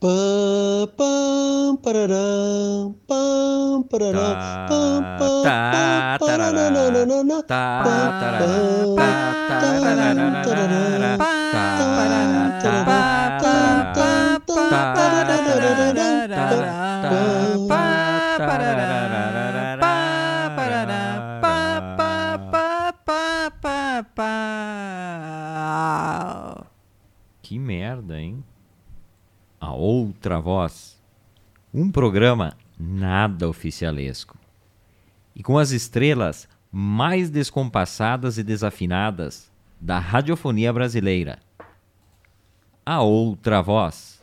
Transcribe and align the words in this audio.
Pam, 0.00 1.76
pararam, 1.84 2.96
pam, 3.06 3.82
pararam, 3.82 4.32
Tá, 4.32 4.56
pam, 4.58 5.02
pam, 5.18 5.42
tá, 5.42 6.16
tarará, 6.18 6.70
tá, 6.70 7.84
tá, 13.42 13.60
tá, 14.46 14.46
tá, 14.46 15.00
Que 27.42 27.58
merda, 27.58 28.18
hein? 28.18 28.39
A 29.70 29.72
outra 29.72 30.40
voz. 30.40 30.98
Um 31.72 31.92
programa 31.92 32.56
nada 32.76 33.48
oficialesco. 33.48 34.36
E 35.32 35.44
com 35.44 35.56
as 35.56 35.70
estrelas 35.70 36.48
mais 36.72 37.30
descompassadas 37.30 38.36
e 38.36 38.42
desafinadas 38.42 39.48
da 39.80 40.00
radiofonia 40.00 40.72
brasileira. 40.72 41.38
A 42.84 43.00
outra 43.02 43.62
voz. 43.62 44.20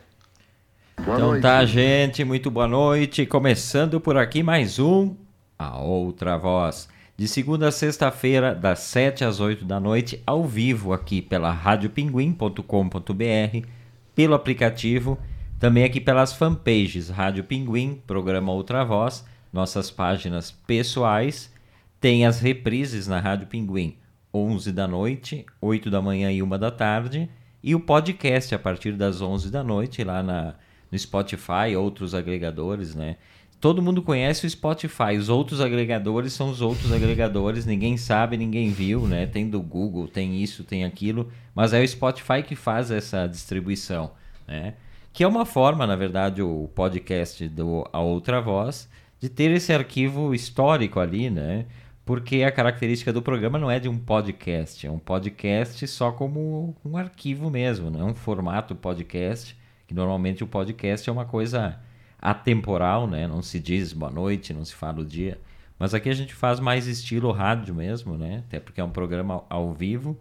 Boa 1.01 1.15
Então 1.15 1.27
noite. 1.29 1.41
tá, 1.43 1.65
gente, 1.65 2.25
muito 2.25 2.51
boa 2.51 2.67
noite. 2.67 3.25
Começando 3.25 4.01
por 4.01 4.17
aqui 4.17 4.43
mais 4.43 4.79
um 4.79 5.15
A 5.57 5.77
Outra 5.77 6.37
Voz. 6.37 6.89
De 7.15 7.25
segunda 7.25 7.69
a 7.69 7.71
sexta-feira, 7.71 8.53
das 8.53 8.79
7 8.79 9.23
às 9.23 9.39
8 9.39 9.63
da 9.63 9.79
noite, 9.79 10.21
ao 10.27 10.43
vivo 10.43 10.91
aqui 10.91 11.21
pela 11.21 11.53
radiopinguim.com.br, 11.53 13.65
pelo 14.13 14.35
aplicativo, 14.35 15.17
também 15.59 15.83
aqui 15.83 15.99
pelas 15.99 16.33
fanpages 16.33 17.09
Rádio 17.09 17.43
Pinguim, 17.43 18.01
programa 18.05 18.51
Outra 18.51 18.85
Voz, 18.85 19.25
nossas 19.51 19.89
páginas 19.89 20.51
pessoais, 20.51 21.51
tem 21.99 22.25
as 22.25 22.39
reprises 22.39 23.07
na 23.07 23.19
Rádio 23.19 23.47
Pinguim, 23.47 23.97
11 24.31 24.71
da 24.71 24.87
noite, 24.87 25.45
8 25.59 25.89
da 25.89 25.99
manhã 26.01 26.31
e 26.31 26.43
1 26.43 26.49
da 26.59 26.69
tarde, 26.69 27.27
e 27.63 27.73
o 27.73 27.79
podcast 27.79 28.53
a 28.53 28.59
partir 28.59 28.91
das 28.93 29.19
11 29.19 29.49
da 29.49 29.63
noite 29.63 30.03
lá 30.03 30.21
na, 30.21 30.53
no 30.91 30.97
Spotify, 30.97 31.75
outros 31.75 32.13
agregadores, 32.13 32.93
né? 32.93 33.17
Todo 33.59 33.81
mundo 33.81 34.03
conhece 34.03 34.45
o 34.45 34.49
Spotify, 34.49 35.17
os 35.17 35.29
outros 35.29 35.59
agregadores 35.59 36.33
são 36.33 36.51
os 36.51 36.61
outros 36.61 36.91
agregadores, 36.93 37.65
ninguém 37.65 37.97
sabe, 37.97 38.37
ninguém 38.37 38.69
viu, 38.69 39.07
né? 39.07 39.25
Tem 39.25 39.49
do 39.49 39.59
Google, 39.59 40.07
tem 40.07 40.41
isso, 40.43 40.63
tem 40.63 40.83
aquilo, 40.85 41.31
mas 41.55 41.73
é 41.73 41.81
o 41.81 41.87
Spotify 41.87 42.43
que 42.45 42.55
faz 42.55 42.91
essa 42.91 43.25
distribuição, 43.25 44.11
né? 44.47 44.75
Que 45.17 45.23
é 45.23 45.27
uma 45.27 45.47
forma, 45.47 45.87
na 45.87 45.95
verdade, 45.95 46.43
o 46.43 46.69
podcast 46.75 47.49
do 47.49 47.83
A 47.91 47.99
Outra 47.99 48.39
Voz, 48.39 48.87
de 49.19 49.27
ter 49.27 49.49
esse 49.49 49.73
arquivo 49.73 50.31
histórico 50.31 50.99
ali, 50.99 51.27
né? 51.27 51.65
Porque 52.05 52.43
a 52.43 52.51
característica 52.51 53.11
do 53.11 53.19
programa 53.19 53.57
não 53.57 53.71
é 53.71 53.79
de 53.79 53.89
um 53.89 53.97
podcast, 53.97 54.85
é 54.85 54.91
um 54.91 54.99
podcast 54.99 55.87
só 55.87 56.11
como 56.11 56.75
um 56.85 56.95
arquivo 56.95 57.49
mesmo, 57.49 57.89
não 57.89 58.01
é 58.01 58.11
um 58.11 58.13
formato 58.13 58.75
podcast, 58.75 59.57
que 59.87 59.93
normalmente 59.95 60.43
o 60.43 60.47
podcast 60.47 61.09
é 61.09 61.11
uma 61.11 61.25
coisa 61.25 61.79
atemporal, 62.21 63.07
né? 63.07 63.27
Não 63.27 63.41
se 63.41 63.59
diz 63.59 63.93
boa 63.93 64.11
noite, 64.11 64.53
não 64.53 64.63
se 64.63 64.75
fala 64.75 64.99
o 64.99 65.03
dia. 65.03 65.41
Mas 65.79 65.95
aqui 65.95 66.09
a 66.09 66.13
gente 66.13 66.35
faz 66.35 66.59
mais 66.59 66.85
estilo 66.85 67.31
rádio 67.31 67.73
mesmo, 67.73 68.15
né? 68.19 68.43
Até 68.45 68.59
porque 68.59 68.79
é 68.79 68.83
um 68.83 68.91
programa 68.91 69.43
ao 69.49 69.73
vivo. 69.73 70.15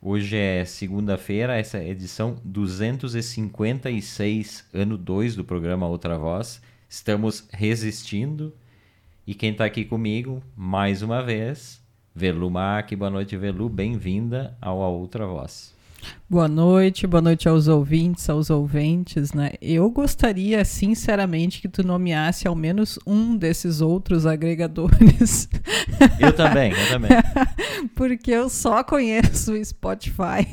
Hoje 0.00 0.36
é 0.36 0.64
segunda-feira, 0.64 1.56
essa 1.56 1.78
é 1.78 1.88
edição 1.88 2.36
256, 2.44 4.64
ano 4.72 4.96
2 4.96 5.34
do 5.34 5.44
programa 5.44 5.88
Outra 5.88 6.16
Voz. 6.16 6.62
Estamos 6.88 7.48
resistindo. 7.50 8.54
E 9.26 9.34
quem 9.34 9.50
está 9.50 9.64
aqui 9.64 9.84
comigo, 9.84 10.40
mais 10.56 11.02
uma 11.02 11.20
vez, 11.20 11.82
Velu 12.14 12.48
Mac. 12.48 12.92
Boa 12.92 13.10
noite, 13.10 13.36
Velu. 13.36 13.68
Bem-vinda 13.68 14.56
ao 14.60 14.84
A 14.84 14.88
Outra 14.88 15.26
Voz. 15.26 15.74
Boa 16.30 16.46
noite, 16.46 17.06
boa 17.06 17.22
noite 17.22 17.48
aos 17.48 17.68
ouvintes, 17.68 18.28
aos 18.28 18.50
ouventes, 18.50 19.32
né? 19.32 19.52
Eu 19.62 19.90
gostaria, 19.90 20.64
sinceramente, 20.64 21.60
que 21.60 21.68
tu 21.68 21.82
nomeasse 21.82 22.46
ao 22.46 22.54
menos 22.54 22.98
um 23.06 23.34
desses 23.36 23.80
outros 23.80 24.26
agregadores, 24.26 25.48
Eu 26.20 26.32
também, 26.32 26.72
eu 26.72 26.88
também. 26.88 27.10
porque 27.94 28.30
eu 28.30 28.48
só 28.48 28.84
conheço 28.84 29.52
o 29.52 29.64
Spotify. 29.64 30.46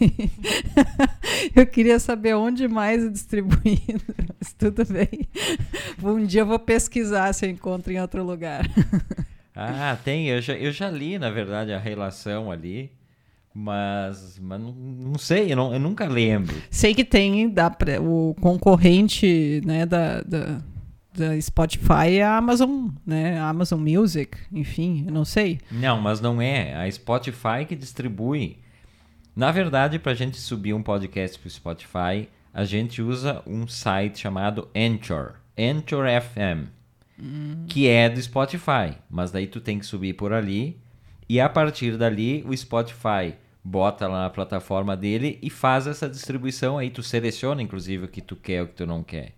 eu 1.56 1.66
queria 1.66 2.00
saber 2.00 2.36
onde 2.36 2.68
mais 2.68 3.04
é 3.04 3.10
distribuído, 3.10 4.04
mas 4.40 4.54
tudo 4.54 4.86
bem. 4.86 5.28
Um 6.02 6.26
dia 6.26 6.42
eu 6.42 6.46
vou 6.46 6.60
pesquisar 6.60 7.34
se 7.34 7.46
eu 7.46 7.50
encontro 7.50 7.92
em 7.92 8.00
outro 8.00 8.24
lugar. 8.24 8.66
Ah, 9.56 9.98
tem. 10.04 10.28
Eu 10.28 10.42
já, 10.42 10.54
eu 10.54 10.72
já 10.72 10.90
li, 10.90 11.18
na 11.18 11.30
verdade, 11.30 11.72
a 11.72 11.80
relação 11.80 12.52
ali. 12.52 12.92
Mas, 13.58 14.38
mas 14.42 14.60
não, 14.60 14.74
não 14.74 15.18
sei, 15.18 15.54
eu, 15.54 15.56
não- 15.56 15.74
eu 15.74 15.80
nunca 15.80 16.06
lembro. 16.08 16.54
Sei 16.70 16.94
que 16.94 17.06
tem 17.06 17.50
pra- 17.50 18.02
o 18.02 18.36
concorrente 18.42 19.62
né, 19.66 19.86
da, 19.86 20.20
da, 20.24 20.62
da 21.14 21.40
Spotify 21.42 22.18
é 22.18 22.24
a 22.24 22.36
Amazon, 22.36 22.90
né? 23.08 23.40
A 23.40 23.48
Amazon 23.48 23.80
Music, 23.80 24.38
enfim, 24.52 25.06
eu 25.08 25.14
não 25.14 25.24
sei. 25.24 25.60
Não, 25.72 26.02
mas 26.02 26.20
não 26.20 26.42
é. 26.42 26.76
A 26.76 26.92
Spotify 26.92 27.64
que 27.66 27.78
distribui. 27.78 28.58
Na 29.34 29.52
verdade, 29.54 30.00
para 30.00 30.12
a 30.12 30.16
gente 30.16 30.36
subir 30.38 30.74
um 30.74 30.84
podcast 30.84 31.40
para 31.40 31.48
o 31.48 31.52
Spotify, 31.52 32.28
a 32.54 32.66
gente 32.66 33.02
usa 33.02 33.42
um 33.48 33.66
site 33.68 34.20
chamado 34.20 34.68
Anchor. 34.76 35.36
Anchor 35.58 36.06
FM. 36.22 36.68
Que 37.68 37.88
é 37.88 38.10
do 38.10 38.22
Spotify. 38.22 38.98
Mas 39.10 39.32
daí 39.32 39.48
tu 39.48 39.62
tem 39.62 39.80
que 39.80 39.86
subir 39.86 40.14
por 40.14 40.34
ali. 40.34 40.78
E 41.30 41.40
a 41.40 41.48
partir 41.48 41.98
dali, 41.98 42.44
o 42.46 42.56
Spotify 42.56 43.34
bota 43.66 44.08
lá 44.08 44.24
na 44.24 44.30
plataforma 44.30 44.96
dele 44.96 45.40
e 45.42 45.50
faz 45.50 45.88
essa 45.88 46.08
distribuição. 46.08 46.78
Aí 46.78 46.92
tu 46.92 47.02
seleciona, 47.02 47.64
inclusive, 47.64 48.06
o 48.06 48.08
que 48.08 48.22
tu 48.22 48.36
quer 48.36 48.60
e 48.60 48.62
o 48.62 48.68
que 48.68 48.76
tu 48.76 48.86
não 48.86 49.02
quer. 49.02 49.34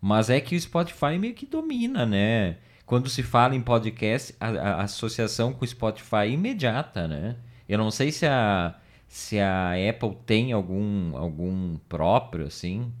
Mas 0.00 0.30
é 0.30 0.40
que 0.40 0.54
o 0.54 0.60
Spotify 0.60 1.18
meio 1.18 1.34
que 1.34 1.44
domina, 1.44 2.06
né? 2.06 2.58
Quando 2.86 3.08
se 3.08 3.22
fala 3.22 3.56
em 3.56 3.60
podcast, 3.60 4.32
a, 4.38 4.48
a 4.48 4.82
associação 4.82 5.52
com 5.52 5.64
o 5.64 5.68
Spotify 5.68 6.16
é 6.16 6.30
imediata, 6.30 7.08
né? 7.08 7.36
Eu 7.68 7.78
não 7.78 7.90
sei 7.90 8.12
se 8.12 8.26
a, 8.26 8.76
se 9.08 9.40
a 9.40 9.72
Apple 9.72 10.16
tem 10.24 10.52
algum, 10.52 11.16
algum 11.16 11.76
próprio, 11.88 12.46
assim. 12.46 12.92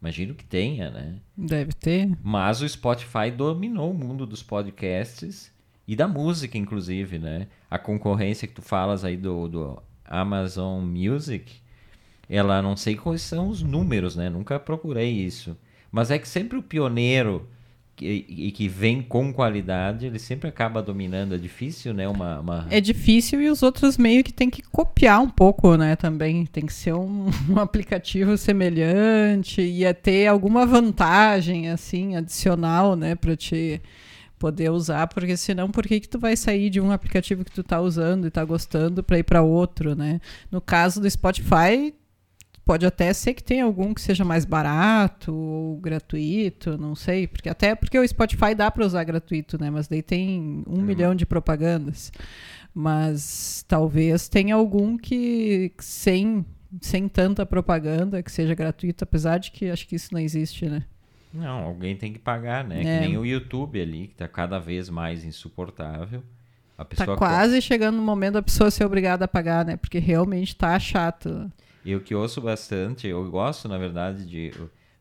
Imagino 0.00 0.34
que 0.34 0.44
tenha, 0.44 0.90
né? 0.90 1.16
Deve 1.36 1.72
ter. 1.72 2.16
Mas 2.22 2.60
o 2.60 2.68
Spotify 2.68 3.30
dominou 3.34 3.90
o 3.90 3.94
mundo 3.94 4.24
dos 4.24 4.42
podcasts 4.42 5.50
e 5.88 5.96
da 5.96 6.06
música, 6.06 6.58
inclusive, 6.58 7.18
né? 7.18 7.48
A 7.68 7.78
concorrência 7.78 8.46
que 8.46 8.54
tu 8.54 8.62
falas 8.62 9.04
aí 9.04 9.16
do, 9.16 9.48
do 9.48 9.82
Amazon 10.04 10.82
Music, 10.84 11.52
ela 12.28 12.62
não 12.62 12.76
sei 12.76 12.96
quais 12.96 13.22
são 13.22 13.48
os 13.48 13.62
números, 13.62 14.16
né? 14.16 14.28
Nunca 14.30 14.58
procurei 14.58 15.10
isso. 15.10 15.56
Mas 15.90 16.10
é 16.10 16.18
que 16.18 16.28
sempre 16.28 16.58
o 16.58 16.62
pioneiro 16.62 17.48
e 18.00 18.50
que 18.50 18.68
vem 18.68 19.02
com 19.02 19.32
qualidade, 19.32 20.06
ele 20.06 20.18
sempre 20.18 20.48
acaba 20.48 20.82
dominando. 20.82 21.34
É 21.34 21.38
difícil, 21.38 21.92
né? 21.94 22.08
Uma, 22.08 22.40
uma... 22.40 22.66
É 22.70 22.80
difícil 22.80 23.40
e 23.40 23.48
os 23.48 23.62
outros 23.62 23.96
meio 23.96 24.24
que 24.24 24.32
tem 24.32 24.50
que 24.50 24.62
copiar 24.62 25.20
um 25.20 25.28
pouco, 25.28 25.76
né? 25.76 25.94
Também 25.94 26.46
tem 26.46 26.66
que 26.66 26.72
ser 26.72 26.94
um, 26.94 27.28
um 27.48 27.58
aplicativo 27.58 28.36
semelhante 28.36 29.60
e 29.60 29.84
é 29.84 29.92
ter 29.92 30.26
alguma 30.26 30.66
vantagem, 30.66 31.68
assim, 31.68 32.16
adicional, 32.16 32.96
né? 32.96 33.14
Pra 33.14 33.36
te 33.36 33.80
poder 34.42 34.70
usar, 34.72 35.06
porque 35.06 35.36
senão 35.36 35.70
por 35.70 35.86
que 35.86 36.00
que 36.00 36.08
tu 36.08 36.18
vai 36.18 36.36
sair 36.36 36.68
de 36.68 36.80
um 36.80 36.90
aplicativo 36.90 37.44
que 37.44 37.52
tu 37.52 37.62
tá 37.62 37.80
usando 37.80 38.26
e 38.26 38.30
tá 38.30 38.44
gostando 38.44 39.00
para 39.00 39.16
ir 39.16 39.22
para 39.22 39.40
outro, 39.40 39.94
né? 39.94 40.20
No 40.50 40.60
caso 40.60 41.00
do 41.00 41.08
Spotify, 41.08 41.94
pode 42.64 42.84
até 42.84 43.12
ser 43.12 43.34
que 43.34 43.42
tenha 43.44 43.62
algum 43.62 43.94
que 43.94 44.00
seja 44.00 44.24
mais 44.24 44.44
barato 44.44 45.32
ou 45.32 45.76
gratuito, 45.76 46.76
não 46.76 46.96
sei, 46.96 47.28
porque 47.28 47.48
até 47.48 47.76
porque 47.76 47.96
o 47.96 48.08
Spotify 48.08 48.52
dá 48.52 48.68
para 48.68 48.84
usar 48.84 49.04
gratuito, 49.04 49.56
né? 49.60 49.70
Mas 49.70 49.86
daí 49.86 50.02
tem 50.02 50.64
um 50.66 50.82
milhão 50.82 51.14
de 51.14 51.24
propagandas. 51.24 52.10
Mas 52.74 53.64
talvez 53.68 54.28
tenha 54.28 54.56
algum 54.56 54.98
que 54.98 55.72
sem 55.78 56.44
sem 56.80 57.06
tanta 57.06 57.46
propaganda 57.46 58.22
que 58.22 58.32
seja 58.32 58.54
gratuito, 58.56 59.04
apesar 59.04 59.38
de 59.38 59.52
que 59.52 59.70
acho 59.70 59.86
que 59.86 59.94
isso 59.94 60.08
não 60.12 60.18
existe, 60.18 60.68
né? 60.68 60.82
Não, 61.32 61.64
alguém 61.64 61.96
tem 61.96 62.12
que 62.12 62.18
pagar, 62.18 62.62
né? 62.64 62.80
É. 62.80 62.82
Que 62.82 63.06
nem 63.06 63.16
o 63.16 63.24
YouTube 63.24 63.80
ali, 63.80 64.08
que 64.08 64.14
tá 64.14 64.28
cada 64.28 64.58
vez 64.58 64.88
mais 64.88 65.24
insuportável. 65.24 66.22
A 66.76 66.84
Tá 66.84 66.96
pessoa 66.96 67.16
quase 67.16 67.60
chegando 67.62 67.96
no 67.96 68.02
momento 68.02 68.34
da 68.34 68.42
pessoa 68.42 68.70
ser 68.70 68.84
obrigada 68.84 69.24
a 69.24 69.28
pagar, 69.28 69.64
né? 69.64 69.76
Porque 69.76 69.98
realmente 69.98 70.54
tá 70.56 70.78
chato. 70.78 71.50
Eu 71.84 72.00
que 72.00 72.14
ouço 72.14 72.40
bastante, 72.40 73.06
eu 73.06 73.28
gosto, 73.30 73.68
na 73.68 73.78
verdade, 73.78 74.26
de 74.26 74.52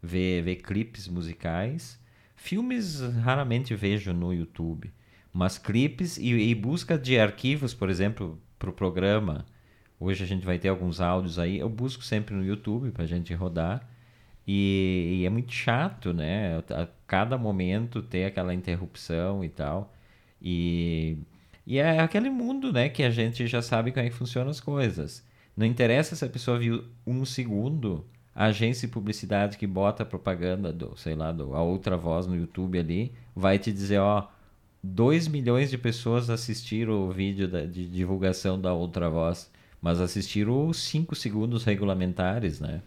ver, 0.01 0.41
ver 0.43 0.55
clipes 0.57 1.07
musicais. 1.07 1.99
Filmes 2.35 3.01
raramente 3.23 3.75
vejo 3.75 4.13
no 4.13 4.33
YouTube, 4.33 4.91
mas 5.31 5.57
clipes 5.57 6.17
e, 6.17 6.31
e 6.31 6.55
busca 6.55 6.97
de 6.97 7.19
arquivos, 7.19 7.73
por 7.73 7.89
exemplo, 7.89 8.39
para 8.57 8.69
o 8.69 8.73
programa. 8.73 9.45
Hoje 9.99 10.23
a 10.23 10.27
gente 10.27 10.45
vai 10.45 10.57
ter 10.57 10.69
alguns 10.69 10.99
áudios 10.99 11.37
aí, 11.37 11.59
eu 11.59 11.69
busco 11.69 12.03
sempre 12.03 12.33
no 12.33 12.43
YouTube 12.43 12.89
para 12.91 13.03
a 13.03 13.07
gente 13.07 13.31
rodar. 13.33 13.87
E, 14.47 15.19
e 15.21 15.25
é 15.25 15.29
muito 15.29 15.51
chato, 15.53 16.13
né? 16.13 16.57
A 16.69 16.87
cada 17.07 17.37
momento 17.37 18.01
ter 18.01 18.25
aquela 18.25 18.53
interrupção 18.53 19.43
e 19.43 19.49
tal. 19.49 19.93
E, 20.41 21.17
e 21.65 21.77
é 21.77 21.99
aquele 21.99 22.29
mundo, 22.29 22.73
né, 22.73 22.89
que 22.89 23.03
a 23.03 23.09
gente 23.09 23.45
já 23.47 23.61
sabe 23.61 23.91
como 23.91 24.05
é 24.05 24.09
que 24.09 24.15
funcionam 24.15 24.49
as 24.49 24.59
coisas. 24.59 25.23
Não 25.55 25.65
interessa 25.65 26.15
se 26.15 26.25
a 26.25 26.29
pessoa 26.29 26.57
viu 26.57 26.83
um 27.05 27.23
segundo, 27.25 28.05
a 28.33 28.45
agência 28.45 28.87
de 28.87 28.93
publicidade 28.93 29.57
que 29.57 29.67
bota 29.67 30.03
a 30.03 30.05
propaganda 30.05 30.71
do, 30.73 30.97
sei 30.97 31.15
lá, 31.15 31.31
do, 31.31 31.53
a 31.55 31.61
outra 31.61 31.97
voz 31.97 32.25
no 32.25 32.35
YouTube 32.35 32.79
ali, 32.79 33.13
vai 33.35 33.59
te 33.59 33.71
dizer, 33.71 33.99
ó, 33.99 34.27
2 34.83 35.27
milhões 35.27 35.69
de 35.69 35.77
pessoas 35.77 36.29
assistiram 36.29 37.07
o 37.07 37.11
vídeo 37.11 37.47
da, 37.47 37.65
de 37.65 37.87
divulgação 37.87 38.59
da 38.59 38.73
outra 38.73 39.09
voz, 39.09 39.51
mas 39.81 39.99
assistiram 39.99 40.67
os 40.67 40.77
5 40.77 41.15
segundos 41.15 41.63
regulamentares, 41.63 42.59
né? 42.59 42.81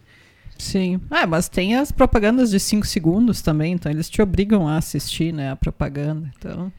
Sim. 0.58 1.00
Ah, 1.10 1.26
mas 1.26 1.48
tem 1.48 1.76
as 1.76 1.90
propagandas 1.92 2.50
de 2.50 2.60
5 2.60 2.86
segundos 2.86 3.42
também, 3.42 3.72
então 3.72 3.90
eles 3.90 4.08
te 4.08 4.22
obrigam 4.22 4.66
a 4.68 4.76
assistir, 4.76 5.32
né, 5.32 5.50
a 5.50 5.56
propaganda. 5.56 6.30
Então, 6.38 6.72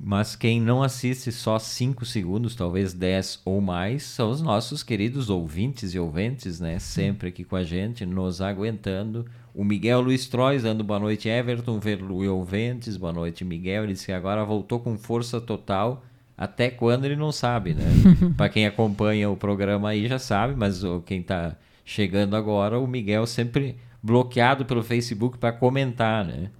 Mas 0.00 0.36
quem 0.36 0.60
não 0.60 0.80
assiste 0.82 1.32
só 1.32 1.58
5 1.58 2.04
segundos, 2.06 2.54
talvez 2.54 2.92
10 2.94 3.40
ou 3.44 3.60
mais, 3.60 4.04
são 4.04 4.30
os 4.30 4.40
nossos 4.40 4.82
queridos 4.84 5.28
ouvintes 5.28 5.92
e 5.92 5.98
ouventes, 5.98 6.60
né? 6.60 6.78
Sempre 6.78 7.28
aqui 7.30 7.42
com 7.42 7.56
a 7.56 7.64
gente, 7.64 8.06
nos 8.06 8.40
aguentando. 8.40 9.26
O 9.52 9.64
Miguel 9.64 10.00
Luiz 10.00 10.28
Trois 10.28 10.62
dando 10.62 10.84
boa 10.84 11.00
noite, 11.00 11.28
Everton, 11.28 11.80
Verlu 11.80 12.24
e 12.24 12.28
ouvintes, 12.28 12.96
boa 12.96 13.12
noite, 13.12 13.44
Miguel. 13.44 13.82
Ele 13.84 13.92
disse 13.92 14.06
que 14.06 14.12
agora 14.12 14.44
voltou 14.44 14.78
com 14.78 14.96
força 14.96 15.40
total. 15.40 16.04
Até 16.36 16.70
quando 16.70 17.04
ele 17.04 17.16
não 17.16 17.32
sabe, 17.32 17.74
né? 17.74 17.82
Para 18.36 18.48
quem 18.48 18.66
acompanha 18.66 19.28
o 19.28 19.36
programa 19.36 19.88
aí 19.88 20.06
já 20.06 20.20
sabe, 20.20 20.54
mas 20.56 20.84
o- 20.84 21.00
quem 21.00 21.20
tá 21.24 21.56
chegando 21.88 22.36
agora, 22.36 22.78
o 22.78 22.86
Miguel 22.86 23.26
sempre 23.26 23.76
bloqueado 24.02 24.66
pelo 24.66 24.82
Facebook 24.82 25.38
para 25.38 25.52
comentar, 25.52 26.22
né? 26.22 26.50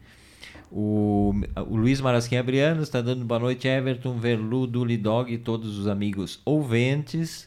O, 0.73 1.35
o 1.67 1.77
Luiz 1.77 2.01
Marasquinha 2.01 2.41
Abriano 2.41 2.83
está 2.83 3.03
dando 3.03 3.27
boa 3.27 3.39
noite, 3.39 3.69
Everton, 3.69 4.19
Verlu, 4.19 4.67
Duli 4.67 4.97
Dog 4.97 5.31
e 5.31 5.37
todos 5.37 5.77
os 5.77 5.87
amigos 5.87 6.41
ouvintes. 6.47 7.47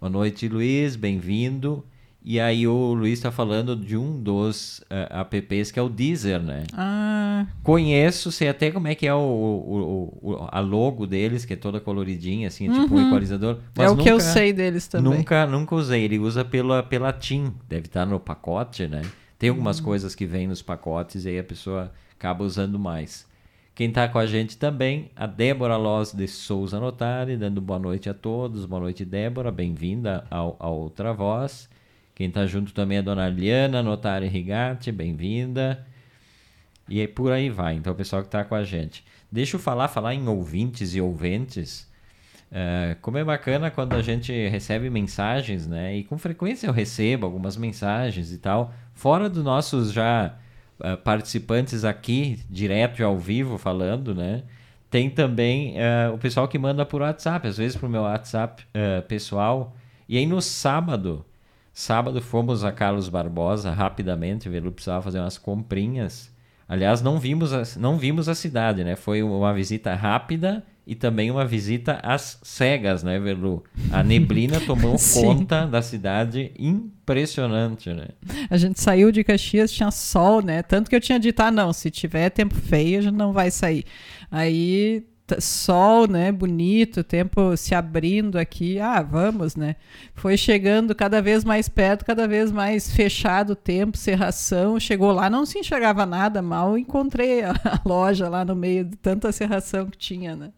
Boa 0.00 0.08
noite, 0.08 0.48
Luiz, 0.48 0.96
bem-vindo. 0.96 1.84
E 2.30 2.38
aí 2.38 2.68
o 2.68 2.92
Luiz 2.92 3.14
está 3.18 3.30
falando 3.32 3.74
de 3.74 3.96
um 3.96 4.20
dos 4.22 4.84
eh, 4.90 5.08
apps 5.18 5.70
que 5.72 5.78
é 5.78 5.82
o 5.82 5.88
Deezer, 5.88 6.38
né? 6.42 6.64
ah, 6.74 7.46
Conheço, 7.62 8.30
sei 8.30 8.48
até 8.50 8.70
como 8.70 8.86
é 8.86 8.94
que 8.94 9.06
é 9.06 9.14
o, 9.14 9.18
o- 9.18 10.18
o- 10.32 10.48
a 10.52 10.60
logo 10.60 11.06
deles, 11.06 11.46
que 11.46 11.54
é 11.54 11.56
toda 11.56 11.80
coloridinha, 11.80 12.48
assim, 12.48 12.68
é 12.68 12.72
tipo 12.82 12.94
um 12.94 13.06
equalizador. 13.06 13.56
é 13.78 13.88
o 13.88 13.96
que 13.96 14.10
eu 14.10 14.18
nunca- 14.18 14.20
sei 14.24 14.52
deles 14.52 14.86
também. 14.86 15.10
Nunca, 15.10 15.46
nunca 15.46 15.74
usei. 15.74 16.04
Ele 16.04 16.18
usa 16.18 16.44
pela, 16.44 16.82
pela 16.82 17.14
TIM. 17.14 17.50
Deve 17.66 17.86
estar 17.86 18.04
no 18.04 18.20
pacote, 18.20 18.86
né? 18.86 19.00
Tem 19.38 19.48
algumas 19.48 19.80
coisas 19.80 20.14
que 20.14 20.26
vêm 20.26 20.46
nos 20.46 20.60
pacotes 20.60 21.24
e 21.24 21.28
aí 21.30 21.38
a 21.38 21.44
pessoa 21.44 21.90
acaba 22.14 22.44
usando 22.44 22.78
mais. 22.78 23.26
Quem 23.74 23.88
está 23.88 24.06
com 24.06 24.18
a 24.18 24.26
gente 24.26 24.58
também, 24.58 25.10
a 25.16 25.26
Débora 25.26 25.78
Loz 25.78 26.12
de 26.12 26.28
Souza 26.28 26.78
Notari, 26.78 27.38
dando 27.38 27.60
boa 27.62 27.78
noite 27.78 28.10
a 28.10 28.12
todos. 28.14 28.66
Boa 28.66 28.82
noite, 28.82 29.02
Débora. 29.02 29.50
Bem-vinda 29.50 30.24
ao, 30.30 30.56
ao 30.58 30.74
Outra 30.78 31.14
Voz. 31.14 31.70
Quem 32.18 32.26
está 32.26 32.44
junto 32.46 32.74
também 32.74 32.96
é 32.96 32.98
a 32.98 33.02
dona 33.04 33.28
Liana 33.28 33.80
Notari 33.80 34.26
Rigatti. 34.26 34.90
Bem-vinda. 34.90 35.86
E 36.88 37.00
aí 37.00 37.06
por 37.06 37.30
aí 37.30 37.48
vai. 37.48 37.76
Então, 37.76 37.92
o 37.92 37.96
pessoal 37.96 38.22
que 38.22 38.26
está 38.26 38.42
com 38.42 38.56
a 38.56 38.64
gente. 38.64 39.04
Deixa 39.30 39.54
eu 39.54 39.60
falar, 39.60 39.86
falar 39.86 40.16
em 40.16 40.26
ouvintes 40.26 40.96
e 40.96 41.00
ouventes. 41.00 41.88
É, 42.50 42.96
como 43.00 43.18
é 43.18 43.24
bacana 43.24 43.70
quando 43.70 43.94
a 43.94 44.02
gente 44.02 44.32
recebe 44.48 44.90
mensagens, 44.90 45.68
né? 45.68 45.96
E 45.96 46.02
com 46.02 46.18
frequência 46.18 46.66
eu 46.66 46.72
recebo 46.72 47.24
algumas 47.24 47.56
mensagens 47.56 48.32
e 48.32 48.38
tal. 48.38 48.74
Fora 48.94 49.30
dos 49.30 49.44
nossos 49.44 49.92
já 49.92 50.34
ah, 50.80 50.96
participantes 50.96 51.84
aqui, 51.84 52.40
direto 52.50 53.00
ao 53.04 53.16
vivo, 53.16 53.56
falando, 53.58 54.12
né? 54.12 54.42
Tem 54.90 55.08
também 55.08 55.76
ah, 55.80 56.10
o 56.12 56.18
pessoal 56.18 56.48
que 56.48 56.58
manda 56.58 56.84
por 56.84 57.00
WhatsApp, 57.00 57.46
às 57.46 57.58
vezes 57.58 57.76
pro 57.76 57.88
meu 57.88 58.02
WhatsApp 58.02 58.66
pessoal. 59.06 59.76
E 60.08 60.18
aí 60.18 60.26
no 60.26 60.42
sábado, 60.42 61.24
sábado 61.78 62.20
fomos 62.20 62.64
a 62.64 62.72
Carlos 62.72 63.08
Barbosa 63.08 63.70
rapidamente, 63.70 64.48
o 64.48 64.50
Velu 64.50 64.72
precisava 64.72 65.00
fazer 65.00 65.20
umas 65.20 65.38
comprinhas. 65.38 66.28
Aliás, 66.68 67.00
não 67.00 67.20
vimos 67.20 67.52
a, 67.52 67.62
não 67.78 67.96
vimos 67.96 68.28
a 68.28 68.34
cidade, 68.34 68.82
né? 68.82 68.96
Foi 68.96 69.22
uma 69.22 69.54
visita 69.54 69.94
rápida 69.94 70.64
e 70.84 70.96
também 70.96 71.30
uma 71.30 71.46
visita 71.46 72.00
às 72.02 72.40
cegas, 72.42 73.04
né, 73.04 73.20
Velu? 73.20 73.62
A 73.92 74.02
neblina 74.02 74.58
tomou 74.66 74.96
conta 75.14 75.66
da 75.68 75.80
cidade, 75.80 76.50
impressionante, 76.58 77.90
né? 77.90 78.08
A 78.50 78.56
gente 78.56 78.80
saiu 78.80 79.12
de 79.12 79.22
Caxias, 79.22 79.70
tinha 79.70 79.92
sol, 79.92 80.42
né? 80.42 80.64
Tanto 80.64 80.90
que 80.90 80.96
eu 80.96 81.00
tinha 81.00 81.20
dito, 81.20 81.38
ah, 81.40 81.50
não, 81.52 81.72
se 81.72 81.92
tiver 81.92 82.28
tempo 82.30 82.56
feio, 82.56 82.98
a 82.98 83.02
gente 83.02 83.14
não 83.14 83.32
vai 83.32 83.52
sair. 83.52 83.84
Aí, 84.32 85.04
sol, 85.40 86.08
né? 86.08 86.32
Bonito, 86.32 87.04
tempo 87.04 87.56
se 87.56 87.74
abrindo 87.74 88.38
aqui, 88.38 88.78
ah, 88.78 89.02
vamos, 89.02 89.56
né? 89.56 89.76
Foi 90.14 90.36
chegando 90.36 90.94
cada 90.94 91.20
vez 91.20 91.44
mais 91.44 91.68
perto, 91.68 92.04
cada 92.04 92.26
vez 92.26 92.50
mais 92.50 92.90
fechado 92.90 93.50
o 93.50 93.56
tempo, 93.56 93.96
serração. 93.96 94.78
Chegou 94.80 95.12
lá, 95.12 95.28
não 95.28 95.46
se 95.46 95.58
enxergava 95.58 96.06
nada, 96.06 96.40
mal 96.42 96.76
encontrei 96.78 97.42
a, 97.42 97.52
a 97.64 97.80
loja 97.84 98.28
lá 98.28 98.44
no 98.44 98.54
meio 98.54 98.84
de 98.84 98.96
tanta 98.96 99.30
serração 99.32 99.86
que 99.86 99.98
tinha, 99.98 100.34
né? 100.34 100.52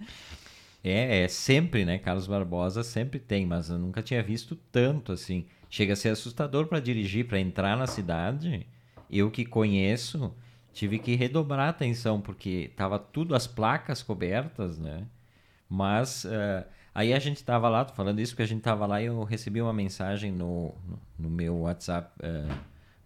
É, 0.82 1.25
é 1.25 1.28
sempre, 1.28 1.84
né? 1.84 1.99
Carlos 1.99 2.26
Barbosa 2.26 2.82
sempre 2.82 3.19
tem, 3.19 3.44
mas 3.44 3.69
eu 3.69 3.78
nunca 3.78 4.02
tinha 4.02 4.22
visto 4.22 4.56
tanto 4.72 5.12
assim. 5.12 5.44
Chega 5.69 5.93
a 5.93 5.96
ser 5.96 6.08
assustador 6.08 6.67
para 6.67 6.81
dirigir, 6.81 7.26
para 7.26 7.38
entrar 7.38 7.76
na 7.76 7.87
cidade. 7.87 8.67
Eu 9.11 9.31
que 9.31 9.44
conheço, 9.44 10.34
tive 10.72 10.99
que 10.99 11.14
redobrar 11.14 11.67
a 11.67 11.70
atenção 11.70 12.20
porque 12.20 12.72
tava 12.76 12.99
tudo 12.99 13.34
as 13.34 13.46
placas 13.46 14.02
cobertas, 14.02 14.78
né? 14.78 15.06
Mas 15.69 16.25
eh, 16.25 16.67
aí 16.94 17.12
a 17.12 17.19
gente 17.19 17.44
tava 17.44 17.69
lá, 17.69 17.84
tô 17.84 17.94
falando 17.94 18.20
isso 18.20 18.32
porque 18.32 18.43
a 18.43 18.46
gente 18.46 18.62
tava 18.62 18.86
lá 18.86 19.00
e 19.00 19.06
eu 19.06 19.22
recebi 19.24 19.62
uma 19.62 19.72
mensagem 19.72 20.32
no, 20.32 20.74
no, 21.19 21.31
meu 21.31 21.60
WhatsApp 21.60 22.10
eh, 22.22 22.48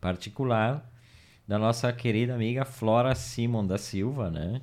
particular 0.01 0.91
da 1.47 1.59
nossa 1.59 1.93
querida 1.93 2.35
amiga 2.35 2.65
Flora 2.65 3.15
Simon 3.15 3.67
da 3.67 3.79
Silva, 3.79 4.31
né? 4.31 4.61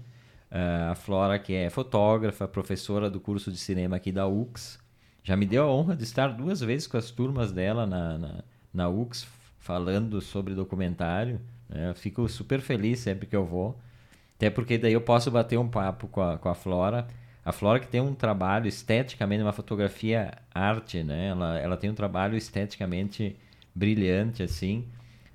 Ah, 0.52 0.92
a 0.92 0.96
Flora, 0.96 1.40
que 1.40 1.54
é 1.54 1.70
fotógrafa, 1.70 2.48
professora 2.48 3.10
do 3.10 3.20
curso 3.22 3.52
de 3.52 3.58
cinema 3.58 3.96
aqui 3.96 4.12
da 4.12 4.28
UX, 4.28 4.78
já 5.24 5.38
me 5.38 5.46
deu 5.46 5.64
a 5.64 5.74
honra 5.74 5.96
de 5.96 6.04
estar 6.04 6.28
duas 6.28 6.60
vezes 6.60 6.88
com 6.88 6.98
as 6.98 7.10
turmas 7.10 7.52
dela 7.54 7.86
na, 7.88 8.18
na, 8.18 8.44
na 8.74 8.90
UX, 8.90 9.26
falando 9.60 10.20
sobre 10.20 10.54
documentário. 10.54 11.40
Eu 11.74 11.96
fico 11.96 12.28
super 12.28 12.62
feliz 12.62 13.00
sempre 13.00 13.28
que 13.28 13.36
eu 13.36 13.46
vou. 13.46 13.78
Até 14.36 14.50
porque 14.50 14.78
daí 14.78 14.94
eu 14.94 15.02
posso 15.02 15.30
bater 15.30 15.58
um 15.58 15.68
papo 15.68 16.08
com 16.08 16.22
a, 16.22 16.38
com 16.38 16.50
a 16.50 16.56
Flora. 16.56 17.08
A 17.46 17.52
Flora 17.52 17.80
que 17.80 17.88
tem 17.88 18.02
um 18.02 18.14
trabalho 18.14 18.68
esteticamente, 18.68 19.44
uma 19.44 19.54
fotografia 19.54 20.34
arte, 20.54 21.04
né? 21.04 21.28
Ela, 21.28 21.60
ela 21.60 21.78
tem 21.78 21.90
um 21.90 21.94
trabalho 21.94 22.36
esteticamente 22.38 23.36
brilhante, 23.74 24.44
assim. 24.44 24.86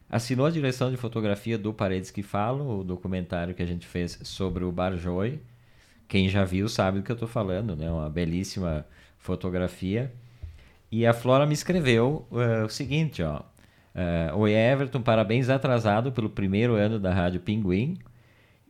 Assinou 0.09 0.47
a 0.47 0.51
direção 0.51 0.91
de 0.91 0.97
fotografia 0.97 1.59
do 1.59 1.73
Paredes 1.73 2.11
que 2.11 2.23
Falo, 2.23 2.81
o 2.81 2.85
documentário 2.85 3.55
que 3.55 3.63
a 3.63 3.67
gente 3.67 3.87
fez 3.87 4.19
sobre 4.23 4.65
o 4.65 4.71
Barjoy. 4.71 5.41
Quem 6.09 6.29
já 6.29 6.45
viu 6.45 6.69
sabe 6.69 6.99
do 6.99 7.05
que 7.05 7.11
eu 7.11 7.15
estou 7.15 7.29
falando, 7.29 7.75
né? 7.75 7.91
Uma 7.91 8.09
belíssima 8.09 8.87
fotografia. 9.19 10.13
E 10.91 11.05
a 11.07 11.13
Flora 11.13 11.47
me 11.47 11.55
escreveu 11.55 12.27
eh, 12.33 12.65
o 12.65 12.69
seguinte, 12.69 13.23
ó. 13.23 13.43
Eh, 13.97 14.31
Oi 14.35 14.53
Everton, 14.53 15.01
parabéns 15.01 15.49
atrasado 15.49 16.13
pelo 16.13 16.29
primeiro 16.29 16.75
ano 16.75 17.01
da 17.01 17.13
Rádio 17.13 17.41
Pinguim. 17.41 17.97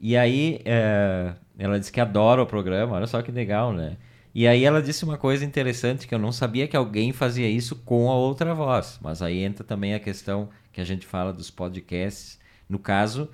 E 0.01 0.17
aí 0.17 0.61
eh, 0.65 1.33
ela 1.59 1.79
disse 1.81 1.91
que 1.91 2.01
adora 2.01 2.43
o 2.43 2.47
programa, 2.47 2.95
olha 2.95 3.07
só 3.09 3.21
que 3.21 3.33
legal, 3.33 3.73
né? 3.73 3.97
E 4.33 4.47
aí 4.47 4.65
ela 4.65 4.81
disse 4.83 5.05
uma 5.05 5.17
coisa 5.17 5.45
interessante 5.45 6.07
que 6.07 6.15
eu 6.15 6.19
não 6.19 6.31
sabia 6.31 6.69
que 6.69 6.77
alguém 6.77 7.13
fazia 7.13 7.49
isso 7.49 7.75
com 7.75 8.11
a 8.11 8.15
outra 8.15 8.55
voz. 8.55 8.99
Mas 9.03 9.23
aí 9.23 9.43
entra 9.43 9.65
também 9.65 9.95
a 9.95 9.99
questão 9.99 10.51
que 10.73 10.81
a 10.81 10.85
gente 10.85 11.07
fala 11.07 11.33
dos 11.33 11.51
podcasts. 11.51 12.39
No 12.69 12.79
caso, 12.79 13.31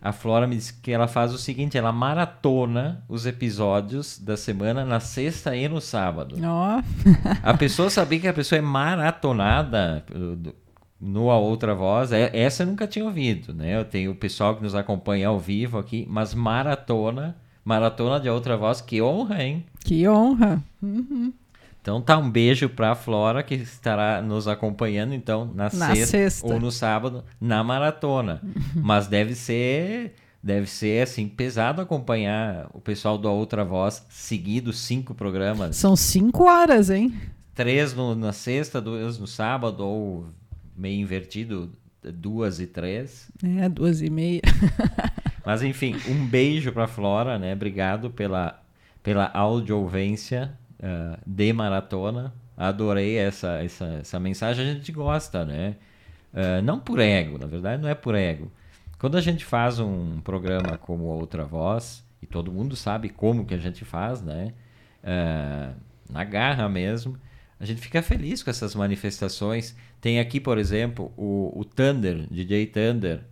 a 0.00 0.12
Flora 0.12 0.46
me 0.46 0.56
disse 0.56 0.72
que 0.72 0.90
ela 0.90 1.06
faz 1.06 1.34
o 1.34 1.38
seguinte, 1.38 1.76
ela 1.76 1.92
maratona 1.92 3.04
os 3.06 3.26
episódios 3.26 4.18
da 4.18 4.34
semana 4.34 4.82
na 4.82 4.98
sexta 4.98 5.54
e 5.54 5.68
no 5.68 5.80
sábado. 5.80 6.36
Ó, 6.42 6.82
A 7.42 7.54
pessoa 7.54 7.90
saber 7.90 8.20
que 8.20 8.28
a 8.28 8.32
pessoa 8.32 8.58
é 8.58 8.62
maratonada 8.62 10.04
uh, 10.10 10.54
no 11.00 11.30
A 11.30 11.38
Outra 11.38 11.74
Voz, 11.74 12.10
é- 12.12 12.30
essa 12.32 12.62
eu 12.62 12.66
nunca 12.66 12.86
tinha 12.86 13.04
ouvido, 13.04 13.52
né? 13.52 13.76
Eu 13.78 13.84
tenho 13.84 14.10
o 14.12 14.14
pessoal 14.14 14.56
que 14.56 14.62
nos 14.62 14.74
acompanha 14.74 15.28
ao 15.28 15.38
vivo 15.38 15.78
aqui, 15.78 16.06
mas 16.08 16.34
maratona 16.34 17.36
Maratona 17.64 18.20
de 18.20 18.28
Outra 18.30 18.56
Voz, 18.56 18.80
que 18.80 19.02
honra, 19.02 19.42
hein? 19.42 19.66
Que 19.84 20.08
honra. 20.08 20.62
Uhum. 20.80 21.32
Então 21.82 22.00
tá 22.00 22.16
um 22.16 22.30
beijo 22.30 22.68
para 22.68 22.92
a 22.92 22.94
Flora 22.94 23.42
que 23.42 23.54
estará 23.56 24.22
nos 24.22 24.46
acompanhando 24.46 25.12
então 25.14 25.46
na, 25.52 25.64
Na 25.64 25.70
sexta, 25.70 26.06
sexta. 26.06 26.46
ou 26.46 26.60
no 26.60 26.70
sábado 26.70 27.24
na 27.40 27.62
maratona. 27.64 28.40
Mas 28.74 29.06
deve 29.08 29.34
ser 29.34 30.14
deve 30.42 30.68
ser 30.68 31.02
assim 31.02 31.26
pesado 31.28 31.80
acompanhar 31.82 32.68
o 32.72 32.80
pessoal 32.80 33.18
do 33.18 33.26
A 33.26 33.32
Outra 33.32 33.64
Voz 33.64 34.04
seguido 34.08 34.72
cinco 34.72 35.12
programas, 35.12 35.74
São 35.76 35.96
cinco 35.96 36.44
horas, 36.44 36.88
hein? 36.88 37.12
três 37.52 37.92
no- 37.94 38.14
na 38.14 38.32
sexta, 38.32 38.80
dois 38.80 39.18
no 39.18 39.26
sábado 39.26 39.84
ou 39.84 40.26
meio 40.76 41.00
invertido 41.00 41.72
duas 42.02 42.60
e 42.60 42.66
três. 42.66 43.30
É, 43.42 43.68
duas 43.68 44.00
e 44.02 44.10
meia. 44.10 44.42
Mas 45.44 45.62
enfim, 45.62 45.96
um 46.08 46.26
beijo 46.26 46.72
para 46.72 46.86
Flora, 46.86 47.38
né? 47.38 47.52
Obrigado 47.52 48.10
pela 48.10 48.62
pela 49.02 49.30
audiouvência 49.32 50.58
ah, 50.82 51.18
de 51.24 51.52
maratona. 51.52 52.34
Adorei 52.56 53.16
essa, 53.16 53.62
essa, 53.62 53.84
essa 54.00 54.18
mensagem, 54.18 54.68
a 54.68 54.74
gente 54.74 54.90
gosta, 54.90 55.44
né? 55.44 55.76
Ah, 56.34 56.60
não 56.60 56.78
por 56.78 56.98
ego, 56.98 57.38
na 57.38 57.46
verdade 57.46 57.80
não 57.82 57.88
é 57.88 57.94
por 57.94 58.14
ego. 58.14 58.50
Quando 58.98 59.16
a 59.16 59.20
gente 59.20 59.44
faz 59.44 59.78
um 59.78 60.20
programa 60.20 60.76
como 60.78 61.04
Outra 61.04 61.44
Voz, 61.44 62.04
e 62.20 62.26
todo 62.26 62.50
mundo 62.50 62.74
sabe 62.74 63.08
como 63.08 63.44
que 63.44 63.54
a 63.54 63.58
gente 63.58 63.84
faz, 63.84 64.20
né? 64.20 64.52
Ah, 65.04 65.72
na 66.10 66.24
garra 66.24 66.68
mesmo, 66.68 67.16
a 67.58 67.64
gente 67.64 67.80
fica 67.80 68.02
feliz 68.02 68.42
com 68.42 68.50
essas 68.50 68.74
manifestações. 68.74 69.76
Tem 70.00 70.20
aqui, 70.20 70.40
por 70.40 70.58
exemplo, 70.58 71.12
o, 71.16 71.52
o 71.58 71.64
Thunder, 71.64 72.26
DJ 72.30 72.66
Thunder, 72.66 73.24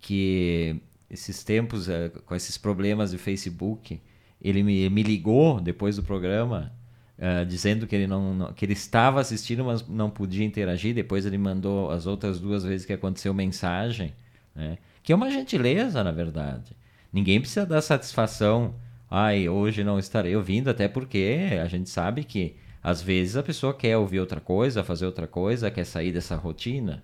que 0.00 0.76
esses 1.10 1.42
tempos, 1.44 1.88
eh, 1.88 2.10
com 2.26 2.34
esses 2.34 2.58
problemas 2.58 3.10
de 3.12 3.18
Facebook, 3.18 4.00
ele 4.40 4.62
me, 4.62 4.88
me 4.90 5.02
ligou 5.02 5.60
depois 5.60 5.96
do 5.96 6.02
programa, 6.02 6.72
eh, 7.18 7.44
dizendo 7.44 7.86
que 7.86 7.94
ele, 7.96 8.06
não, 8.06 8.34
não- 8.34 8.52
que 8.52 8.64
ele 8.64 8.72
estava 8.74 9.20
assistindo, 9.20 9.64
mas 9.64 9.86
não 9.88 10.10
podia 10.10 10.44
interagir. 10.44 10.94
Depois 10.94 11.24
ele 11.26 11.38
mandou 11.38 11.90
as 11.90 12.06
outras 12.06 12.40
duas 12.40 12.64
vezes 12.64 12.86
que 12.86 12.92
aconteceu 12.92 13.32
mensagem, 13.34 14.12
né? 14.54 14.78
que 15.02 15.12
é 15.12 15.16
uma 15.16 15.30
gentileza, 15.30 16.02
na 16.04 16.12
verdade. 16.12 16.76
Ninguém 17.12 17.40
precisa 17.40 17.64
dar 17.66 17.80
satisfação. 17.82 18.74
Ai, 19.10 19.48
hoje 19.48 19.84
não 19.84 19.98
estarei 19.98 20.34
ouvindo, 20.34 20.68
até 20.68 20.88
porque 20.88 21.38
a 21.62 21.68
gente 21.68 21.88
sabe 21.88 22.24
que 22.24 22.56
às 22.84 23.00
vezes 23.00 23.34
a 23.34 23.42
pessoa 23.42 23.72
quer 23.72 23.96
ouvir 23.96 24.20
outra 24.20 24.40
coisa, 24.40 24.84
fazer 24.84 25.06
outra 25.06 25.26
coisa, 25.26 25.70
quer 25.70 25.86
sair 25.86 26.12
dessa 26.12 26.36
rotina. 26.36 27.02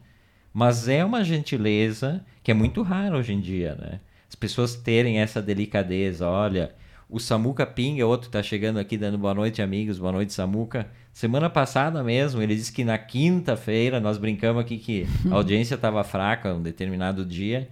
Mas 0.53 0.89
é 0.89 1.03
uma 1.03 1.25
gentileza 1.25 2.23
que 2.43 2.51
é 2.51 2.55
muito 2.55 2.83
rara 2.83 3.17
hoje 3.17 3.33
em 3.33 3.41
dia, 3.41 3.75
né? 3.77 4.01
As 4.29 4.35
pessoas 4.35 4.77
terem 4.77 5.21
essa 5.21 5.41
delicadeza. 5.41 6.29
Olha, 6.29 6.75
o 7.09 7.19
Samuca 7.19 7.65
Pinga, 7.65 8.07
outro 8.07 8.29
tá 8.29 8.43
chegando 8.43 8.79
aqui 8.79 8.99
dando 8.99 9.17
boa 9.17 9.33
noite, 9.33 9.63
amigos. 9.63 9.99
Boa 9.99 10.13
noite, 10.13 10.35
Samuca. 10.35 10.87
Semana 11.15 11.49
passada 11.49 12.05
mesmo, 12.05 12.43
ele 12.43 12.55
disse 12.55 12.73
que 12.73 12.85
na 12.85 12.99
quinta-feira, 12.99 13.99
nós 13.99 14.19
brincamos 14.19 14.61
aqui 14.61 14.77
que 14.77 15.07
a 15.31 15.35
audiência 15.37 15.77
estava 15.77 16.05
fraca 16.05 16.53
um 16.53 16.61
determinado 16.61 17.25
dia. 17.25 17.71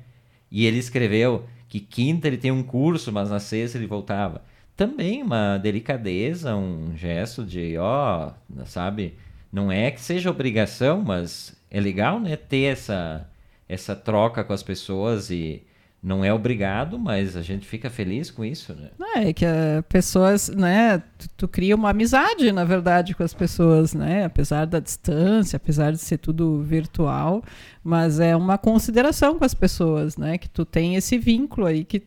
E 0.51 0.65
ele 0.65 0.79
escreveu 0.79 1.45
que 1.69 1.79
quinta 1.79 2.27
ele 2.27 2.39
tem 2.39 2.51
um 2.51 2.63
curso, 2.63 3.13
mas 3.13 3.29
na 3.29 3.39
sexta 3.39 3.77
ele 3.77 3.87
voltava. 3.87 4.43
Também 4.79 5.25
uma 5.25 5.59
delicadeza, 5.59 6.55
um 6.55 6.97
gesto 6.97 7.45
de, 7.45 7.77
ó, 7.79 8.31
sabe? 8.65 9.17
Não 9.53 9.73
é 9.73 9.91
que 9.91 10.01
seja 10.01 10.31
obrigação, 10.31 11.03
mas 11.03 11.53
é 11.69 11.81
legal, 11.81 12.21
né? 12.21 12.37
Ter 12.37 12.75
essa, 12.75 13.29
essa 13.69 13.97
troca 13.97 14.45
com 14.45 14.53
as 14.53 14.63
pessoas 14.63 15.31
e 15.31 15.65
não 16.01 16.25
é 16.25 16.33
obrigado, 16.33 16.97
mas 16.97 17.37
a 17.37 17.43
gente 17.43 17.67
fica 17.67 17.91
feliz 17.91 18.31
com 18.31 18.45
isso, 18.45 18.73
né? 18.73 18.91
É 19.17 19.33
que 19.33 19.45
as 19.45 19.85
pessoas, 19.89 20.49
né, 20.49 20.99
tu, 21.19 21.29
tu 21.37 21.49
cria 21.49 21.75
uma 21.75 21.91
amizade, 21.91 22.53
na 22.53 22.65
verdade, 22.65 23.17
com 23.17 23.25
as 23.25 23.35
pessoas, 23.35 23.95
né, 23.95 24.27
apesar 24.27 24.65
da 24.65 24.79
distância, 24.79 25.57
apesar 25.57 25.91
de 25.91 25.99
ser 25.99 26.19
tudo 26.19 26.63
virtual, 26.63 27.43
mas 27.83 28.21
é 28.21 28.37
uma 28.37 28.57
consideração 28.57 29.41
com 29.41 29.45
as 29.45 29.55
pessoas, 29.55 30.17
né, 30.17 30.39
que 30.39 30.49
tu 30.49 30.65
tem 30.65 30.95
esse 30.95 31.19
vínculo 31.19 31.67
aí 31.67 31.83
que 31.83 32.01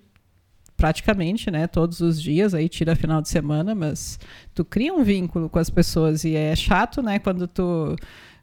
praticamente, 0.81 1.51
né, 1.51 1.67
todos 1.67 1.99
os 1.99 2.19
dias, 2.19 2.55
aí 2.55 2.67
tira 2.67 2.95
final 2.95 3.21
de 3.21 3.29
semana, 3.29 3.75
mas 3.75 4.19
tu 4.51 4.65
cria 4.65 4.91
um 4.91 5.03
vínculo 5.03 5.47
com 5.47 5.59
as 5.59 5.69
pessoas 5.69 6.23
e 6.23 6.35
é 6.35 6.55
chato, 6.55 7.03
né, 7.03 7.19
quando 7.19 7.47
tu 7.47 7.95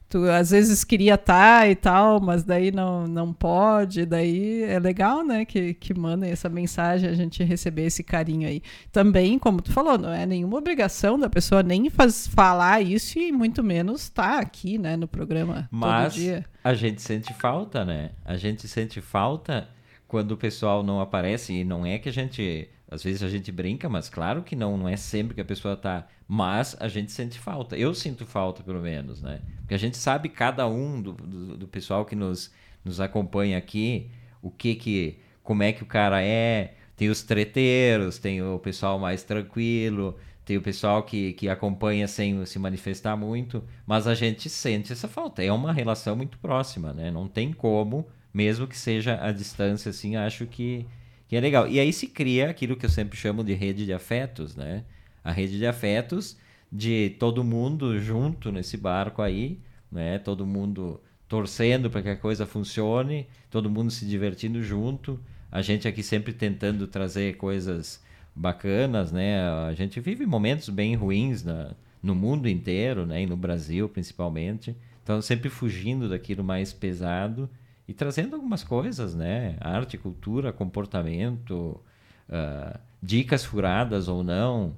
tu 0.08 0.24
às 0.30 0.52
vezes 0.52 0.84
queria 0.84 1.16
estar 1.16 1.68
e 1.68 1.74
tal, 1.74 2.20
mas 2.20 2.44
daí 2.44 2.70
não, 2.70 3.08
não 3.08 3.32
pode, 3.32 4.06
daí 4.06 4.62
é 4.62 4.78
legal, 4.78 5.26
né, 5.26 5.44
que, 5.44 5.74
que 5.74 5.92
mandem 5.92 6.30
essa 6.30 6.48
mensagem, 6.48 7.10
a 7.10 7.12
gente 7.12 7.42
receber 7.42 7.86
esse 7.86 8.04
carinho 8.04 8.48
aí. 8.48 8.62
Também, 8.92 9.36
como 9.36 9.60
tu 9.60 9.72
falou, 9.72 9.98
não 9.98 10.12
é 10.12 10.24
nenhuma 10.24 10.58
obrigação 10.58 11.18
da 11.18 11.28
pessoa 11.28 11.62
nem 11.64 11.90
faz, 11.90 12.28
falar 12.28 12.80
isso 12.80 13.18
e 13.18 13.32
muito 13.32 13.64
menos 13.64 14.04
estar 14.04 14.38
aqui, 14.38 14.78
né, 14.78 14.96
no 14.96 15.08
programa 15.08 15.68
Mas 15.72 16.14
todo 16.14 16.22
dia. 16.22 16.44
a 16.62 16.72
gente 16.72 17.02
sente 17.02 17.34
falta, 17.34 17.84
né? 17.84 18.12
A 18.24 18.36
gente 18.36 18.68
sente 18.68 19.00
falta 19.00 19.68
quando 20.08 20.32
o 20.32 20.36
pessoal 20.36 20.82
não 20.82 21.00
aparece. 21.00 21.52
E 21.52 21.62
não 21.62 21.86
é 21.86 21.98
que 21.98 22.08
a 22.08 22.12
gente. 22.12 22.68
Às 22.90 23.02
vezes 23.02 23.22
a 23.22 23.28
gente 23.28 23.52
brinca, 23.52 23.86
mas 23.86 24.08
claro 24.08 24.42
que 24.42 24.56
não, 24.56 24.78
não 24.78 24.88
é 24.88 24.96
sempre 24.96 25.34
que 25.34 25.40
a 25.42 25.44
pessoa 25.44 25.76
tá. 25.76 26.08
Mas 26.26 26.74
a 26.80 26.88
gente 26.88 27.12
sente 27.12 27.38
falta. 27.38 27.76
Eu 27.76 27.94
sinto 27.94 28.24
falta, 28.24 28.62
pelo 28.62 28.80
menos, 28.80 29.20
né? 29.20 29.42
Porque 29.58 29.74
a 29.74 29.78
gente 29.78 29.98
sabe 29.98 30.30
cada 30.30 30.66
um 30.66 31.00
do, 31.00 31.12
do, 31.12 31.56
do 31.58 31.68
pessoal 31.68 32.06
que 32.06 32.16
nos, 32.16 32.50
nos 32.82 32.98
acompanha 32.98 33.58
aqui, 33.58 34.10
o 34.40 34.50
que 34.50 34.74
que. 34.74 35.18
como 35.42 35.62
é 35.62 35.72
que 35.72 35.82
o 35.82 35.86
cara 35.86 36.22
é. 36.22 36.74
Tem 36.96 37.10
os 37.10 37.22
treteiros, 37.22 38.18
tem 38.18 38.42
o 38.42 38.58
pessoal 38.58 38.98
mais 38.98 39.22
tranquilo, 39.22 40.16
tem 40.44 40.56
o 40.56 40.62
pessoal 40.62 41.04
que, 41.04 41.34
que 41.34 41.48
acompanha 41.48 42.08
sem 42.08 42.44
se 42.44 42.58
manifestar 42.58 43.16
muito, 43.16 43.62
mas 43.86 44.08
a 44.08 44.14
gente 44.16 44.48
sente 44.48 44.92
essa 44.92 45.06
falta. 45.06 45.44
É 45.44 45.52
uma 45.52 45.72
relação 45.72 46.16
muito 46.16 46.38
próxima, 46.38 46.92
né? 46.92 47.08
Não 47.08 47.28
tem 47.28 47.52
como, 47.52 48.08
mesmo 48.38 48.68
que 48.68 48.78
seja 48.78 49.18
a 49.20 49.32
distância, 49.32 49.90
assim, 49.90 50.14
acho 50.14 50.46
que, 50.46 50.86
que 51.26 51.34
é 51.34 51.40
legal. 51.40 51.66
E 51.66 51.80
aí 51.80 51.92
se 51.92 52.06
cria 52.06 52.48
aquilo 52.48 52.76
que 52.76 52.86
eu 52.86 52.90
sempre 52.90 53.18
chamo 53.18 53.42
de 53.42 53.52
rede 53.52 53.84
de 53.84 53.92
afetos, 53.92 54.54
né? 54.54 54.84
A 55.24 55.32
rede 55.32 55.58
de 55.58 55.66
afetos 55.66 56.38
de 56.70 57.16
todo 57.18 57.42
mundo 57.42 57.98
junto 57.98 58.52
nesse 58.52 58.76
barco 58.76 59.22
aí, 59.22 59.58
né? 59.90 60.20
Todo 60.20 60.46
mundo 60.46 61.00
torcendo 61.26 61.90
para 61.90 62.00
que 62.00 62.10
a 62.10 62.16
coisa 62.16 62.46
funcione, 62.46 63.26
todo 63.50 63.68
mundo 63.68 63.90
se 63.90 64.06
divertindo 64.06 64.62
junto, 64.62 65.18
a 65.50 65.60
gente 65.60 65.88
aqui 65.88 66.04
sempre 66.04 66.32
tentando 66.32 66.86
trazer 66.86 67.36
coisas 67.38 68.00
bacanas, 68.36 69.10
né? 69.10 69.42
A 69.68 69.74
gente 69.74 69.98
vive 69.98 70.24
momentos 70.24 70.68
bem 70.68 70.94
ruins 70.94 71.42
na, 71.42 71.72
no 72.00 72.14
mundo 72.14 72.48
inteiro, 72.48 73.04
né? 73.04 73.20
E 73.20 73.26
no 73.26 73.36
Brasil 73.36 73.88
principalmente. 73.88 74.76
Então 75.02 75.20
sempre 75.20 75.48
fugindo 75.48 76.08
daquilo 76.08 76.44
mais 76.44 76.72
pesado 76.72 77.50
e 77.88 77.94
trazendo 77.94 78.36
algumas 78.36 78.62
coisas, 78.62 79.14
né? 79.14 79.56
Arte, 79.60 79.96
cultura, 79.96 80.52
comportamento, 80.52 81.80
ah, 82.28 82.78
dicas 83.02 83.44
furadas 83.44 84.06
ou 84.08 84.22
não. 84.22 84.74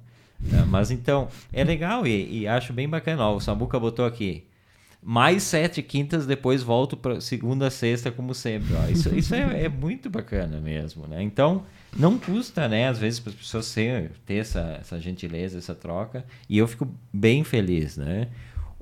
Ah, 0.53 0.65
mas 0.65 0.89
então, 0.89 1.27
é 1.51 1.63
legal 1.63 2.07
e, 2.07 2.39
e 2.39 2.47
acho 2.47 2.71
bem 2.71 2.87
bacana. 2.87 3.27
Ó, 3.27 3.35
o 3.35 3.41
Samuca 3.41 3.77
botou 3.77 4.05
aqui. 4.05 4.45
Mais 5.03 5.43
sete 5.43 5.81
quintas, 5.81 6.27
depois 6.27 6.61
volto 6.61 6.95
para 6.95 7.19
segunda, 7.19 7.69
sexta, 7.69 8.11
como 8.11 8.33
sempre. 8.33 8.73
Ó. 8.75 8.87
Isso, 8.87 9.13
isso 9.13 9.35
é, 9.35 9.65
é 9.65 9.69
muito 9.69 10.09
bacana 10.09 10.59
mesmo, 10.61 11.07
né? 11.07 11.21
Então, 11.21 11.63
não 11.97 12.17
custa, 12.19 12.67
né? 12.67 12.87
Às 12.87 12.99
vezes, 12.99 13.19
para 13.19 13.31
as 13.31 13.35
pessoas 13.35 13.73
ter 13.73 14.35
essa, 14.35 14.77
essa 14.79 14.99
gentileza, 14.99 15.57
essa 15.57 15.73
troca. 15.75 16.23
E 16.47 16.57
eu 16.57 16.67
fico 16.67 16.87
bem 17.11 17.43
feliz, 17.43 17.97
né? 17.97 18.27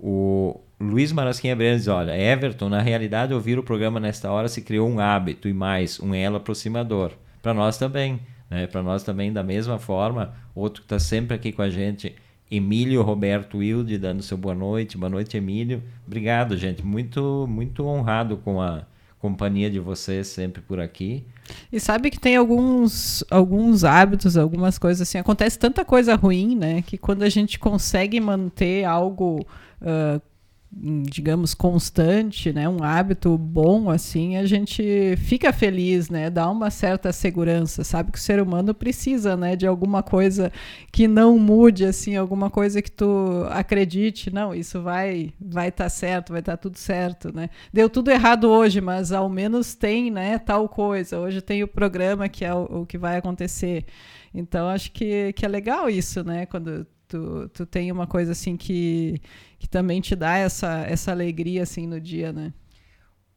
O 0.01 0.59
Luiz 0.79 1.11
Marasquinha 1.11 1.55
Breno 1.55 1.77
diz, 1.77 1.87
olha, 1.87 2.17
Everton, 2.17 2.69
na 2.69 2.81
realidade, 2.81 3.33
ouvir 3.33 3.59
o 3.59 3.63
programa 3.63 3.99
nesta 3.99 4.31
hora 4.31 4.47
se 4.47 4.61
criou 4.61 4.89
um 4.89 4.99
hábito 4.99 5.47
e 5.47 5.53
mais, 5.53 5.99
um 5.99 6.13
elo 6.13 6.37
aproximador. 6.37 7.11
Para 7.41 7.53
nós 7.53 7.77
também, 7.77 8.19
né? 8.49 8.65
Para 8.67 8.81
nós 8.81 9.03
também, 9.03 9.31
da 9.31 9.43
mesma 9.43 9.77
forma. 9.77 10.33
Outro 10.55 10.81
que 10.81 10.85
está 10.85 10.99
sempre 10.99 11.35
aqui 11.35 11.51
com 11.51 11.61
a 11.61 11.69
gente, 11.69 12.15
Emílio 12.49 13.01
Roberto 13.01 13.57
Wilde, 13.57 13.97
dando 13.97 14.23
seu 14.23 14.37
boa 14.37 14.55
noite. 14.55 14.97
Boa 14.97 15.09
noite, 15.09 15.37
Emílio. 15.37 15.83
Obrigado, 16.07 16.57
gente. 16.57 16.83
Muito, 16.83 17.45
muito 17.47 17.85
honrado 17.85 18.37
com 18.37 18.61
a 18.61 18.83
companhia 19.19 19.69
de 19.69 19.79
vocês 19.79 20.27
sempre 20.27 20.61
por 20.61 20.79
aqui. 20.79 21.25
E 21.71 21.79
sabe 21.79 22.09
que 22.09 22.19
tem 22.19 22.35
alguns, 22.35 23.23
alguns 23.29 23.83
hábitos, 23.83 24.37
algumas 24.37 24.77
coisas 24.77 25.07
assim. 25.07 25.17
Acontece 25.17 25.59
tanta 25.59 25.83
coisa 25.83 26.15
ruim, 26.15 26.55
né? 26.55 26.81
Que 26.81 26.97
quando 26.97 27.23
a 27.23 27.29
gente 27.29 27.59
consegue 27.59 28.19
manter 28.19 28.85
algo 28.85 29.45
hum, 29.81 31.01
digamos, 31.03 31.55
constante, 31.55 32.53
né? 32.53 32.69
Um 32.69 32.83
hábito 32.83 33.35
bom, 33.37 33.89
assim, 33.89 34.37
a 34.37 34.45
gente 34.45 35.15
fica 35.17 35.51
feliz, 35.51 36.09
né? 36.09 36.29
Dá 36.29 36.49
uma 36.49 36.69
certa 36.69 37.11
segurança, 37.11 37.83
sabe 37.83 38.11
que 38.11 38.19
o 38.19 38.21
ser 38.21 38.39
humano 38.39 38.73
precisa, 38.73 39.35
né? 39.35 39.55
De 39.55 39.65
alguma 39.65 40.03
coisa 40.03 40.51
que 40.91 41.07
não 41.07 41.39
mude, 41.39 41.85
assim, 41.85 42.15
alguma 42.15 42.51
coisa 42.51 42.81
que 42.83 42.91
tu 42.91 43.47
acredite, 43.49 44.31
não, 44.31 44.53
isso 44.53 44.81
vai 44.81 45.33
vai 45.41 45.69
estar 45.69 45.85
tá 45.85 45.89
certo, 45.89 46.31
vai 46.31 46.39
estar 46.41 46.53
tá 46.53 46.57
tudo 46.57 46.77
certo, 46.77 47.33
né? 47.35 47.49
Deu 47.73 47.89
tudo 47.89 48.11
errado 48.11 48.45
hoje, 48.49 48.79
mas 48.79 49.11
ao 49.11 49.27
menos 49.27 49.73
tem, 49.73 50.11
né? 50.11 50.37
Tal 50.37 50.69
coisa. 50.69 51.19
Hoje 51.19 51.41
tem 51.41 51.63
o 51.63 51.67
programa 51.67 52.29
que 52.29 52.45
é 52.45 52.53
o, 52.53 52.81
o 52.81 52.85
que 52.85 52.97
vai 52.97 53.17
acontecer. 53.17 53.85
Então 54.33 54.67
acho 54.69 54.91
que, 54.91 55.33
que 55.33 55.45
é 55.45 55.47
legal 55.49 55.89
isso, 55.89 56.23
né? 56.23 56.45
Quando 56.45 56.85
tu, 57.09 57.49
tu 57.49 57.65
tem 57.65 57.91
uma 57.91 58.07
coisa 58.07 58.31
assim 58.31 58.55
que, 58.55 59.19
que 59.57 59.67
também 59.67 59.99
te 59.99 60.15
dá 60.15 60.37
essa, 60.37 60.85
essa 60.87 61.11
alegria 61.11 61.63
assim 61.63 61.85
no 61.85 61.99
dia, 61.99 62.31
né? 62.31 62.53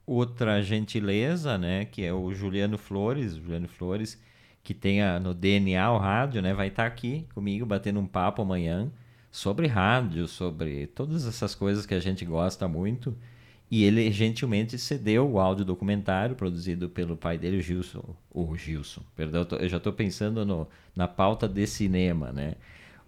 Outra 0.07 0.63
gentileza, 0.63 1.57
né, 1.57 1.87
que 1.87 2.05
é 2.05 2.13
o 2.13 2.33
Juliano 2.35 2.77
Flores, 2.77 3.37
Juliano 3.37 3.69
Flores, 3.69 4.21
que 4.63 4.75
tem 4.75 5.03
a, 5.03 5.19
no 5.19 5.33
DNA 5.33 5.91
o 5.91 5.99
rádio, 5.99 6.43
né, 6.43 6.53
vai 6.53 6.69
estar 6.69 6.83
tá 6.83 6.89
aqui 6.89 7.27
comigo 7.35 7.65
batendo 7.65 7.99
um 7.99 8.07
papo 8.07 8.43
amanhã 8.43 8.93
sobre 9.31 9.67
rádio, 9.67 10.29
sobre 10.29 10.87
todas 10.89 11.27
essas 11.27 11.55
coisas 11.55 11.87
que 11.87 11.95
a 11.95 12.01
gente 12.01 12.25
gosta 12.25 12.69
muito. 12.69 13.17
E 13.71 13.85
ele 13.85 14.13
gentilmente 14.13 14.77
cedeu 14.77 15.27
o 15.31 15.41
áudio 15.41 15.65
documentário 15.65 16.37
produzido 16.37 16.91
pelo 16.91 17.17
pai 17.17 17.39
dele, 17.39 17.57
o 17.57 17.63
Gilson. 17.63 18.15
O 18.31 18.55
Gilson, 18.55 19.01
perdão, 19.17 19.47
eu 19.59 19.67
já 19.67 19.79
estou 19.79 19.95
pensando 19.95 20.45
no, 20.45 20.69
na 20.95 21.09
pauta 21.09 21.49
de 21.49 21.67
cinema, 21.67 22.31
né? 22.31 22.57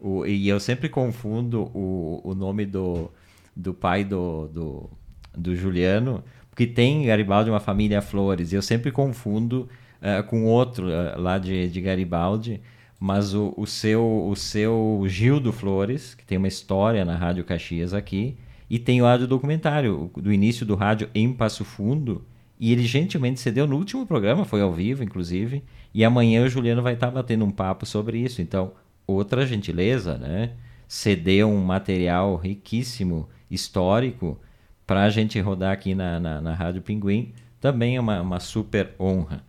O, 0.00 0.26
e 0.26 0.48
eu 0.48 0.60
sempre 0.60 0.88
confundo 0.88 1.70
o, 1.74 2.20
o 2.24 2.34
nome 2.34 2.66
do, 2.66 3.10
do 3.54 3.72
pai 3.72 4.04
do, 4.04 4.48
do, 4.48 4.90
do 5.36 5.56
Juliano, 5.56 6.22
porque 6.50 6.66
tem 6.66 7.06
Garibaldi 7.06 7.50
uma 7.50 7.60
família 7.60 8.00
Flores, 8.00 8.52
e 8.52 8.56
eu 8.56 8.62
sempre 8.62 8.92
confundo 8.92 9.68
uh, 10.00 10.22
com 10.24 10.44
outro 10.44 10.86
uh, 10.86 11.20
lá 11.20 11.38
de, 11.38 11.68
de 11.68 11.80
Garibaldi, 11.80 12.60
mas 12.98 13.34
o, 13.34 13.52
o, 13.56 13.66
seu, 13.66 14.28
o 14.28 14.36
seu 14.36 15.02
Gildo 15.06 15.52
Flores, 15.52 16.14
que 16.14 16.24
tem 16.24 16.38
uma 16.38 16.48
história 16.48 17.04
na 17.04 17.16
Rádio 17.16 17.44
Caxias 17.44 17.92
aqui, 17.92 18.36
e 18.68 18.78
tem 18.78 19.02
o 19.02 19.06
áudio 19.06 19.26
documentário 19.26 20.10
do 20.16 20.32
início 20.32 20.64
do 20.64 20.74
rádio 20.74 21.08
em 21.14 21.32
Passo 21.32 21.64
Fundo. 21.64 22.24
E 22.58 22.72
ele 22.72 22.84
gentilmente 22.84 23.40
cedeu 23.40 23.66
no 23.66 23.76
último 23.76 24.06
programa, 24.06 24.44
foi 24.44 24.62
ao 24.62 24.72
vivo, 24.72 25.02
inclusive. 25.02 25.62
E 25.92 26.04
amanhã 26.04 26.44
o 26.44 26.48
Juliano 26.48 26.82
vai 26.82 26.94
estar 26.94 27.10
batendo 27.10 27.44
um 27.44 27.50
papo 27.50 27.84
sobre 27.84 28.18
isso. 28.18 28.40
Então, 28.40 28.72
outra 29.06 29.46
gentileza, 29.46 30.18
né? 30.18 30.52
Ceder 30.87 31.46
um 31.46 31.62
material 31.62 32.37
riquíssimo, 32.37 33.28
histórico, 33.50 34.40
para 34.87 35.04
a 35.04 35.11
gente 35.11 35.40
rodar 35.40 35.73
aqui 35.73 35.94
na, 35.94 36.20
na, 36.20 36.40
na 36.40 36.54
Rádio 36.54 36.82
Pinguim, 36.82 37.32
também 37.61 37.96
é 37.96 38.00
uma, 38.00 38.20
uma 38.20 38.40
super 38.40 38.94
honra. 39.00 39.42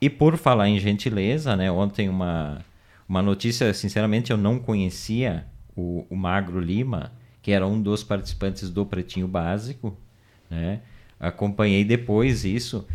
E 0.00 0.10
por 0.10 0.36
falar 0.36 0.68
em 0.68 0.78
gentileza, 0.78 1.56
né? 1.56 1.70
Ontem 1.70 2.08
uma, 2.08 2.60
uma 3.08 3.22
notícia, 3.22 3.72
sinceramente, 3.72 4.30
eu 4.30 4.36
não 4.36 4.58
conhecia 4.58 5.46
o, 5.74 6.06
o 6.10 6.16
Magro 6.16 6.60
Lima 6.60 7.12
que 7.44 7.52
era 7.52 7.66
um 7.66 7.78
dos 7.78 8.02
participantes 8.02 8.70
do 8.70 8.86
Pretinho 8.86 9.28
Básico, 9.28 9.94
né? 10.48 10.80
Acompanhei 11.20 11.84
depois 11.84 12.42
isso. 12.42 12.86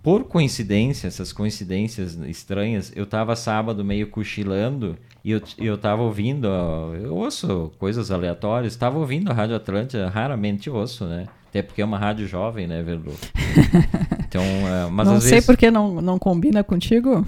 Por 0.00 0.26
coincidência, 0.28 1.08
essas 1.08 1.32
coincidências 1.32 2.14
estranhas, 2.14 2.92
eu 2.94 3.02
estava 3.02 3.34
sábado 3.34 3.84
meio 3.84 4.06
cochilando 4.06 4.96
e 5.26 5.32
eu, 5.32 5.42
eu 5.58 5.76
tava 5.76 6.02
ouvindo, 6.02 6.46
eu 6.46 7.16
ouço 7.16 7.72
coisas 7.80 8.12
aleatórias, 8.12 8.74
estava 8.74 8.96
ouvindo 8.96 9.28
a 9.28 9.34
Rádio 9.34 9.56
Atlântica, 9.56 10.08
raramente 10.08 10.70
ouço, 10.70 11.04
né? 11.04 11.26
Até 11.48 11.62
porque 11.62 11.82
é 11.82 11.84
uma 11.84 11.98
rádio 11.98 12.28
jovem, 12.28 12.68
né, 12.68 12.80
Verlu? 12.80 13.12
Então, 14.28 14.42
uh, 14.42 14.90
mas 14.90 15.08
não 15.08 15.20
sei 15.20 15.32
vezes... 15.32 15.46
porque 15.46 15.68
não, 15.68 16.00
não 16.00 16.16
combina 16.16 16.62
contigo. 16.62 17.26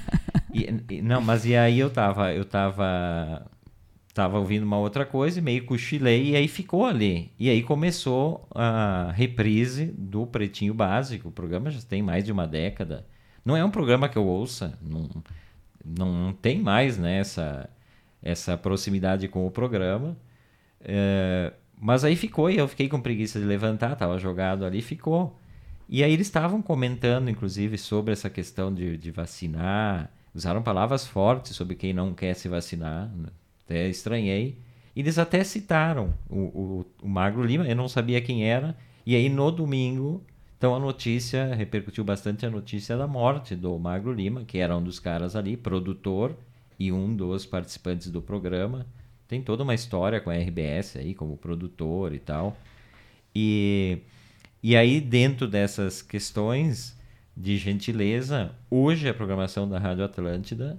e, 0.52 1.00
não, 1.00 1.22
mas 1.22 1.46
e 1.46 1.56
aí 1.56 1.78
eu 1.78 1.88
tava, 1.88 2.34
eu 2.34 2.44
tava 2.44 3.46
estava 4.08 4.38
ouvindo 4.38 4.64
uma 4.64 4.78
outra 4.78 5.06
coisa 5.06 5.38
e 5.38 5.42
meio 5.42 5.64
cochilei 5.64 6.30
e 6.30 6.36
aí 6.36 6.48
ficou 6.48 6.84
ali. 6.84 7.30
E 7.38 7.48
aí 7.48 7.62
começou 7.62 8.46
a 8.54 9.10
reprise 9.14 9.86
do 9.96 10.26
Pretinho 10.26 10.74
Básico. 10.74 11.28
O 11.28 11.32
programa 11.32 11.70
já 11.70 11.80
tem 11.80 12.02
mais 12.02 12.24
de 12.24 12.32
uma 12.32 12.46
década. 12.46 13.06
Não 13.42 13.56
é 13.56 13.64
um 13.64 13.70
programa 13.70 14.08
que 14.08 14.18
eu 14.18 14.26
ouça, 14.26 14.76
não, 14.82 15.08
não 15.96 16.32
tem 16.32 16.60
mais 16.60 16.98
né, 16.98 17.18
essa, 17.18 17.68
essa 18.22 18.56
proximidade 18.56 19.28
com 19.28 19.46
o 19.46 19.50
programa. 19.50 20.16
É, 20.80 21.52
mas 21.80 22.04
aí 22.04 22.16
ficou 22.16 22.50
e 22.50 22.58
eu 22.58 22.68
fiquei 22.68 22.88
com 22.88 23.00
preguiça 23.00 23.38
de 23.38 23.46
levantar, 23.46 23.92
estava 23.92 24.18
jogado 24.18 24.64
ali 24.64 24.82
ficou. 24.82 25.38
E 25.88 26.04
aí 26.04 26.12
eles 26.12 26.26
estavam 26.26 26.60
comentando, 26.60 27.30
inclusive, 27.30 27.78
sobre 27.78 28.12
essa 28.12 28.28
questão 28.28 28.72
de, 28.72 28.96
de 28.96 29.10
vacinar. 29.10 30.10
Usaram 30.34 30.62
palavras 30.62 31.06
fortes 31.06 31.56
sobre 31.56 31.74
quem 31.74 31.92
não 31.92 32.12
quer 32.12 32.34
se 32.34 32.48
vacinar. 32.48 33.10
Né? 33.16 33.28
até 33.68 33.86
estranhei. 33.88 34.58
Eles 34.96 35.18
até 35.18 35.44
citaram 35.44 36.14
o, 36.28 36.38
o, 36.38 36.86
o 37.02 37.08
Magro 37.08 37.44
Lima, 37.44 37.68
eu 37.68 37.76
não 37.76 37.86
sabia 37.86 38.20
quem 38.20 38.48
era. 38.48 38.74
E 39.06 39.14
aí 39.14 39.28
no 39.28 39.50
domingo, 39.52 40.24
então 40.58 40.74
a 40.74 40.78
notícia 40.80 41.54
repercutiu 41.54 42.02
bastante 42.02 42.44
a 42.44 42.50
notícia 42.50 42.96
da 42.96 43.06
morte 43.06 43.54
do 43.54 43.78
Magro 43.78 44.12
Lima, 44.12 44.44
que 44.44 44.58
era 44.58 44.76
um 44.76 44.82
dos 44.82 44.98
caras 44.98 45.36
ali, 45.36 45.56
produtor 45.56 46.36
e 46.76 46.90
um 46.92 47.14
dos 47.14 47.46
participantes 47.46 48.10
do 48.10 48.20
programa. 48.20 48.84
Tem 49.28 49.40
toda 49.40 49.62
uma 49.62 49.74
história 49.74 50.20
com 50.20 50.30
a 50.30 50.34
RBS 50.34 50.96
aí, 50.96 51.14
como 51.14 51.36
produtor 51.36 52.12
e 52.12 52.18
tal. 52.18 52.56
E, 53.32 53.98
e 54.60 54.74
aí, 54.76 55.00
dentro 55.00 55.46
dessas 55.46 56.02
questões 56.02 56.98
de 57.36 57.56
gentileza, 57.56 58.50
hoje 58.68 59.08
a 59.08 59.14
programação 59.14 59.68
da 59.68 59.78
Rádio 59.78 60.04
Atlântida 60.04 60.76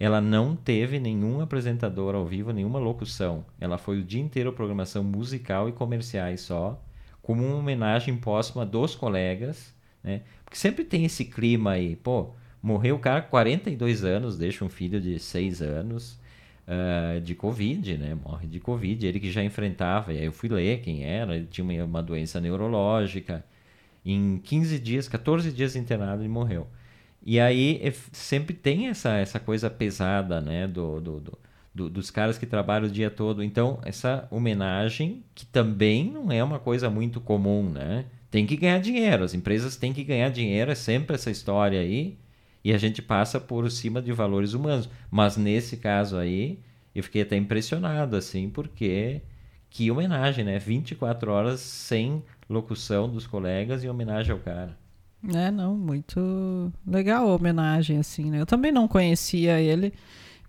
ela 0.00 0.18
não 0.18 0.56
teve 0.56 0.98
nenhum 0.98 1.42
apresentador 1.42 2.14
ao 2.14 2.24
vivo, 2.24 2.54
nenhuma 2.54 2.78
locução. 2.78 3.44
Ela 3.60 3.76
foi 3.76 4.00
o 4.00 4.02
dia 4.02 4.22
inteiro 4.22 4.50
programação 4.50 5.04
musical 5.04 5.68
e 5.68 5.72
comerciais 5.72 6.40
só, 6.40 6.82
como 7.30 7.46
uma 7.46 7.58
homenagem 7.58 8.16
póstuma 8.16 8.66
dos 8.66 8.96
colegas, 8.96 9.72
né? 10.02 10.22
Porque 10.44 10.58
sempre 10.58 10.84
tem 10.84 11.04
esse 11.04 11.24
clima 11.24 11.70
aí, 11.70 11.94
pô, 11.94 12.30
morreu 12.60 12.96
o 12.96 12.98
cara 12.98 13.22
com 13.22 13.30
42 13.30 14.02
anos, 14.02 14.36
deixa 14.36 14.64
um 14.64 14.68
filho 14.68 15.00
de 15.00 15.16
6 15.16 15.62
anos 15.62 16.18
uh, 16.66 17.20
de 17.20 17.36
Covid, 17.36 17.96
né? 17.98 18.16
Morre 18.16 18.48
de 18.48 18.58
Covid, 18.58 19.06
ele 19.06 19.20
que 19.20 19.30
já 19.30 19.44
enfrentava, 19.44 20.12
e 20.12 20.18
aí 20.18 20.24
eu 20.24 20.32
fui 20.32 20.48
ler 20.48 20.80
quem 20.80 21.04
era, 21.04 21.36
ele 21.36 21.46
tinha 21.46 21.84
uma, 21.84 22.02
doença 22.02 22.40
neurológica. 22.40 23.44
Em 24.04 24.38
15 24.38 24.80
dias, 24.80 25.06
14 25.08 25.52
dias 25.52 25.76
internado, 25.76 26.22
ele 26.22 26.28
morreu. 26.28 26.66
E 27.24 27.38
aí 27.38 27.80
sempre 28.10 28.56
tem 28.56 28.88
essa, 28.88 29.18
essa 29.18 29.38
coisa 29.38 29.70
pesada, 29.70 30.40
né? 30.40 30.66
Do, 30.66 31.00
do, 31.00 31.20
do, 31.20 31.38
do, 31.74 31.88
dos 31.88 32.10
caras 32.10 32.38
que 32.38 32.46
trabalham 32.46 32.88
o 32.88 32.90
dia 32.90 33.10
todo. 33.10 33.42
Então, 33.42 33.80
essa 33.84 34.26
homenagem, 34.30 35.24
que 35.34 35.46
também 35.46 36.10
não 36.10 36.30
é 36.30 36.42
uma 36.42 36.58
coisa 36.58 36.90
muito 36.90 37.20
comum, 37.20 37.68
né? 37.68 38.06
Tem 38.30 38.46
que 38.46 38.56
ganhar 38.56 38.78
dinheiro, 38.78 39.24
as 39.24 39.34
empresas 39.34 39.76
têm 39.76 39.92
que 39.92 40.04
ganhar 40.04 40.30
dinheiro, 40.30 40.70
é 40.70 40.74
sempre 40.74 41.14
essa 41.14 41.30
história 41.30 41.80
aí. 41.80 42.18
E 42.62 42.72
a 42.72 42.78
gente 42.78 43.00
passa 43.00 43.40
por 43.40 43.70
cima 43.70 44.02
de 44.02 44.12
valores 44.12 44.52
humanos. 44.52 44.88
Mas 45.10 45.36
nesse 45.36 45.78
caso 45.78 46.16
aí, 46.16 46.58
eu 46.94 47.02
fiquei 47.02 47.22
até 47.22 47.36
impressionado, 47.36 48.16
assim, 48.16 48.50
porque 48.50 49.22
que 49.70 49.90
homenagem, 49.90 50.44
né? 50.44 50.58
24 50.58 51.30
horas 51.30 51.60
sem 51.60 52.22
locução 52.48 53.08
dos 53.08 53.26
colegas 53.26 53.84
e 53.84 53.88
homenagem 53.88 54.32
ao 54.32 54.38
cara. 54.38 54.76
É, 55.32 55.50
não, 55.50 55.76
muito 55.76 56.72
legal 56.86 57.28
a 57.28 57.34
homenagem, 57.34 57.98
assim, 57.98 58.30
né? 58.30 58.40
Eu 58.40 58.46
também 58.46 58.72
não 58.72 58.88
conhecia 58.88 59.60
ele, 59.60 59.92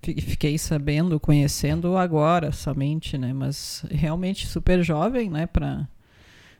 fiquei 0.01 0.57
sabendo, 0.57 1.19
conhecendo 1.19 1.95
agora 1.97 2.51
somente, 2.51 3.17
né? 3.17 3.33
Mas 3.33 3.85
realmente 3.89 4.47
super 4.47 4.83
jovem, 4.83 5.29
né? 5.29 5.45
Para 5.47 5.87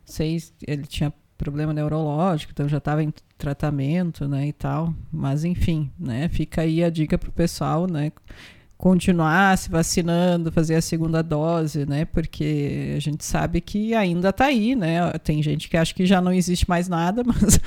seis, 0.05 0.53
ele 0.65 0.83
tinha 0.83 1.13
problema 1.37 1.73
neurológico, 1.73 2.51
então 2.53 2.69
já 2.69 2.77
estava 2.77 3.03
em 3.03 3.13
tratamento, 3.37 4.27
né? 4.27 4.47
E 4.47 4.53
tal. 4.53 4.93
Mas 5.11 5.43
enfim, 5.43 5.91
né? 5.99 6.29
Fica 6.29 6.61
aí 6.61 6.83
a 6.83 6.89
dica 6.89 7.17
pro 7.17 7.31
pessoal, 7.31 7.87
né? 7.87 8.11
continuar 8.81 9.55
se 9.59 9.69
vacinando, 9.69 10.51
fazer 10.51 10.73
a 10.73 10.81
segunda 10.81 11.21
dose, 11.21 11.85
né? 11.85 12.03
Porque 12.03 12.95
a 12.97 12.99
gente 12.99 13.23
sabe 13.23 13.61
que 13.61 13.93
ainda 13.93 14.29
está 14.29 14.45
aí, 14.45 14.75
né? 14.75 15.11
Tem 15.23 15.41
gente 15.43 15.69
que 15.69 15.77
acha 15.77 15.93
que 15.93 16.03
já 16.03 16.19
não 16.19 16.33
existe 16.33 16.67
mais 16.67 16.89
nada, 16.89 17.21
mas 17.23 17.59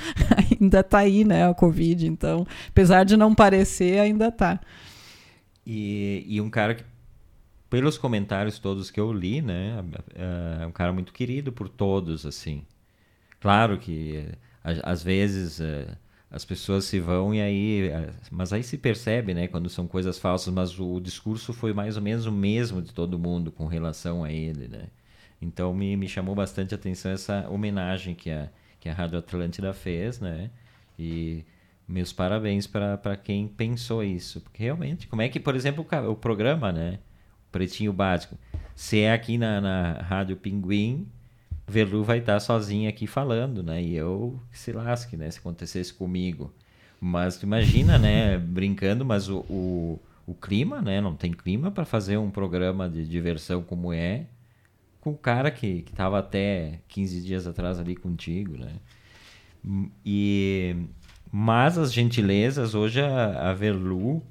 ainda 0.51 0.81
está 0.81 0.97
aí, 0.97 1.23
né? 1.23 1.49
A 1.49 1.53
Covid. 1.53 2.05
Então, 2.05 2.45
apesar 2.67 3.05
de 3.05 3.15
não 3.15 3.33
parecer, 3.33 3.97
ainda 3.97 4.27
está. 4.27 4.59
E, 5.65 6.25
e 6.27 6.41
um 6.41 6.49
cara 6.49 6.75
que, 6.75 6.83
pelos 7.69 7.97
comentários 7.97 8.59
todos 8.59 8.91
que 8.91 8.99
eu 8.99 9.11
li, 9.11 9.41
né? 9.41 9.83
É 10.61 10.65
um 10.65 10.71
cara 10.71 10.93
muito 10.93 11.11
querido 11.11 11.51
por 11.51 11.67
todos, 11.67 12.25
assim. 12.25 12.65
Claro 13.39 13.77
que 13.77 14.27
às 14.63 15.03
vezes 15.03 15.59
é, 15.61 15.95
as 16.29 16.43
pessoas 16.43 16.85
se 16.85 16.99
vão 16.99 17.33
e 17.33 17.41
aí. 17.41 17.87
É, 17.89 18.09
mas 18.31 18.51
aí 18.53 18.63
se 18.63 18.77
percebe, 18.77 19.33
né, 19.33 19.47
quando 19.47 19.69
são 19.69 19.87
coisas 19.87 20.17
falsas, 20.17 20.53
mas 20.53 20.79
o 20.79 20.99
discurso 20.99 21.53
foi 21.53 21.73
mais 21.73 21.95
ou 21.97 22.03
menos 22.03 22.25
o 22.25 22.31
mesmo 22.31 22.81
de 22.81 22.93
todo 22.93 23.19
mundo 23.19 23.51
com 23.51 23.65
relação 23.67 24.23
a 24.23 24.31
ele, 24.31 24.67
né? 24.67 24.87
Então 25.41 25.73
me, 25.73 25.95
me 25.97 26.07
chamou 26.07 26.33
bastante 26.35 26.73
a 26.73 26.77
atenção 26.77 27.11
essa 27.11 27.47
homenagem 27.49 28.15
que 28.15 28.31
a, 28.31 28.49
que 28.79 28.89
a 28.89 28.93
Rádio 28.93 29.19
Atlântida 29.19 29.73
fez, 29.73 30.19
né? 30.19 30.49
E 30.97 31.43
meus 31.87 32.11
parabéns 32.11 32.67
para 32.67 33.15
quem 33.15 33.47
pensou 33.47 34.03
isso. 34.03 34.41
Porque 34.41 34.63
realmente, 34.63 35.07
como 35.07 35.21
é 35.21 35.29
que, 35.29 35.39
por 35.39 35.55
exemplo, 35.55 35.85
o, 35.89 36.11
o 36.11 36.15
programa, 36.15 36.71
né? 36.71 36.99
Pretinho 37.51 37.93
Básico. 37.93 38.37
Se 38.75 38.99
é 38.99 39.13
aqui 39.13 39.37
na, 39.37 39.61
na 39.61 39.93
Rádio 40.01 40.35
Pinguim, 40.35 41.07
Velu 41.67 42.03
vai 42.03 42.19
estar 42.19 42.39
sozinho 42.39 42.89
aqui 42.89 43.07
falando, 43.07 43.63
né? 43.63 43.81
E 43.81 43.95
eu 43.95 44.39
que 44.51 44.59
se 44.59 44.71
lasque, 44.71 45.15
né? 45.15 45.29
Se 45.31 45.39
acontecesse 45.39 45.93
comigo. 45.93 46.53
Mas 46.99 47.37
tu 47.37 47.43
imagina, 47.43 47.97
né? 47.97 48.37
Brincando, 48.39 49.05
mas 49.05 49.29
o, 49.29 49.39
o, 49.49 49.99
o 50.27 50.33
clima, 50.33 50.81
né? 50.81 50.99
Não 50.99 51.15
tem 51.15 51.31
clima 51.31 51.71
para 51.71 51.85
fazer 51.85 52.17
um 52.17 52.29
programa 52.29 52.89
de 52.89 53.07
diversão 53.07 53.61
como 53.63 53.93
é 53.93 54.25
com 55.05 55.11
o 55.11 55.17
cara 55.17 55.51
que, 55.51 55.83
que 55.83 55.93
tava 55.93 56.17
até 56.17 56.79
15 56.87 57.21
dias 57.21 57.45
atrás 57.45 57.79
ali 57.79 57.95
contigo, 57.95 58.57
né? 58.57 58.73
E, 60.03 60.75
mas 61.37 61.77
as 61.77 61.91
gentilezas, 61.91 62.73
hoje 62.73 63.01
a, 63.01 63.49
a 63.49 63.53
Velu, 63.53 64.23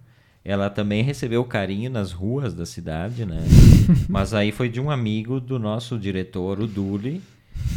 ela 0.42 0.70
também 0.70 1.02
recebeu 1.02 1.44
carinho 1.44 1.90
nas 1.90 2.12
ruas 2.12 2.54
da 2.54 2.64
cidade, 2.64 3.26
né? 3.26 3.42
mas 4.08 4.32
aí 4.32 4.50
foi 4.50 4.70
de 4.70 4.80
um 4.80 4.90
amigo 4.90 5.38
do 5.38 5.58
nosso 5.58 5.98
diretor, 5.98 6.58
o 6.60 6.66
Duli, 6.66 7.20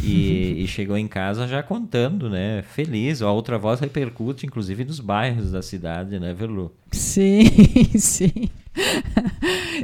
e, 0.02 0.64
e 0.64 0.66
chegou 0.66 0.96
em 0.96 1.06
casa 1.06 1.46
já 1.46 1.62
contando, 1.62 2.30
né? 2.30 2.62
Feliz. 2.62 3.20
A 3.20 3.30
outra 3.30 3.58
voz 3.58 3.80
repercute, 3.80 4.46
inclusive, 4.46 4.82
nos 4.82 4.98
bairros 4.98 5.52
da 5.52 5.60
cidade, 5.60 6.18
né, 6.18 6.32
Velu? 6.32 6.72
Sim, 6.92 7.44
sim. 8.00 8.48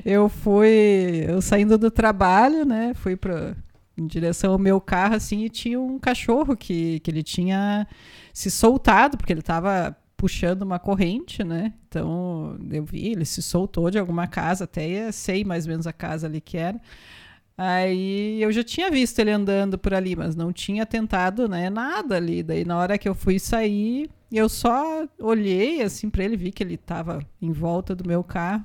Eu 0.06 0.30
fui, 0.30 1.26
eu 1.28 1.42
saindo 1.42 1.76
do 1.76 1.90
trabalho, 1.90 2.64
né? 2.64 2.94
Fui 2.94 3.14
para 3.14 3.54
em 3.96 4.06
direção 4.06 4.52
ao 4.52 4.58
meu 4.58 4.80
carro 4.80 5.14
assim 5.14 5.44
e 5.44 5.48
tinha 5.48 5.80
um 5.80 5.98
cachorro 5.98 6.56
que, 6.56 7.00
que 7.00 7.10
ele 7.10 7.22
tinha 7.22 7.86
se 8.32 8.50
soltado 8.50 9.16
porque 9.16 9.32
ele 9.32 9.40
estava 9.40 9.96
puxando 10.16 10.62
uma 10.62 10.78
corrente, 10.78 11.44
né? 11.44 11.74
Então 11.88 12.56
eu 12.70 12.84
vi, 12.84 13.08
ele 13.08 13.24
se 13.24 13.42
soltou 13.42 13.90
de 13.90 13.98
alguma 13.98 14.26
casa, 14.26 14.64
até 14.64 15.12
sei 15.12 15.44
mais 15.44 15.66
ou 15.66 15.70
menos 15.70 15.86
a 15.86 15.92
casa 15.92 16.26
ali 16.26 16.40
que 16.40 16.56
era. 16.56 16.80
Aí 17.56 18.42
eu 18.42 18.50
já 18.50 18.64
tinha 18.64 18.90
visto 18.90 19.18
ele 19.20 19.30
andando 19.30 19.78
por 19.78 19.94
ali, 19.94 20.16
mas 20.16 20.34
não 20.34 20.52
tinha 20.52 20.84
tentado, 20.84 21.48
né, 21.48 21.70
nada 21.70 22.16
ali. 22.16 22.42
Daí 22.42 22.64
na 22.64 22.78
hora 22.78 22.98
que 22.98 23.08
eu 23.08 23.14
fui 23.14 23.38
sair, 23.38 24.10
eu 24.32 24.48
só 24.48 25.06
olhei 25.20 25.82
assim 25.82 26.10
para 26.10 26.24
ele, 26.24 26.36
vi 26.36 26.50
que 26.50 26.62
ele 26.62 26.74
estava 26.74 27.20
em 27.40 27.52
volta 27.52 27.94
do 27.94 28.06
meu 28.06 28.24
carro. 28.24 28.64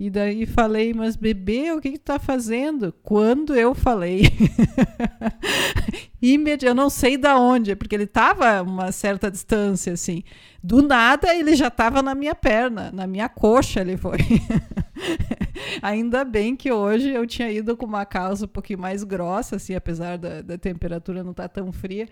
E 0.00 0.08
daí 0.08 0.46
falei, 0.46 0.94
mas 0.94 1.14
bebê, 1.14 1.72
o 1.72 1.80
que 1.80 1.90
que 1.90 1.98
tu 1.98 2.04
tá 2.04 2.18
fazendo? 2.18 2.90
Quando 3.02 3.54
eu 3.54 3.74
falei. 3.74 4.22
Imedi 6.22 6.66
eu 6.66 6.74
não 6.74 6.90
sei 6.90 7.16
da 7.16 7.38
onde, 7.38 7.74
porque 7.74 7.94
ele 7.94 8.06
tava 8.06 8.58
a 8.58 8.62
uma 8.62 8.92
certa 8.92 9.30
distância, 9.30 9.92
assim. 9.92 10.22
Do 10.62 10.82
nada, 10.82 11.34
ele 11.34 11.56
já 11.56 11.70
tava 11.70 12.02
na 12.02 12.14
minha 12.14 12.34
perna, 12.34 12.90
na 12.92 13.06
minha 13.06 13.28
coxa 13.28 13.80
ele 13.80 13.96
foi. 13.96 14.18
Ainda 15.80 16.24
bem 16.24 16.54
que 16.54 16.70
hoje 16.70 17.08
eu 17.10 17.26
tinha 17.26 17.50
ido 17.50 17.76
com 17.76 17.86
uma 17.86 18.04
calça 18.04 18.44
um 18.44 18.48
pouquinho 18.48 18.78
mais 18.78 19.02
grossa, 19.02 19.56
assim, 19.56 19.74
apesar 19.74 20.18
da, 20.18 20.42
da 20.42 20.58
temperatura 20.58 21.24
não 21.24 21.30
estar 21.30 21.48
tão 21.48 21.72
fria. 21.72 22.08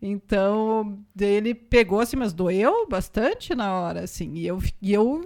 Então, 0.00 0.98
ele 1.18 1.54
pegou 1.54 2.00
assim, 2.00 2.16
mas 2.16 2.32
doeu 2.32 2.86
bastante 2.88 3.54
na 3.54 3.74
hora, 3.74 4.00
assim. 4.00 4.32
E 4.34 4.46
eu, 4.46 4.62
e 4.80 4.92
eu 4.92 5.22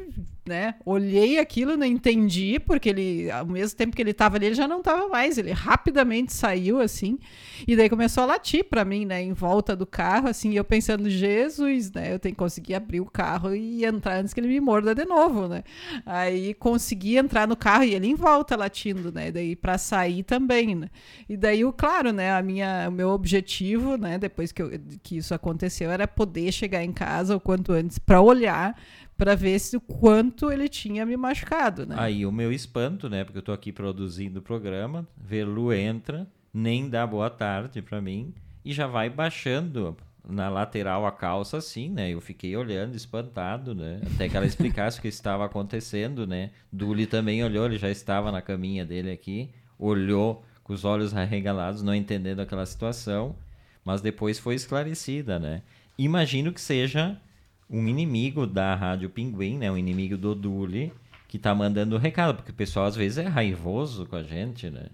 né, 0.47 0.77
olhei 0.85 1.39
aquilo, 1.39 1.77
não 1.77 1.87
entendi, 1.87 2.59
porque 2.59 2.89
ele, 2.89 3.31
ao 3.31 3.47
mesmo 3.47 3.77
tempo 3.77 3.95
que 3.95 4.03
ele 4.03 4.13
estava 4.13 4.37
ali, 4.37 4.47
ele 4.47 4.55
já 4.55 4.69
não 4.69 4.79
estava 4.79 5.09
mais. 5.09 5.39
Ele 5.39 5.53
rapidamente 5.53 6.33
saiu, 6.33 6.81
assim, 6.81 7.19
e 7.67 7.77
daí 7.77 7.89
começou 7.89 8.16
a 8.23 8.27
latir 8.27 8.65
para 8.65 8.85
mim, 8.85 9.05
né, 9.05 9.23
em 9.23 9.33
volta 9.33 9.75
do 9.75 9.87
carro, 9.87 10.29
assim, 10.29 10.55
eu 10.55 10.65
pensando, 10.65 11.09
Jesus, 11.09 11.93
né, 11.93 12.13
eu 12.13 12.19
tenho 12.19 12.35
que 12.35 12.39
conseguir 12.39 12.75
abrir 12.75 13.01
o 13.01 13.07
carro 13.07 13.55
e 13.55 13.85
entrar 13.85 14.19
antes 14.19 14.33
que 14.33 14.41
ele 14.41 14.49
me 14.49 14.61
morda 14.61 14.95
de 14.95 15.05
novo, 15.05 15.49
né. 15.49 15.63
Aí 16.05 16.55
consegui 16.55 17.17
entrar 17.17 17.47
no 17.47 17.57
carro 17.57 17.85
e 17.85 17.95
ele 17.95 18.07
em 18.07 18.15
volta 18.15 18.57
latindo, 18.57 19.13
né, 19.13 19.31
daí 19.31 19.55
para 19.57 19.79
sair 19.79 20.23
também, 20.23 20.75
né. 20.75 20.89
E 21.29 21.37
daí, 21.37 21.65
o 21.65 21.73
claro, 21.73 22.13
né, 22.13 22.33
a 22.33 22.43
minha, 22.43 22.87
o 22.89 22.93
meu 22.93 23.11
objetivo, 23.11 23.97
né, 23.97 24.19
depois 24.19 24.53
que, 24.53 24.63
eu, 24.63 24.71
que 25.03 25.17
isso 25.19 25.35
aconteceu, 25.35 25.91
era 25.91 26.07
poder 26.07 26.53
chegar 26.53 26.83
em 26.83 26.93
casa 26.93 27.37
o 27.37 27.41
quanto 27.41 27.73
antes 27.73 27.99
para 27.99 28.21
olhar 28.21 28.77
para 29.17 29.35
ver 29.35 29.59
se 29.59 29.77
o 29.77 29.81
quanto 29.81 30.53
ele 30.53 30.69
tinha 30.69 31.07
me 31.07 31.17
machucado, 31.17 31.87
né? 31.87 31.97
Aí 31.99 32.27
o 32.27 32.33
meu 32.33 32.53
espanto, 32.53 33.09
né? 33.09 33.25
Porque 33.25 33.39
eu 33.39 33.43
tô 33.43 33.53
aqui 33.53 33.73
produzindo 33.73 34.41
o 34.41 34.43
programa, 34.43 35.07
Velu 35.17 35.73
entra, 35.73 36.27
nem 36.57 36.89
dá 36.89 37.07
boa 37.07 37.29
tarde 37.29 37.83
para 37.83 38.01
mim 38.01 38.33
e 38.65 38.73
já 38.73 38.87
vai 38.87 39.11
baixando 39.11 39.95
na 40.27 40.49
lateral 40.49 41.05
a 41.05 41.13
calça 41.13 41.59
assim, 41.59 41.91
né? 41.91 42.09
Eu 42.09 42.19
fiquei 42.19 42.57
olhando, 42.57 42.97
espantado, 42.97 43.75
né? 43.75 44.01
Até 44.15 44.27
que 44.27 44.35
ela 44.39 44.47
explicasse 44.47 44.99
o 44.99 45.03
que 45.03 45.09
estava 45.09 45.45
acontecendo, 45.45 46.27
né? 46.27 46.51
Duli 46.73 47.07
também 47.07 47.45
olhou, 47.45 47.67
ele 47.67 47.77
já 47.77 47.91
estava 47.91 48.33
na 48.33 48.41
caminha 48.41 48.87
dele 48.87 49.11
aqui, 49.11 49.51
olhou 49.79 50.43
com 50.65 50.73
os 50.73 50.83
olhos 50.83 51.15
arregalados, 51.15 51.83
não 51.83 51.95
entendendo 51.95 52.41
aquela 52.41 52.65
situação, 52.65 53.37
mas 53.85 54.01
depois 54.01 54.39
foi 54.39 54.55
esclarecida, 54.55 55.39
né? 55.39 55.61
Imagino 55.99 56.55
que 56.55 56.61
seja 56.61 57.21
um 57.69 57.87
inimigo 57.87 58.47
da 58.47 58.75
Rádio 58.75 59.11
Pinguim, 59.11 59.59
né? 59.59 59.71
Um 59.71 59.77
inimigo 59.77 60.17
do 60.17 60.35
Duli, 60.35 60.91
que 61.29 61.39
tá 61.39 61.55
mandando 61.55 61.99
recado, 61.99 62.37
porque 62.37 62.51
o 62.51 62.55
pessoal 62.55 62.87
às 62.87 62.97
vezes 62.97 63.19
é 63.19 63.27
raivoso 63.27 64.07
com 64.07 64.17
a 64.17 64.23
gente, 64.23 64.71
né? 64.71 64.87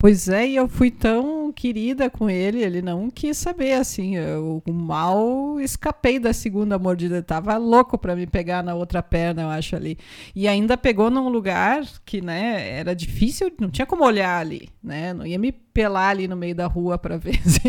Pois 0.00 0.30
é, 0.30 0.48
e 0.48 0.56
eu 0.56 0.66
fui 0.66 0.90
tão 0.90 1.52
querida 1.52 2.08
com 2.08 2.30
ele, 2.30 2.62
ele 2.62 2.80
não 2.80 3.10
quis 3.10 3.36
saber, 3.36 3.74
assim, 3.74 4.16
eu 4.16 4.62
mal 4.66 5.60
escapei 5.60 6.18
da 6.18 6.32
segunda 6.32 6.78
mordida, 6.78 7.16
ele 7.16 7.22
tava 7.22 7.54
louco 7.58 7.98
para 7.98 8.16
me 8.16 8.26
pegar 8.26 8.62
na 8.62 8.74
outra 8.74 9.02
perna, 9.02 9.42
eu 9.42 9.48
acho, 9.48 9.76
ali. 9.76 9.98
E 10.34 10.48
ainda 10.48 10.74
pegou 10.78 11.10
num 11.10 11.28
lugar 11.28 11.82
que, 12.06 12.22
né, 12.22 12.78
era 12.78 12.94
difícil, 12.96 13.52
não 13.60 13.68
tinha 13.68 13.84
como 13.84 14.02
olhar 14.02 14.40
ali, 14.40 14.70
né, 14.82 15.12
não 15.12 15.26
ia 15.26 15.38
me 15.38 15.52
pelar 15.52 16.08
ali 16.12 16.26
no 16.26 16.34
meio 16.34 16.54
da 16.54 16.66
rua 16.66 16.96
para 16.96 17.18
ver 17.18 17.38
se, 17.46 17.60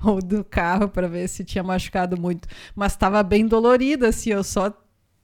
ou 0.00 0.22
do 0.22 0.44
carro 0.44 0.88
para 0.88 1.08
ver 1.08 1.28
se 1.28 1.44
tinha 1.44 1.64
machucado 1.64 2.16
muito, 2.16 2.46
mas 2.76 2.92
estava 2.92 3.20
bem 3.24 3.48
dolorida, 3.48 4.10
assim, 4.10 4.30
eu 4.30 4.44
só 4.44 4.72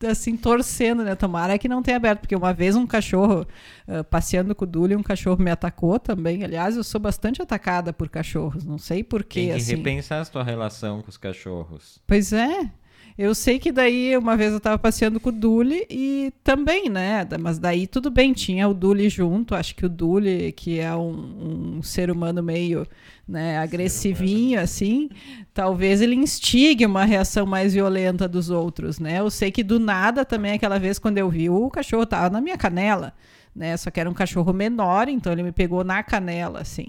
assim, 0.06 0.36
torcendo, 0.36 1.04
né? 1.04 1.14
Tomara 1.14 1.58
que 1.58 1.68
não 1.68 1.82
tenha 1.82 1.96
aberto, 1.96 2.20
porque 2.20 2.36
uma 2.36 2.52
vez 2.52 2.76
um 2.76 2.86
cachorro, 2.86 3.46
uh, 3.86 4.04
passeando 4.04 4.54
com 4.54 4.64
o 4.64 4.68
Dully, 4.68 4.96
um 4.96 5.02
cachorro 5.02 5.42
me 5.42 5.50
atacou 5.50 5.98
também. 5.98 6.44
Aliás, 6.44 6.76
eu 6.76 6.84
sou 6.84 7.00
bastante 7.00 7.42
atacada 7.42 7.92
por 7.92 8.08
cachorros, 8.08 8.64
não 8.64 8.78
sei 8.78 9.04
porquê, 9.04 9.40
Tem 9.40 9.48
que 9.50 9.54
assim. 9.56 9.76
repensar 9.76 10.22
a 10.22 10.24
tua 10.24 10.42
relação 10.42 11.02
com 11.02 11.08
os 11.08 11.16
cachorros. 11.16 12.00
Pois 12.06 12.32
é. 12.32 12.70
Eu 13.18 13.34
sei 13.34 13.58
que 13.58 13.70
daí, 13.70 14.16
uma 14.16 14.36
vez 14.36 14.52
eu 14.52 14.60
tava 14.60 14.78
passeando 14.78 15.20
com 15.20 15.28
o 15.28 15.32
Dully 15.32 15.86
e 15.90 16.32
também, 16.42 16.88
né? 16.88 17.26
Mas 17.38 17.58
daí 17.58 17.86
tudo 17.86 18.10
bem, 18.10 18.32
tinha 18.32 18.68
o 18.68 18.74
Dully 18.74 19.08
junto. 19.08 19.54
Acho 19.54 19.74
que 19.74 19.84
o 19.84 19.88
Dully, 19.88 20.52
que 20.52 20.78
é 20.78 20.94
um, 20.94 21.76
um 21.78 21.82
ser 21.82 22.10
humano 22.10 22.42
meio 22.42 22.86
né, 23.30 23.58
agressivinho, 23.58 24.60
assim, 24.60 25.08
talvez 25.54 26.00
ele 26.00 26.16
instigue 26.16 26.84
uma 26.84 27.04
reação 27.04 27.46
mais 27.46 27.72
violenta 27.72 28.26
dos 28.26 28.50
outros, 28.50 28.98
né? 28.98 29.20
Eu 29.20 29.30
sei 29.30 29.52
que 29.52 29.62
do 29.62 29.78
nada 29.78 30.24
também, 30.24 30.52
aquela 30.52 30.78
vez 30.78 30.98
quando 30.98 31.18
eu 31.18 31.30
vi, 31.30 31.48
o 31.48 31.70
cachorro 31.70 32.04
tava 32.04 32.28
na 32.28 32.40
minha 32.40 32.58
canela, 32.58 33.14
né? 33.54 33.76
Só 33.76 33.90
que 33.90 34.00
era 34.00 34.10
um 34.10 34.14
cachorro 34.14 34.52
menor, 34.52 35.08
então 35.08 35.32
ele 35.32 35.44
me 35.44 35.52
pegou 35.52 35.84
na 35.84 36.02
canela, 36.02 36.60
assim. 36.60 36.88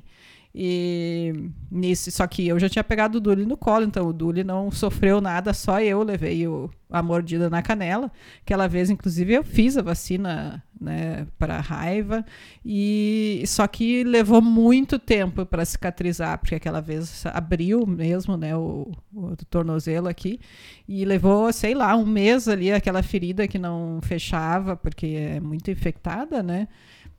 E 0.54 1.50
nisso, 1.72 2.12
só 2.12 2.28
que 2.28 2.46
eu 2.48 2.60
já 2.60 2.68
tinha 2.68 2.84
pegado 2.84 3.18
o 3.18 3.22
Dully 3.22 3.46
no 3.46 3.56
colo, 3.56 3.86
então 3.86 4.08
o 4.08 4.14
Dully 4.14 4.44
não 4.44 4.70
sofreu 4.70 5.22
nada, 5.22 5.54
só 5.54 5.80
eu 5.82 6.04
levei 6.04 6.46
o, 6.46 6.70
a 6.90 7.02
mordida 7.02 7.50
na 7.50 7.62
canela. 7.62 8.12
Aquela 8.42 8.68
vez, 8.68 8.90
inclusive, 8.90 9.34
eu 9.34 9.44
fiz 9.44 9.78
a 9.78 9.82
vacina 9.82 10.62
né, 10.80 11.26
para 11.40 11.62
raiva, 11.62 12.26
e 12.66 13.44
só 13.48 13.66
que 13.66 14.04
levou 14.04 14.42
muito 14.42 15.00
tempo 15.00 15.46
para 15.46 15.64
cicatrizar, 15.64 16.38
porque 16.40 16.56
aquela 16.56 16.82
vez 16.82 17.24
abriu 17.28 17.86
mesmo 17.88 18.36
né, 18.36 18.56
o, 18.58 18.92
o 19.14 19.36
tornozelo 19.50 20.10
aqui, 20.10 20.40
e 20.86 21.06
levou, 21.06 21.54
sei 21.54 21.74
lá, 21.74 21.96
um 21.96 22.06
mês 22.06 22.48
ali, 22.50 22.74
aquela 22.74 23.02
ferida 23.02 23.48
que 23.48 23.58
não 23.58 24.00
fechava, 24.02 24.76
porque 24.76 25.06
é 25.06 25.40
muito 25.40 25.72
infectada, 25.72 26.44
né? 26.44 26.68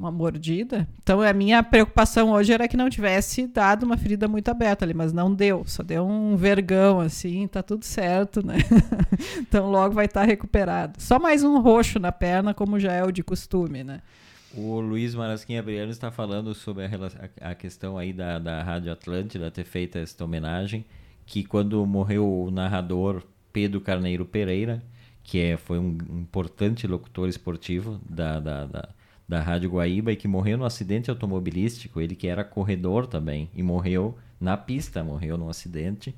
Uma 0.03 0.11
mordida. 0.11 0.89
Então 1.03 1.21
a 1.23 1.33
minha 1.33 1.63
preocupação 1.63 2.31
hoje 2.33 2.53
era 2.53 2.67
que 2.69 2.77
não 2.77 2.91
tivesse 2.91 3.47
dado 3.47 3.85
uma 3.85 3.97
ferida 3.97 4.27
muito 4.29 4.49
aberta 4.49 4.85
ali, 4.85 4.93
mas 4.95 5.13
não 5.13 5.33
deu, 5.35 5.63
só 5.67 5.83
deu 5.83 6.07
um 6.07 6.37
vergão 6.37 7.01
assim, 7.01 7.47
tá 7.47 7.63
tudo 7.63 7.85
certo, 7.85 8.45
né? 8.45 8.57
então 9.39 9.71
logo 9.71 9.95
vai 9.95 10.07
estar 10.07 10.25
recuperado. 10.25 11.01
Só 11.01 11.19
mais 11.19 11.43
um 11.45 11.61
roxo 11.61 11.99
na 11.99 12.11
perna, 12.13 12.53
como 12.53 12.79
já 12.81 12.93
é 12.93 13.05
o 13.05 13.13
de 13.13 13.23
costume, 13.23 13.85
né? 13.85 14.01
O 14.55 14.81
Luiz 14.81 15.15
Marasquinha 15.15 15.63
Briano 15.63 15.91
está 15.91 16.11
falando 16.11 16.55
sobre 16.55 16.85
a- 16.85 17.51
a 17.51 17.55
questão 17.55 17.97
aí 17.97 18.13
da, 18.13 18.39
da 18.39 18.63
Rádio 18.63 18.93
Atlântida 18.93 19.51
ter 19.51 19.65
feito 19.65 19.97
esta 19.97 20.25
homenagem, 20.25 20.85
que 21.25 21.43
quando 21.45 21.85
morreu 21.87 22.29
o 22.29 22.51
narrador 22.51 23.23
Pedro 23.53 23.81
Carneiro 23.81 24.25
Pereira, 24.27 24.83
que 25.25 25.39
é, 25.41 25.57
foi 25.57 25.79
um 25.79 25.97
importante 26.11 26.87
locutor 26.87 27.29
esportivo 27.29 28.01
da, 28.11 28.41
da, 28.41 28.67
da, 28.67 28.89
da 29.29 29.41
Rádio 29.41 29.71
Guaíba 29.71 30.13
e 30.13 30.17
que 30.17 30.29
morreu 30.29 30.59
num 30.59 30.65
acidente 30.65 31.11
automobilístico, 31.11 32.01
ele 32.01 32.15
que 32.15 32.27
era 32.27 32.45
corredor 32.45 33.07
também, 33.07 33.49
e 33.55 33.63
morreu 33.63 34.17
na 34.41 34.57
pista, 34.57 35.03
morreu 35.03 35.39
num 35.39 35.49
acidente. 35.49 36.15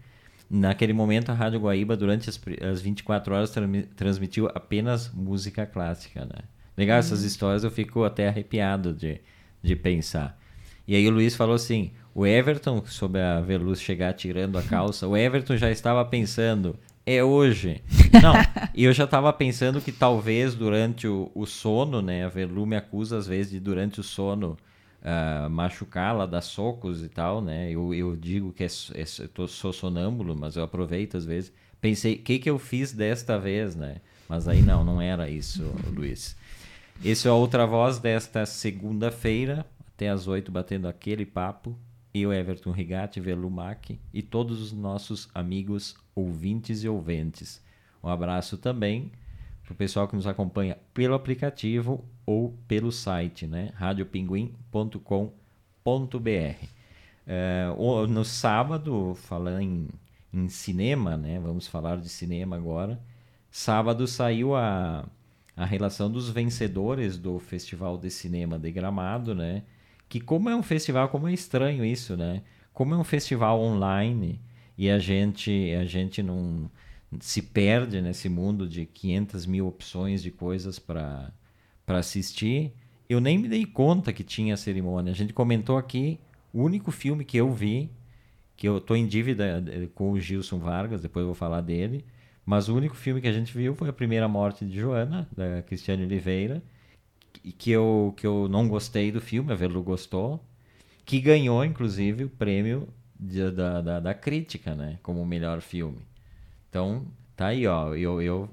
Naquele 0.51 0.93
momento, 0.93 1.31
a 1.31 1.35
Rádio 1.35 1.61
Guaíba, 1.61 1.97
durante 1.97 2.29
as, 2.29 2.40
as 2.71 2.81
24 2.81 3.35
horas, 3.35 3.51
trami- 3.51 3.85
transmitiu 3.97 4.49
apenas 4.55 5.11
música 5.12 5.67
clássica, 5.67 6.25
né? 6.25 6.43
Legal 6.77 6.99
essas 6.99 7.23
histórias, 7.23 7.62
eu 7.62 7.71
fico 7.71 8.03
até 8.03 8.29
arrepiado 8.29 8.93
de, 8.93 9.21
de 9.62 9.77
pensar. 9.77 10.38
E 10.87 10.95
aí 10.95 11.07
o 11.07 11.11
Luiz 11.11 11.35
falou 11.37 11.55
assim, 11.55 11.93
o 12.14 12.27
Everton, 12.27 12.85
sobre 12.87 13.21
a 13.21 13.40
Veluz 13.40 13.81
chegar 13.81 14.12
tirando 14.12 14.59
a 14.59 14.62
calça, 14.64 15.07
o 15.07 15.17
Everton 15.17 15.57
já 15.57 15.71
estava 15.71 16.05
pensando, 16.05 16.77
é 17.07 17.23
hoje. 17.23 17.83
Não, 18.23 18.35
e 18.75 18.85
eu 18.85 18.93
já 18.93 19.05
estava 19.05 19.33
pensando 19.33 19.81
que 19.81 19.93
talvez 19.93 20.55
durante 20.55 21.07
o, 21.07 21.31
o 21.35 21.47
sono, 21.47 22.01
né, 22.01 22.25
a 22.25 22.29
Velu 22.29 22.64
me 22.67 22.77
acusa 22.77 23.19
às 23.19 23.27
vezes 23.27 23.53
de 23.53 23.61
durante 23.61 24.01
o 24.01 24.03
sono 24.03 24.57
ah, 25.03 25.49
machucá-la, 25.51 26.25
dar 26.25 26.40
socos 26.40 27.03
e 27.03 27.09
tal, 27.09 27.43
né, 27.43 27.71
eu, 27.71 27.93
eu 27.93 28.17
digo 28.17 28.53
que 28.53 28.64
é, 28.64 28.69
é, 28.95 29.05
tô, 29.35 29.47
sou 29.47 29.73
sonâmbulo, 29.73 30.35
mas 30.35 30.57
eu 30.57 30.62
aproveito 30.62 31.17
às 31.17 31.27
vezes. 31.27 31.53
Pensei, 31.81 32.14
o 32.14 32.19
que 32.19 32.38
que 32.38 32.49
eu 32.49 32.59
fiz 32.59 32.95
desta 32.95 33.38
vez, 33.38 33.77
né? 33.77 33.97
Mas 34.27 34.49
aí 34.49 34.62
não, 34.62 34.83
não 34.83 35.03
era 35.03 35.29
isso, 35.29 35.62
Luiz. 35.95 36.35
Esse 37.05 37.29
é 37.29 37.31
a 37.31 37.35
outra 37.35 37.67
voz 37.67 37.99
desta 37.99 38.47
segunda-feira, 38.47 39.67
até 39.95 40.09
às 40.09 40.27
oito, 40.27 40.51
batendo 40.51 40.88
aquele 40.88 41.27
papo. 41.27 41.79
Eu, 42.14 42.33
Everton 42.33 42.70
Rigatti, 42.70 43.20
Velumac 43.20 43.98
e 44.12 44.22
todos 44.22 44.61
os 44.62 44.72
nossos 44.72 45.29
amigos 45.35 45.96
ouvintes 46.14 46.85
e 46.85 46.88
ouventes. 46.88 47.61
Um 48.03 48.09
abraço 48.09 48.57
também 48.57 49.11
para 49.64 49.72
o 49.72 49.77
pessoal 49.77 50.07
que 50.07 50.14
nos 50.14 50.27
acompanha 50.27 50.79
pelo 50.92 51.14
aplicativo 51.14 52.05
ou 52.24 52.55
pelo 52.68 52.92
site, 52.92 53.46
né? 53.46 53.72
radiopinguim.com.br. 53.74 56.66
É, 57.27 57.66
o- 57.77 58.07
no 58.07 58.24
sábado, 58.24 59.14
falando 59.16 59.61
em, 59.61 59.88
em 60.33 60.48
cinema, 60.48 61.16
né? 61.16 61.40
Vamos 61.40 61.66
falar 61.66 61.96
de 61.98 62.09
cinema 62.09 62.57
agora. 62.57 63.00
Sábado 63.50 64.07
saiu 64.07 64.55
a, 64.55 65.07
a 65.57 65.64
relação 65.64 66.11
dos 66.11 66.29
vencedores 66.29 67.16
do 67.18 67.38
Festival 67.38 67.96
de 67.98 68.11
Cinema 68.11 68.59
de 68.59 68.70
Gramado, 68.70 69.35
né? 69.35 69.62
Que 70.14 70.20
como 70.20 70.48
é 70.48 70.55
um 70.55 70.62
festival, 70.62 71.09
como 71.09 71.27
é 71.27 71.33
estranho 71.33 71.85
isso, 71.85 72.16
né? 72.16 72.42
Como 72.72 72.94
é 72.94 72.96
um 72.96 73.03
festival 73.03 73.61
online 73.61 74.40
e 74.79 74.88
a 74.88 74.96
gente, 74.96 75.74
a 75.74 75.85
gente 75.85 76.22
não 76.22 76.70
se 77.18 77.42
perde 77.42 78.00
nesse 78.00 78.29
mundo 78.29 78.68
de 78.68 78.87
500 78.87 79.44
mil 79.44 79.66
opções 79.66 80.22
de 80.22 80.31
coisas 80.31 80.79
para 80.79 81.33
assistir, 81.88 82.72
eu 83.09 83.20
nem 83.20 83.37
me 83.37 83.48
dei 83.48 83.66
conta 83.66 84.12
que 84.12 84.22
tinha 84.22 84.57
cerimônia. 84.57 85.11
A 85.11 85.16
gente 85.16 85.33
comentou 85.33 85.77
aqui, 85.77 86.20
o 86.53 86.62
único 86.62 86.92
filme 86.92 87.24
que 87.24 87.37
eu 87.37 87.53
vi, 87.53 87.90
que 88.57 88.68
eu 88.68 88.81
tô 88.81 88.94
em 88.94 89.09
dívida 89.09 89.64
eh, 89.66 89.88
com 89.96 90.12
o 90.12 90.20
Gilson 90.20 90.61
Vargas, 90.61 91.03
depois 91.03 91.22
eu 91.22 91.27
vou 91.27 91.35
falar 91.35 91.61
dele, 91.61 92.05
mas 92.46 92.68
o 92.68 92.77
único 92.77 92.94
filme 92.94 93.20
que 93.20 93.27
a 93.27 93.33
gente 93.33 93.53
viu 93.53 93.74
foi 93.74 93.88
A 93.88 93.92
Primeira 93.92 94.29
Morte 94.29 94.64
de 94.64 94.79
Joana, 94.79 95.29
da 95.37 95.61
Cristiane 95.62 96.05
Oliveira, 96.05 96.62
e 97.45 97.53
que 97.53 97.71
eu, 97.71 98.15
que 98.17 98.27
eu 98.27 98.49
não 98.49 98.69
gostei 98.69 99.13
do 99.13 99.21
filme, 99.21 99.53
a 99.53 99.57
Velu 99.57 99.83
gostou, 99.83 100.45
que 101.05 101.21
ganhou, 101.21 101.65
inclusive, 101.65 102.25
o 102.25 102.31
prêmio 102.31 102.89
de- 103.19 103.51
da, 103.53 103.81
da, 103.83 104.01
da 104.01 104.15
crítica, 104.15 104.75
né, 104.75 104.99
como 105.03 105.25
melhor 105.27 105.61
filme. 105.61 105.99
Então, 106.71 107.07
tá 107.37 107.49
aí, 107.49 107.67
ó. 107.67 107.95
Eu, 107.95 108.21
eu, 108.23 108.49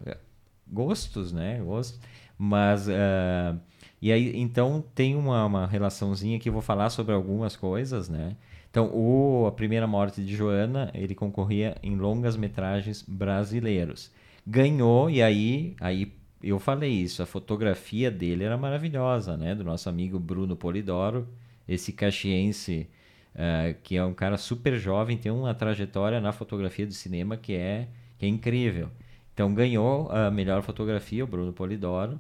gostos, 0.68 1.32
né? 1.32 1.60
Gostos. 1.60 2.00
Mas. 2.38 2.90
ah, 2.90 3.56
e 4.02 4.12
aí, 4.12 4.36
então, 4.36 4.84
tem 4.96 5.16
uma, 5.16 5.46
uma 5.46 5.68
relaçãozinha 5.68 6.40
que 6.40 6.50
eu 6.50 6.54
vou 6.54 6.62
falar 6.62 6.90
sobre 6.90 7.14
algumas 7.14 7.56
coisas, 7.56 8.10
né? 8.10 8.36
Então, 8.70 8.90
o, 8.94 9.46
a 9.48 9.52
primeira 9.52 9.86
morte 9.86 10.24
de 10.24 10.36
Joana, 10.36 10.90
ele 10.94 11.14
concorria 11.14 11.76
em 11.84 11.96
longas 11.96 12.36
metragens 12.38 13.04
brasileiros. 13.08 14.12
Ganhou, 14.48 15.10
e 15.10 15.22
aí, 15.22 15.76
aí 15.80 16.12
eu 16.44 16.60
falei 16.60 16.92
isso, 16.92 17.22
a 17.24 17.26
fotografia 17.26 18.12
dele 18.12 18.44
era 18.44 18.58
maravilhosa, 18.58 19.38
né? 19.38 19.56
Do 19.56 19.64
nosso 19.64 19.90
amigo 19.90 20.20
Bruno 20.20 20.56
Polidoro, 20.56 21.28
esse 21.68 21.94
caxiense 21.94 22.90
eh, 23.34 23.76
que 23.84 23.96
é 23.98 24.04
um 24.04 24.14
cara 24.14 24.38
super 24.38 24.78
jovem, 24.78 25.18
tem 25.18 25.32
uma 25.32 25.54
trajetória 25.54 26.20
na 26.20 26.32
fotografia 26.32 26.86
do 26.86 26.94
cinema 26.94 27.38
que 27.38 27.54
é, 27.54 27.88
que 28.18 28.26
é 28.26 28.30
incrível. 28.30 28.90
Então 29.34 29.54
ganhou 29.54 30.12
a 30.12 30.30
melhor 30.30 30.62
fotografia, 30.62 31.24
o 31.24 31.28
Bruno 31.28 31.54
Polidoro. 31.54 32.20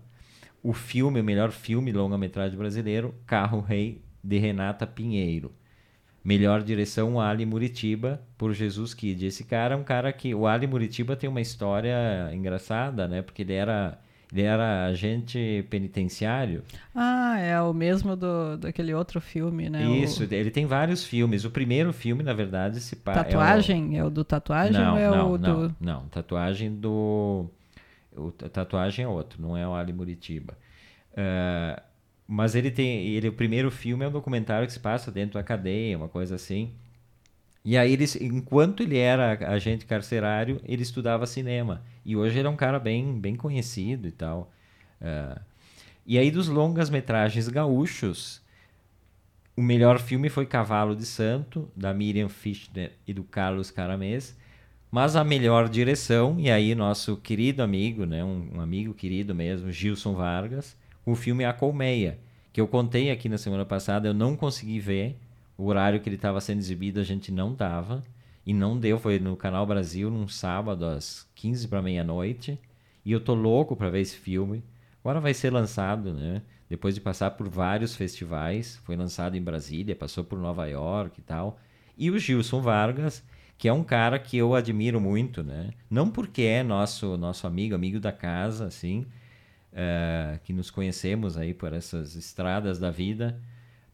O 0.63 0.73
filme, 0.73 1.19
o 1.19 1.23
melhor 1.23 1.51
filme 1.51 1.91
longa-metragem 1.91 2.57
brasileiro, 2.57 3.15
Carro 3.25 3.61
Rei, 3.61 4.01
de 4.23 4.37
Renata 4.37 4.85
Pinheiro. 4.85 5.51
Melhor 6.23 6.61
direção, 6.61 7.19
Ali 7.19 7.45
Muritiba, 7.47 8.21
por 8.37 8.53
Jesus 8.53 8.93
Kid. 8.93 9.25
Esse 9.25 9.43
cara 9.43 9.73
é 9.73 9.77
um 9.77 9.83
cara 9.83 10.13
que... 10.13 10.35
O 10.35 10.45
Ali 10.45 10.67
Muritiba 10.67 11.15
tem 11.15 11.27
uma 11.27 11.41
história 11.41 12.29
engraçada, 12.31 13.07
né? 13.07 13.23
Porque 13.23 13.41
ele 13.41 13.53
era, 13.53 13.99
ele 14.31 14.41
era 14.43 14.85
agente 14.85 15.65
penitenciário. 15.69 16.63
Ah, 16.95 17.37
é 17.39 17.61
o 17.61 17.73
mesmo 17.73 18.15
do, 18.15 18.57
daquele 18.57 18.93
outro 18.93 19.19
filme, 19.19 19.69
né? 19.69 19.85
o- 19.87 19.95
Isso, 19.95 20.23
ele 20.31 20.49
tem 20.51 20.65
vários 20.65 21.03
filmes. 21.03 21.43
O 21.45 21.51
primeiro 21.51 21.91
filme, 21.91 22.23
na 22.23 22.33
verdade, 22.33 22.79
se 22.79 22.95
pa- 22.95 23.13
é 23.13 23.19
o- 23.19 23.23
Tatuagem? 23.23 23.97
É 23.97 24.03
o, 24.03 24.09
do 24.09 24.23
tatuagem 24.23 24.73
não, 24.81 24.93
ou 24.93 24.99
é 24.99 25.09
não, 25.09 25.31
o 25.33 25.37
não, 25.37 25.67
do. 25.67 25.75
não. 25.79 26.05
Tatuagem 26.07 26.73
do. 26.75 27.45
O 28.15 28.31
ta- 28.31 28.49
tatuagem 28.49 29.05
é 29.05 29.07
outro, 29.07 29.41
não 29.41 29.55
é 29.57 29.67
o 29.67 29.73
Ali 29.73 29.93
Muritiba. 29.93 30.57
Ah, 31.15 31.81
mas 32.27 32.55
ele 32.55 32.71
tem. 32.71 33.07
Ele, 33.07 33.27
o 33.27 33.33
primeiro 33.33 33.69
filme 33.69 34.05
é 34.05 34.07
um 34.07 34.11
documentário 34.11 34.65
que 34.65 34.73
se 34.73 34.79
passa 34.79 35.11
dentro 35.11 35.33
da 35.33 35.43
cadeia, 35.43 35.97
uma 35.97 36.07
coisa 36.07 36.35
assim. 36.35 36.71
E 37.63 37.77
aí, 37.77 37.93
ele, 37.93 38.05
enquanto 38.21 38.81
ele 38.81 38.97
era 38.97 39.33
agente 39.53 39.85
carcerário, 39.85 40.59
ele 40.65 40.81
estudava 40.81 41.27
cinema. 41.27 41.83
E 42.03 42.15
hoje 42.15 42.39
ele 42.39 42.47
é 42.47 42.51
um 42.51 42.55
cara 42.55 42.79
bem, 42.79 43.19
bem 43.19 43.35
conhecido 43.35 44.07
e 44.07 44.11
tal. 44.11 44.51
Ah, 44.99 45.39
e 46.05 46.17
aí, 46.17 46.31
dos 46.31 46.47
longas-metragens 46.47 47.47
gaúchos, 47.47 48.41
o 49.55 49.61
melhor 49.61 49.99
filme 49.99 50.29
foi 50.29 50.45
Cavalo 50.45 50.95
de 50.95 51.05
Santo, 51.05 51.69
da 51.75 51.93
Miriam 51.93 52.29
Fischner 52.29 52.93
e 53.07 53.13
do 53.13 53.23
Carlos 53.23 53.69
Caramês. 53.69 54.35
Mas 54.89 55.15
a 55.15 55.23
melhor 55.23 55.69
direção, 55.69 56.37
e 56.39 56.51
aí 56.51 56.75
nosso 56.75 57.15
querido 57.15 57.63
amigo, 57.63 58.05
né, 58.05 58.23
um, 58.23 58.49
um 58.55 58.61
amigo 58.61 58.93
querido 58.93 59.33
mesmo, 59.33 59.71
Gilson 59.71 60.13
Vargas, 60.13 60.75
o 61.05 61.15
filme 61.15 61.45
A 61.45 61.53
Colmeia, 61.53 62.19
que 62.51 62.59
eu 62.59 62.67
contei 62.67 63.09
aqui 63.09 63.29
na 63.29 63.37
semana 63.37 63.65
passada, 63.65 64.09
eu 64.09 64.13
não 64.13 64.35
consegui 64.35 64.79
ver, 64.79 65.15
o 65.61 65.65
horário 65.67 65.99
que 65.99 66.09
ele 66.09 66.15
estava 66.15 66.41
sendo 66.41 66.57
exibido 66.57 66.99
a 66.99 67.03
gente 67.03 67.31
não 67.31 67.53
tava, 67.53 68.03
e 68.43 68.51
não 68.51 68.79
deu, 68.79 68.97
foi 68.97 69.19
no 69.19 69.37
Canal 69.37 69.63
Brasil, 69.63 70.09
num 70.09 70.27
sábado 70.27 70.85
às 70.85 71.29
15 71.35 71.67
para 71.67 71.83
meia-noite, 71.83 72.59
e 73.05 73.11
eu 73.11 73.19
tô 73.19 73.35
louco 73.35 73.75
para 73.75 73.91
ver 73.91 74.01
esse 74.01 74.17
filme. 74.17 74.63
Agora 75.03 75.19
vai 75.19 75.35
ser 75.35 75.51
lançado, 75.51 76.13
né? 76.13 76.41
Depois 76.67 76.95
de 76.95 77.01
passar 77.01 77.31
por 77.31 77.47
vários 77.47 77.95
festivais, 77.95 78.77
foi 78.83 78.95
lançado 78.95 79.37
em 79.37 79.41
Brasília, 79.41 79.95
passou 79.95 80.23
por 80.23 80.39
Nova 80.39 80.65
York 80.65 81.19
e 81.19 81.23
tal. 81.23 81.59
E 81.95 82.09
o 82.09 82.17
Gilson 82.17 82.61
Vargas, 82.61 83.23
que 83.55 83.67
é 83.67 83.73
um 83.73 83.83
cara 83.83 84.17
que 84.17 84.37
eu 84.37 84.55
admiro 84.55 84.99
muito, 84.99 85.43
né? 85.43 85.71
Não 85.89 86.09
porque 86.09 86.41
é 86.41 86.63
nosso 86.63 87.17
nosso 87.17 87.45
amigo, 87.45 87.75
amigo 87.75 87.99
da 87.99 88.11
casa, 88.11 88.65
assim, 88.65 89.05
eh, 89.73 90.39
que 90.43 90.53
nos 90.53 90.71
conhecemos 90.71 91.37
aí 91.37 91.53
por 91.53 91.71
essas 91.71 92.15
estradas 92.15 92.79
da 92.79 92.89
vida. 92.89 93.39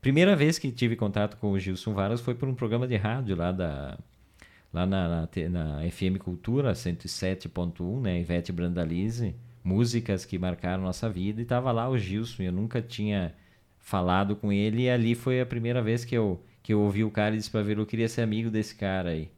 Primeira 0.01 0.35
vez 0.35 0.59
que 0.59 0.71
tive 0.71 0.95
contato 0.95 1.37
com 1.37 1.51
o 1.51 1.59
Gilson 1.59 1.93
Vargas 1.93 2.21
foi 2.21 2.35
por 2.35 2.47
um 2.47 2.53
programa 2.53 2.87
de 2.87 2.95
rádio 2.95 3.35
lá 3.35 3.51
da 3.51 3.97
lá 4.73 4.85
na, 4.85 5.07
na, 5.07 5.29
na 5.49 5.89
FM 5.89 6.17
Cultura 6.19 6.73
107.1, 6.73 8.01
né? 8.01 8.19
Ivete 8.19 8.51
Brandalize, 8.51 9.35
músicas 9.63 10.25
que 10.25 10.37
marcaram 10.37 10.83
nossa 10.83 11.09
vida, 11.09 11.41
e 11.41 11.45
tava 11.45 11.71
lá 11.71 11.89
o 11.89 11.97
Gilson, 11.97 12.43
eu 12.43 12.51
nunca 12.51 12.81
tinha 12.81 13.33
falado 13.79 14.35
com 14.35 14.51
ele, 14.51 14.83
e 14.83 14.89
ali 14.89 15.15
foi 15.15 15.41
a 15.41 15.45
primeira 15.45 15.81
vez 15.81 16.05
que 16.05 16.15
eu, 16.15 16.41
que 16.61 16.73
eu 16.73 16.81
ouvi 16.81 17.03
o 17.03 17.11
cara 17.11 17.33
e 17.33 17.37
disse 17.37 17.49
pra 17.49 17.61
ver, 17.61 17.77
eu 17.77 17.85
queria 17.85 18.07
ser 18.07 18.21
amigo 18.21 18.49
desse 18.49 18.75
cara 18.75 19.09
aí. 19.11 19.31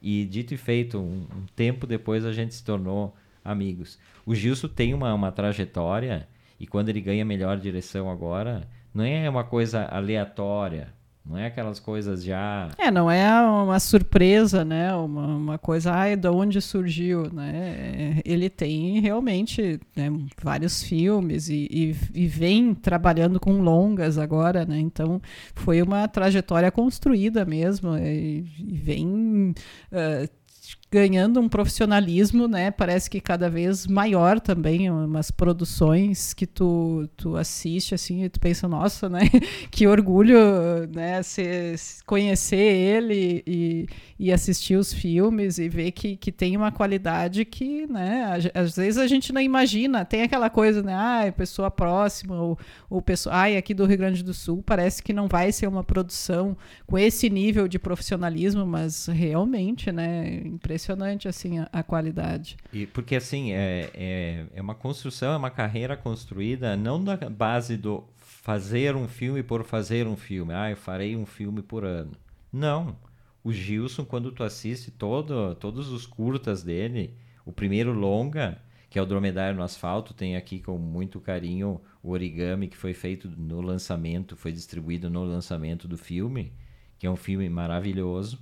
E 0.00 0.24
dito 0.24 0.54
e 0.54 0.56
feito, 0.56 0.98
um, 0.98 1.26
um 1.34 1.46
tempo 1.56 1.86
depois 1.86 2.24
a 2.24 2.32
gente 2.32 2.54
se 2.54 2.62
tornou 2.62 3.16
amigos. 3.44 3.98
O 4.24 4.34
Gilson 4.34 4.68
tem 4.68 4.94
uma, 4.94 5.12
uma 5.14 5.32
trajetória, 5.32 6.28
e 6.60 6.66
quando 6.66 6.90
ele 6.90 7.00
ganha 7.00 7.24
melhor 7.24 7.58
direção 7.58 8.10
agora, 8.10 8.68
não 8.96 9.04
é 9.04 9.28
uma 9.28 9.44
coisa 9.44 9.84
aleatória, 9.84 10.88
não 11.22 11.36
é 11.36 11.46
aquelas 11.46 11.78
coisas 11.78 12.24
já. 12.24 12.70
É, 12.78 12.90
não 12.90 13.10
é 13.10 13.28
uma 13.42 13.78
surpresa, 13.78 14.64
né? 14.64 14.94
Uma, 14.94 15.26
uma 15.26 15.58
coisa, 15.58 15.92
ai, 15.92 16.16
de 16.16 16.28
onde 16.28 16.62
surgiu, 16.62 17.30
né? 17.30 18.22
Ele 18.24 18.48
tem 18.48 19.00
realmente 19.00 19.78
né, 19.94 20.08
vários 20.42 20.82
filmes 20.82 21.48
e, 21.50 21.68
e, 21.70 21.96
e 22.14 22.26
vem 22.26 22.72
trabalhando 22.72 23.38
com 23.38 23.60
longas 23.60 24.16
agora, 24.16 24.64
né? 24.64 24.78
Então 24.78 25.20
foi 25.54 25.82
uma 25.82 26.08
trajetória 26.08 26.70
construída 26.70 27.44
mesmo 27.44 27.98
e, 27.98 28.46
e 28.58 28.76
vem 28.78 29.54
ah, 29.92 30.26
ganhando 30.96 31.38
um 31.38 31.46
profissionalismo, 31.46 32.48
né? 32.48 32.70
Parece 32.70 33.10
que 33.10 33.20
cada 33.20 33.50
vez 33.50 33.86
maior 33.86 34.40
também, 34.40 34.90
umas 34.90 35.30
produções 35.30 36.32
que 36.32 36.46
tu, 36.46 37.06
tu 37.18 37.36
assiste 37.36 37.94
assim 37.94 38.24
e 38.24 38.30
tu 38.30 38.40
pensa, 38.40 38.66
nossa, 38.66 39.06
né? 39.06 39.20
que 39.70 39.86
orgulho, 39.86 40.38
né? 40.90 41.22
Se, 41.22 41.76
conhecer 42.06 42.56
ele 42.56 43.42
e, 43.46 43.86
e 44.18 44.32
assistir 44.32 44.76
os 44.76 44.90
filmes 44.90 45.58
e 45.58 45.68
ver 45.68 45.90
que, 45.90 46.16
que 46.16 46.32
tem 46.32 46.56
uma 46.56 46.72
qualidade 46.72 47.44
que, 47.44 47.86
né? 47.86 48.38
Às 48.54 48.74
vezes 48.76 48.96
a 48.96 49.06
gente 49.06 49.34
não 49.34 49.40
imagina, 49.42 50.02
tem 50.02 50.22
aquela 50.22 50.48
coisa, 50.48 50.82
né? 50.82 50.94
Ah, 50.94 51.30
pessoa 51.36 51.70
próxima 51.70 52.40
ou, 52.40 52.58
ou 52.88 53.02
pessoa, 53.02 53.34
ai, 53.34 53.58
aqui 53.58 53.74
do 53.74 53.84
Rio 53.84 53.98
Grande 53.98 54.24
do 54.24 54.32
Sul 54.32 54.62
parece 54.64 55.02
que 55.02 55.12
não 55.12 55.28
vai 55.28 55.52
ser 55.52 55.66
uma 55.66 55.84
produção 55.84 56.56
com 56.86 56.98
esse 56.98 57.28
nível 57.28 57.68
de 57.68 57.78
profissionalismo, 57.78 58.64
mas 58.64 59.08
realmente, 59.08 59.92
né? 59.92 60.40
Impressionante 60.86 61.26
assim 61.26 61.58
a, 61.58 61.68
a 61.72 61.82
qualidade. 61.82 62.56
E 62.72 62.86
porque 62.86 63.16
assim 63.16 63.52
é, 63.52 63.90
é, 63.92 64.46
é 64.54 64.62
uma 64.62 64.74
construção, 64.74 65.32
é 65.32 65.36
uma 65.36 65.50
carreira 65.50 65.96
construída 65.96 66.76
não 66.76 67.02
da 67.02 67.16
base 67.16 67.76
do 67.76 68.04
fazer 68.16 68.94
um 68.94 69.08
filme 69.08 69.42
por 69.42 69.64
fazer 69.64 70.06
um 70.06 70.16
filme. 70.16 70.54
Ah, 70.54 70.70
eu 70.70 70.76
farei 70.76 71.16
um 71.16 71.26
filme 71.26 71.60
por 71.60 71.84
ano. 71.84 72.12
Não. 72.52 72.96
O 73.42 73.52
Gilson, 73.52 74.04
quando 74.04 74.30
tu 74.30 74.44
assiste 74.44 74.92
todo, 74.92 75.56
todos 75.56 75.88
os 75.88 76.06
curtas 76.06 76.62
dele, 76.62 77.16
o 77.44 77.50
primeiro 77.50 77.92
longa, 77.92 78.56
que 78.88 78.96
é 78.96 79.02
o 79.02 79.06
Dromedário 79.06 79.56
no 79.56 79.64
Asfalto, 79.64 80.14
tem 80.14 80.36
aqui 80.36 80.60
com 80.60 80.78
muito 80.78 81.20
carinho 81.20 81.80
o 82.00 82.12
origami 82.12 82.68
que 82.68 82.76
foi 82.76 82.94
feito 82.94 83.28
no 83.28 83.60
lançamento, 83.60 84.36
foi 84.36 84.52
distribuído 84.52 85.10
no 85.10 85.24
lançamento 85.24 85.88
do 85.88 85.98
filme, 85.98 86.52
que 86.96 87.08
é 87.08 87.10
um 87.10 87.16
filme 87.16 87.48
maravilhoso. 87.48 88.38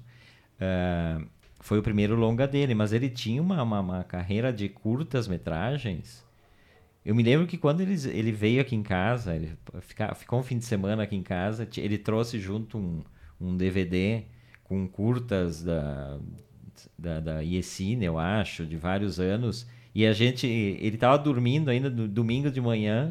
Uh, 0.57 1.27
foi 1.65 1.79
o 1.79 1.83
primeiro 1.83 2.15
longa 2.15 2.47
dele, 2.47 2.75
mas 2.75 2.93
ele 2.93 3.09
tinha 3.09 3.41
uma, 3.41 3.63
uma, 3.63 3.81
uma 3.81 4.05
carreira 4.05 4.53
de 4.53 4.69
curtas 4.69 5.27
metragens. 5.27 6.23
Eu 7.03 7.15
me 7.15 7.23
lembro 7.23 7.47
que 7.47 7.57
quando 7.57 7.81
ele, 7.81 7.95
ele 8.11 8.33
veio 8.33 8.61
aqui 8.61 8.77
em 8.77 8.83
casa, 8.83 9.35
ele 9.35 9.57
fica, 9.81 10.15
ficou 10.15 10.41
um 10.41 10.43
fim 10.43 10.59
de 10.59 10.67
semana 10.67 11.05
aqui 11.05 11.17
em 11.17 11.23
casa, 11.23 11.67
ele 11.79 11.97
trouxe 11.97 12.39
junto 12.39 12.77
um, 12.77 13.03
um 13.41 13.57
DVD 13.57 14.25
com 14.63 14.87
curtas 14.87 15.63
da, 15.63 16.19
da, 16.99 17.21
da 17.21 17.41
eu 17.43 18.19
acho, 18.19 18.67
de 18.67 18.77
vários 18.77 19.19
anos. 19.19 19.67
E 19.95 20.05
a 20.05 20.13
gente, 20.13 20.47
ele 20.47 20.97
estava 20.97 21.17
dormindo 21.17 21.71
ainda 21.71 21.89
no 21.89 22.07
domingo 22.07 22.51
de 22.51 22.61
manhã 22.61 23.11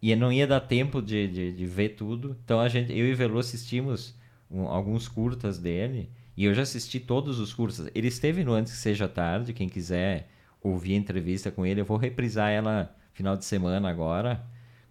e 0.00 0.16
não 0.16 0.32
ia 0.32 0.46
dar 0.46 0.60
tempo 0.60 1.02
de, 1.02 1.28
de, 1.28 1.52
de 1.52 1.66
ver 1.66 1.90
tudo. 1.90 2.34
Então 2.42 2.60
a 2.60 2.68
gente, 2.70 2.96
eu 2.96 3.06
e 3.06 3.12
Velu 3.12 3.38
assistimos 3.38 4.18
um, 4.50 4.62
alguns 4.62 5.06
curtas 5.06 5.58
dele. 5.58 6.08
E 6.36 6.44
eu 6.44 6.54
já 6.54 6.62
assisti 6.62 7.00
todos 7.00 7.38
os 7.38 7.52
cursos. 7.52 7.88
Ele 7.94 8.08
esteve 8.08 8.44
no 8.44 8.52
Antes 8.52 8.72
que 8.72 8.78
Seja 8.78 9.08
Tarde. 9.08 9.52
Quem 9.52 9.68
quiser 9.68 10.28
ouvir 10.62 10.94
a 10.94 10.96
entrevista 10.96 11.50
com 11.50 11.64
ele, 11.64 11.80
eu 11.80 11.84
vou 11.84 11.96
reprisar 11.96 12.50
ela 12.50 12.94
final 13.12 13.36
de 13.36 13.44
semana 13.44 13.88
agora. 13.88 14.44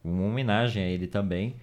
Uma 0.03 0.23
homenagem 0.23 0.83
a 0.83 0.87
ele 0.87 1.07
também. 1.07 1.55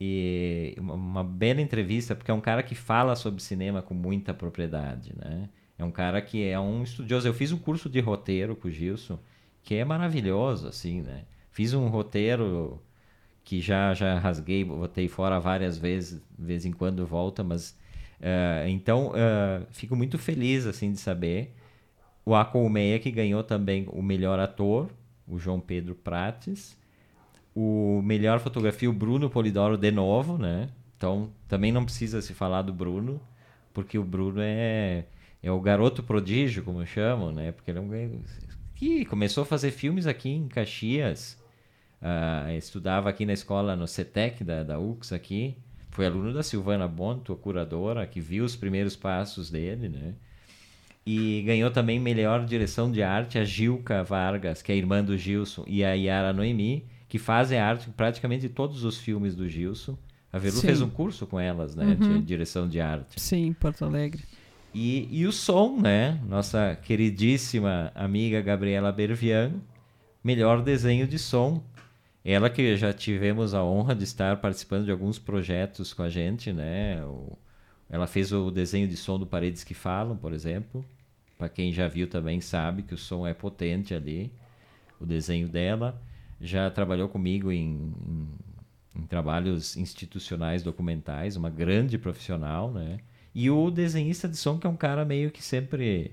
E 0.00 0.74
uma, 0.78 1.22
bela 1.22 1.60
entrevista, 1.60 2.14
porque 2.14 2.30
é 2.30 2.34
um 2.34 2.40
cara 2.40 2.62
que 2.62 2.74
fala 2.74 3.14
sobre 3.14 3.42
cinema 3.42 3.80
com 3.80 3.94
muita 3.94 4.34
propriedade, 4.34 5.14
né? 5.16 5.48
É 5.78 5.84
um 5.84 5.90
cara 5.90 6.20
que 6.20 6.44
é 6.44 6.58
um 6.58 6.82
estudioso. 6.82 7.26
Eu 7.26 7.34
fiz 7.34 7.52
um 7.52 7.58
curso 7.58 7.88
de 7.88 8.00
roteiro 8.00 8.54
com 8.54 8.68
o 8.68 8.70
Gilson, 8.70 9.18
que 9.62 9.74
é 9.74 9.84
maravilhoso, 9.84 10.68
assim, 10.68 11.00
né? 11.00 11.24
Fiz 11.50 11.72
um 11.74 11.86
roteiro 11.88 12.82
que 13.44 13.60
já 13.60 13.94
já 13.94 14.18
rasguei, 14.18 14.64
botei 14.64 15.08
fora 15.08 15.38
várias 15.38 15.78
vezes, 15.78 16.20
de 16.38 16.44
vez 16.44 16.64
em 16.64 16.72
quando 16.72 17.06
volta, 17.06 17.44
mas 17.44 17.76
Uh, 18.20 18.68
então, 18.68 19.08
uh, 19.08 19.66
fico 19.70 19.94
muito 19.96 20.18
feliz 20.18 20.66
assim 20.66 20.92
de 20.92 20.98
saber. 20.98 21.54
O 22.24 22.34
Acolmeia, 22.34 22.98
que 22.98 23.10
ganhou 23.10 23.42
também 23.42 23.86
o 23.90 24.02
melhor 24.02 24.38
ator, 24.38 24.88
o 25.28 25.38
João 25.38 25.60
Pedro 25.60 25.94
Prates. 25.94 26.76
O 27.54 28.00
melhor 28.02 28.40
fotografia, 28.40 28.88
o 28.88 28.92
Bruno 28.92 29.30
Polidoro, 29.30 29.76
de 29.76 29.90
novo, 29.90 30.38
né? 30.38 30.70
Então, 30.96 31.30
também 31.46 31.70
não 31.70 31.84
precisa 31.84 32.20
se 32.22 32.34
falar 32.34 32.62
do 32.62 32.72
Bruno, 32.72 33.20
porque 33.72 33.98
o 33.98 34.02
Bruno 34.02 34.40
é, 34.40 35.04
é 35.42 35.50
o 35.52 35.60
garoto 35.60 36.02
prodígio, 36.02 36.64
como 36.64 36.84
chamam, 36.86 37.30
né? 37.30 37.52
Porque 37.52 37.70
ele 37.70 37.78
é 37.78 37.80
um 37.82 37.88
que 38.74 39.04
começou 39.04 39.42
a 39.42 39.46
fazer 39.46 39.70
filmes 39.70 40.06
aqui 40.06 40.30
em 40.30 40.48
Caxias. 40.48 41.38
Uh, 42.02 42.50
estudava 42.56 43.08
aqui 43.08 43.24
na 43.24 43.32
escola, 43.32 43.76
no 43.76 43.86
CETEC 43.86 44.42
da, 44.42 44.62
da 44.62 44.78
UX 44.78 45.12
aqui 45.12 45.56
foi 45.94 46.06
aluno 46.06 46.32
da 46.32 46.42
Silvana 46.42 46.88
Bonto, 46.88 47.32
a 47.32 47.36
curadora, 47.36 48.04
que 48.04 48.20
viu 48.20 48.44
os 48.44 48.56
primeiros 48.56 48.96
passos 48.96 49.48
dele, 49.48 49.88
né? 49.88 50.14
E 51.06 51.40
ganhou 51.46 51.70
também 51.70 52.00
melhor 52.00 52.44
direção 52.44 52.90
de 52.90 53.00
arte 53.00 53.38
a 53.38 53.44
Gilca 53.44 54.02
Vargas, 54.02 54.60
que 54.60 54.72
é 54.72 54.76
irmã 54.76 55.04
do 55.04 55.16
Gilson, 55.16 55.62
e 55.68 55.84
a 55.84 55.92
Yara 55.92 56.32
Noemi, 56.32 56.84
que 57.08 57.16
fazem 57.16 57.60
arte 57.60 57.88
praticamente 57.90 58.48
todos 58.48 58.82
os 58.82 58.98
filmes 58.98 59.36
do 59.36 59.48
Gilson. 59.48 59.96
A 60.32 60.38
Velu 60.38 60.56
Sim. 60.56 60.66
fez 60.66 60.82
um 60.82 60.90
curso 60.90 61.28
com 61.28 61.38
elas, 61.38 61.76
né? 61.76 61.96
Uhum. 62.00 62.18
De 62.18 62.22
direção 62.22 62.68
de 62.68 62.80
arte. 62.80 63.20
Sim, 63.20 63.52
Porto 63.52 63.84
Alegre. 63.84 64.24
E, 64.74 65.06
e 65.12 65.24
o 65.26 65.30
som, 65.30 65.80
né? 65.80 66.18
Nossa 66.28 66.76
queridíssima 66.82 67.92
amiga 67.94 68.40
Gabriela 68.40 68.90
Bervian, 68.90 69.52
melhor 70.24 70.60
desenho 70.60 71.06
de 71.06 71.20
som 71.20 71.62
ela 72.24 72.48
que 72.48 72.76
já 72.76 72.92
tivemos 72.92 73.52
a 73.52 73.62
honra 73.62 73.94
de 73.94 74.04
estar 74.04 74.40
participando 74.40 74.86
de 74.86 74.90
alguns 74.90 75.18
projetos 75.18 75.92
com 75.92 76.02
a 76.02 76.08
gente, 76.08 76.52
né? 76.52 76.98
Ela 77.90 78.06
fez 78.06 78.32
o 78.32 78.50
desenho 78.50 78.88
de 78.88 78.96
som 78.96 79.18
do 79.18 79.26
Paredes 79.26 79.62
que 79.62 79.74
Falam, 79.74 80.16
por 80.16 80.32
exemplo. 80.32 80.84
Para 81.36 81.48
quem 81.48 81.72
já 81.72 81.86
viu 81.86 82.08
também 82.08 82.40
sabe 82.40 82.82
que 82.82 82.94
o 82.94 82.98
som 82.98 83.26
é 83.26 83.34
potente 83.34 83.94
ali, 83.94 84.32
o 84.98 85.04
desenho 85.04 85.48
dela. 85.48 86.00
Já 86.40 86.70
trabalhou 86.70 87.08
comigo 87.08 87.52
em, 87.52 87.92
em, 88.06 88.28
em 89.02 89.06
trabalhos 89.06 89.76
institucionais 89.76 90.62
documentais, 90.62 91.36
uma 91.36 91.50
grande 91.50 91.98
profissional, 91.98 92.72
né? 92.72 92.98
E 93.34 93.50
o 93.50 93.70
desenhista 93.70 94.28
de 94.28 94.36
som 94.36 94.58
que 94.58 94.66
é 94.66 94.70
um 94.70 94.76
cara 94.76 95.04
meio 95.04 95.30
que 95.30 95.42
sempre 95.42 96.12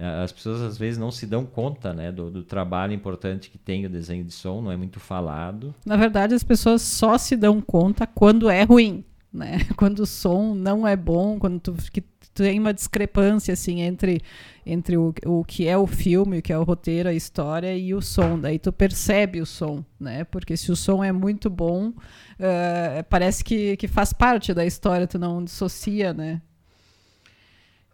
as 0.00 0.32
pessoas 0.32 0.62
às 0.62 0.78
vezes 0.78 0.98
não 0.98 1.10
se 1.10 1.26
dão 1.26 1.44
conta 1.44 1.92
né, 1.92 2.10
do, 2.10 2.30
do, 2.30 2.42
trabalho 2.42 2.92
importante 2.94 3.50
que 3.50 3.58
tem 3.58 3.84
o 3.84 3.90
desenho 3.90 4.24
de 4.24 4.32
som, 4.32 4.62
não 4.62 4.72
é 4.72 4.76
muito 4.76 4.98
falado. 4.98 5.74
Na 5.84 5.96
verdade, 5.96 6.34
as 6.34 6.42
pessoas 6.42 6.80
só 6.80 7.18
se 7.18 7.36
dão 7.36 7.60
conta 7.60 8.06
quando 8.06 8.48
é 8.48 8.62
ruim, 8.62 9.04
né? 9.32 9.58
Quando 9.76 10.00
o 10.00 10.06
som 10.06 10.54
não 10.54 10.86
é 10.88 10.96
bom, 10.96 11.38
quando 11.38 11.60
tu, 11.60 11.74
que 11.92 12.02
tem 12.34 12.58
uma 12.58 12.72
discrepância 12.72 13.52
assim 13.52 13.80
entre, 13.80 14.20
entre 14.64 14.96
o, 14.96 15.14
o 15.26 15.44
que 15.44 15.68
é 15.68 15.76
o 15.76 15.86
filme, 15.86 16.38
o 16.38 16.42
que 16.42 16.52
é 16.52 16.58
o 16.58 16.64
roteiro, 16.64 17.08
a 17.08 17.14
história 17.14 17.76
e 17.76 17.94
o 17.94 18.00
som. 18.00 18.38
Daí 18.38 18.58
tu 18.58 18.72
percebe 18.72 19.40
o 19.40 19.46
som, 19.46 19.84
né? 19.98 20.24
Porque 20.24 20.56
se 20.56 20.72
o 20.72 20.76
som 20.76 21.04
é 21.04 21.12
muito 21.12 21.50
bom, 21.50 21.88
uh, 21.88 23.04
parece 23.08 23.44
que, 23.44 23.76
que 23.76 23.86
faz 23.86 24.12
parte 24.12 24.54
da 24.54 24.64
história, 24.64 25.06
tu 25.06 25.18
não 25.18 25.44
dissocia, 25.44 26.12
né? 26.12 26.40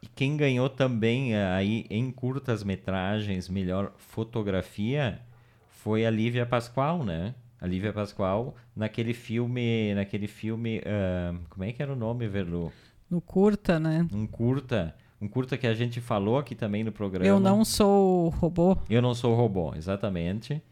E 0.06 0.08
quem 0.14 0.36
ganhou 0.36 0.68
também 0.68 1.34
eh, 1.34 1.52
aí 1.52 1.84
em 1.90 2.12
curtas 2.12 2.62
metragens 2.62 3.48
melhor 3.48 3.92
fotografia 3.96 5.20
foi 5.68 6.06
a 6.06 6.10
Lívia 6.10 6.46
Pascoal, 6.46 7.02
né? 7.02 7.34
A 7.60 7.66
Lívia 7.66 7.92
Pascoal 7.92 8.54
naquele 8.74 9.12
filme, 9.12 9.92
naquele 9.96 10.28
filme, 10.28 10.78
uh, 10.78 11.36
como 11.48 11.64
é 11.64 11.72
que 11.72 11.82
era 11.82 11.92
o 11.92 11.96
nome, 11.96 12.28
Verlu? 12.28 12.72
No 13.10 13.20
curta, 13.20 13.80
né? 13.80 14.06
Um 14.12 14.28
curta, 14.28 14.94
um 15.20 15.26
curta 15.26 15.56
que 15.56 15.66
a 15.66 15.74
gente 15.74 16.00
falou 16.00 16.38
aqui 16.38 16.54
também 16.54 16.84
no 16.84 16.92
programa. 16.92 17.26
Eu 17.26 17.40
não 17.40 17.64
sou 17.64 18.28
robô. 18.28 18.78
Eu 18.88 19.02
não 19.02 19.12
sou 19.12 19.34
robô, 19.34 19.74
exatamente. 19.74 20.62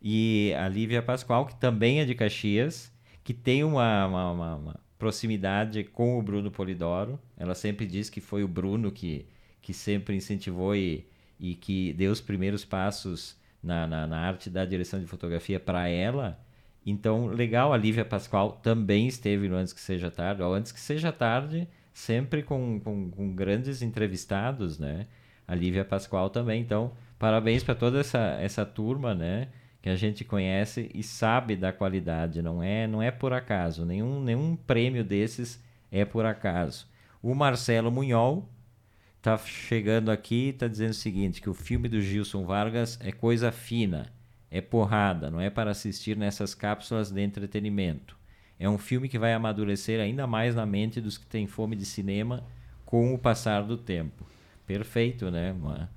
E 0.00 0.54
a 0.56 0.66
Lívia 0.66 1.02
Pascoal, 1.02 1.44
que 1.44 1.56
também 1.56 2.00
é 2.00 2.06
de 2.06 2.14
Caxias, 2.14 2.90
que 3.22 3.34
tem 3.34 3.62
uma, 3.62 4.06
uma, 4.06 4.32
uma, 4.32 4.54
uma 4.56 4.80
proximidade 4.98 5.84
com 5.84 6.18
o 6.18 6.22
Bruno 6.22 6.50
Polidoro. 6.50 7.18
Ela 7.36 7.54
sempre 7.54 7.86
diz 7.86 8.10
que 8.10 8.20
foi 8.20 8.42
o 8.42 8.48
Bruno 8.48 8.90
que, 8.90 9.26
que 9.62 9.72
sempre 9.72 10.16
incentivou 10.16 10.74
e, 10.74 11.06
e 11.38 11.54
que 11.54 11.92
deu 11.92 12.10
os 12.10 12.20
primeiros 12.20 12.64
passos 12.64 13.36
na, 13.62 13.86
na, 13.86 14.06
na 14.06 14.18
arte 14.18 14.50
da 14.50 14.64
direção 14.64 15.00
de 15.00 15.06
fotografia 15.06 15.60
para 15.60 15.88
ela. 15.88 16.38
Então, 16.84 17.26
legal, 17.26 17.72
a 17.72 17.76
Lívia 17.76 18.04
Pascoal 18.04 18.52
também 18.62 19.06
esteve 19.06 19.48
no 19.48 19.56
Antes 19.56 19.72
Que 19.72 19.80
Seja 19.80 20.10
Tarde. 20.10 20.42
Ou 20.42 20.54
Antes 20.54 20.72
Que 20.72 20.80
Seja 20.80 21.12
Tarde, 21.12 21.68
sempre 21.92 22.42
com, 22.42 22.80
com, 22.80 23.10
com 23.10 23.34
grandes 23.34 23.82
entrevistados, 23.82 24.78
né? 24.78 25.06
A 25.46 25.54
Lívia 25.54 25.84
Pascoal 25.84 26.30
também. 26.30 26.62
Então, 26.62 26.92
parabéns 27.18 27.62
para 27.62 27.74
toda 27.74 28.00
essa, 28.00 28.38
essa 28.40 28.64
turma, 28.64 29.14
né? 29.14 29.48
Que 29.80 29.88
a 29.88 29.96
gente 29.96 30.24
conhece 30.24 30.90
e 30.94 31.02
sabe 31.02 31.56
da 31.56 31.72
qualidade, 31.72 32.42
não 32.42 32.62
é, 32.62 32.86
não 32.86 33.02
é 33.02 33.10
por 33.10 33.32
acaso, 33.32 33.84
nenhum, 33.84 34.22
nenhum 34.22 34.56
prêmio 34.56 35.04
desses 35.04 35.62
é 35.90 36.04
por 36.04 36.26
acaso. 36.26 36.86
O 37.22 37.34
Marcelo 37.34 37.90
Munhol 37.90 38.48
está 39.16 39.36
chegando 39.38 40.10
aqui 40.10 40.46
e 40.46 40.48
está 40.50 40.68
dizendo 40.68 40.90
o 40.90 40.94
seguinte, 40.94 41.40
que 41.40 41.50
o 41.50 41.54
filme 41.54 41.88
do 41.88 42.00
Gilson 42.00 42.44
Vargas 42.44 42.98
é 43.02 43.12
coisa 43.12 43.52
fina, 43.52 44.12
é 44.50 44.60
porrada, 44.60 45.30
não 45.30 45.40
é 45.40 45.50
para 45.50 45.70
assistir 45.70 46.16
nessas 46.16 46.54
cápsulas 46.54 47.10
de 47.10 47.20
entretenimento. 47.20 48.16
É 48.58 48.68
um 48.68 48.78
filme 48.78 49.08
que 49.08 49.18
vai 49.18 49.32
amadurecer 49.32 50.00
ainda 50.00 50.26
mais 50.26 50.54
na 50.54 50.66
mente 50.66 51.00
dos 51.00 51.16
que 51.16 51.26
têm 51.26 51.46
fome 51.46 51.76
de 51.76 51.84
cinema 51.84 52.44
com 52.84 53.14
o 53.14 53.18
passar 53.18 53.62
do 53.62 53.76
tempo. 53.76 54.26
perfeito, 54.66 55.30
né? 55.30 55.52
Uma 55.52 55.88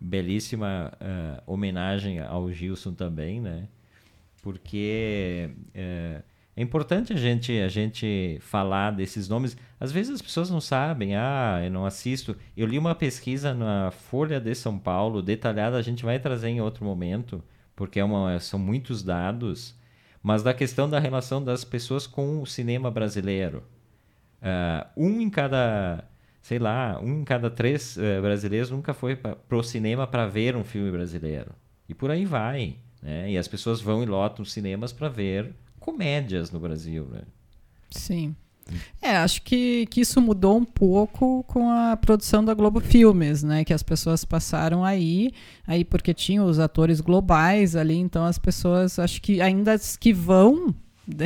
belíssima 0.00 0.92
ah, 1.00 1.42
homenagem 1.46 2.20
ao 2.20 2.50
Gilson 2.52 2.94
também, 2.94 3.40
né? 3.40 3.68
Porque 4.42 5.50
eh, 5.74 6.22
é 6.56 6.62
importante 6.62 7.12
a 7.12 7.16
gente, 7.16 7.52
a 7.58 7.68
gente 7.68 8.38
falar 8.40 8.90
desses 8.90 9.28
nomes. 9.28 9.56
Às 9.78 9.92
vezes 9.92 10.14
as 10.14 10.22
pessoas 10.22 10.50
não 10.50 10.60
sabem, 10.60 11.16
ah, 11.16 11.60
eu 11.64 11.70
não 11.70 11.86
assisto. 11.86 12.36
Eu 12.56 12.66
li 12.66 12.78
uma 12.78 12.94
pesquisa 12.94 13.54
na 13.54 13.90
Folha 13.90 14.40
de 14.40 14.54
São 14.54 14.78
Paulo, 14.78 15.22
detalhada, 15.22 15.76
a 15.76 15.82
gente 15.82 16.04
vai 16.04 16.18
trazer 16.18 16.48
em 16.48 16.60
outro 16.60 16.84
momento, 16.84 17.42
porque 17.76 18.00
é 18.00 18.04
uma, 18.04 18.38
são 18.40 18.58
muitos 18.58 19.02
dados, 19.02 19.74
mas 20.22 20.42
da 20.42 20.52
questão 20.52 20.88
da 20.88 20.98
relação 20.98 21.42
das 21.42 21.64
pessoas 21.64 22.06
com 22.06 22.42
o 22.42 22.46
cinema 22.46 22.90
brasileiro. 22.90 23.62
Ah, 24.42 24.88
um 24.96 25.20
em 25.20 25.30
cada, 25.30 26.04
sei 26.40 26.58
lá, 26.58 26.98
um 27.00 27.20
em 27.20 27.24
cada 27.24 27.50
três 27.50 27.96
eh, 27.98 28.20
brasileiros 28.20 28.70
nunca 28.70 28.94
foi 28.94 29.16
para 29.16 29.36
o 29.50 29.62
cinema 29.62 30.06
para 30.06 30.26
ver 30.26 30.56
um 30.56 30.64
filme 30.64 30.90
brasileiro. 30.90 31.52
E 31.88 31.94
por 31.94 32.10
aí 32.10 32.24
vai. 32.24 32.76
Né? 33.02 33.32
E 33.32 33.38
as 33.38 33.48
pessoas 33.48 33.80
vão 33.80 34.02
e 34.02 34.06
lotam 34.06 34.44
cinemas 34.44 34.92
para 34.92 35.08
ver 35.08 35.54
comédias 35.78 36.50
no 36.50 36.60
Brasil. 36.60 37.06
Né? 37.10 37.22
Sim. 37.90 38.34
É, 39.02 39.16
acho 39.16 39.42
que, 39.42 39.86
que 39.86 40.00
isso 40.00 40.20
mudou 40.20 40.56
um 40.56 40.64
pouco 40.64 41.44
com 41.48 41.70
a 41.70 41.96
produção 41.96 42.44
da 42.44 42.54
Globo 42.54 42.80
Filmes, 42.80 43.42
né? 43.42 43.64
Que 43.64 43.72
as 43.72 43.82
pessoas 43.82 44.24
passaram 44.24 44.84
aí, 44.84 45.32
aí 45.66 45.84
porque 45.84 46.14
tinham 46.14 46.46
os 46.46 46.58
atores 46.60 47.00
globais 47.00 47.74
ali, 47.74 47.96
então 47.96 48.24
as 48.24 48.38
pessoas, 48.38 48.98
acho 48.98 49.20
que 49.20 49.40
ainda 49.40 49.72
as 49.72 49.96
que 49.96 50.12
vão, 50.12 50.72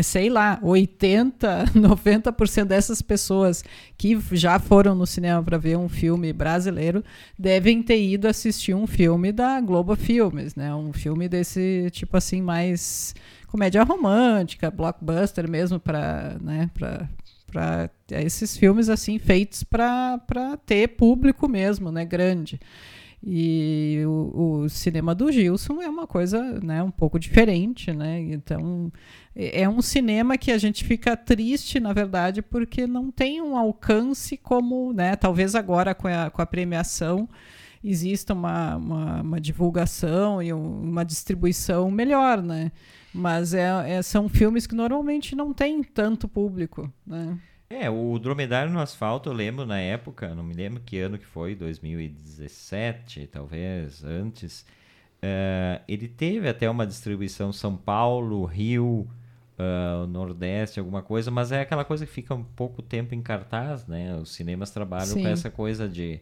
sei 0.03 0.31
lá, 0.31 0.59
80, 0.63 1.67
90% 1.75 2.65
dessas 2.67 3.03
pessoas 3.03 3.65
que 3.97 4.19
já 4.33 4.59
foram 4.59 4.95
no 4.95 5.07
cinema 5.07 5.43
para 5.43 5.59
ver 5.59 5.77
um 5.77 5.89
filme 5.89 6.33
brasileiro 6.33 7.05
devem 7.39 7.83
ter 7.83 8.03
ido 8.03 8.27
assistir 8.27 8.75
um 8.75 8.87
filme 8.87 9.33
da 9.33 9.61
Globo 9.61 9.95
Filmes, 9.97 10.55
né? 10.55 10.75
Um 10.75 10.93
filme 10.93 11.29
desse 11.29 11.89
tipo 11.93 12.17
assim 12.17 12.41
mais 12.41 13.15
comédia 13.47 13.83
romântica, 13.83 14.71
blockbuster 14.71 15.49
mesmo 15.49 15.79
para, 15.79 16.37
né, 16.41 16.71
para 16.75 17.09
para 17.55 17.89
esses 18.11 18.57
filmes 18.57 18.89
assim 18.89 19.17
feitos 19.17 19.63
para 19.63 20.19
ter 20.67 20.89
público 20.89 21.49
mesmo, 21.49 21.93
né, 21.93 22.05
grande. 22.05 22.59
E 23.27 24.03
o, 24.07 24.65
o, 24.65 24.69
cinema 24.69 25.15
do 25.15 25.33
Gilson 25.33 25.81
é 25.81 25.89
uma 25.89 26.07
coisa 26.07 26.61
né, 26.61 26.83
um 26.83 26.91
pouco 26.91 27.19
diferente, 27.19 27.91
né? 27.91 28.21
Então 28.21 28.93
é 29.35 29.63
é 29.63 29.69
um 29.69 29.81
cinema 29.81 30.37
que 30.37 30.53
a 30.53 30.59
gente 30.59 30.85
fica 30.85 31.17
triste, 31.17 31.81
na 31.81 31.93
verdade, 31.93 32.43
porque 32.43 32.87
não 32.87 33.11
tem 33.11 33.41
um 33.41 33.57
alcance 33.57 34.37
como, 34.37 34.93
né? 34.93 35.17
Talvez 35.17 35.55
agora 35.55 35.95
com 35.95 36.07
a, 36.07 36.31
com 36.31 36.43
a 36.43 36.47
premiação 36.47 37.29
exista 37.83 38.33
uma, 38.33 38.77
uma, 38.77 39.23
uma 39.23 39.41
divulgação 39.41 40.43
e 40.43 40.53
um, 40.53 40.83
uma 40.83 41.05
distribuição 41.05 41.91
melhor, 41.91 42.43
né? 42.43 42.73
Mas 43.13 43.55
é, 43.55 43.69
é, 43.87 44.03
são 44.03 44.29
filmes 44.29 44.67
que 44.67 44.75
normalmente 44.75 45.35
não 45.35 45.53
têm 45.55 45.83
tanto 45.83 46.27
público, 46.29 46.93
né? 47.07 47.39
É, 47.69 47.91
o 47.91 48.19
Dromedário 48.19 48.73
no 48.73 48.79
Asfalto, 48.81 49.29
eu 49.29 49.33
lembro 49.33 49.67
na 49.67 49.81
época, 49.81 50.35
não 50.35 50.45
me 50.45 50.55
lembro 50.55 50.81
que 50.83 50.99
ano 50.99 51.19
que 51.19 51.27
foi, 51.27 51.55
2017, 51.55 53.27
talvez, 53.27 54.05
antes. 54.05 54.65
eh, 55.23 55.81
ele 55.89 56.09
teve 56.09 56.49
até 56.49 56.69
uma 56.71 56.87
distribuição 56.87 57.53
São 57.53 57.77
Paulo, 57.77 58.45
Rio, 58.45 59.09
ah, 59.59 60.07
Nordeste, 60.09 60.79
alguma 60.81 61.03
coisa, 61.03 61.31
mas 61.31 61.53
é 61.53 61.61
aquela 61.63 61.85
coisa 61.85 62.07
que 62.07 62.13
fica 62.13 62.35
um 62.35 62.45
pouco 62.45 62.83
tempo 62.83 63.15
em 63.15 63.23
cartaz, 63.23 63.87
né? 63.87 64.15
Os 64.17 64.33
cinemas 64.35 64.71
trabalham 64.71 65.15
Sim. 65.15 65.23
com 65.23 65.29
essa 65.29 65.51
coisa 65.51 65.89
de 65.89 66.21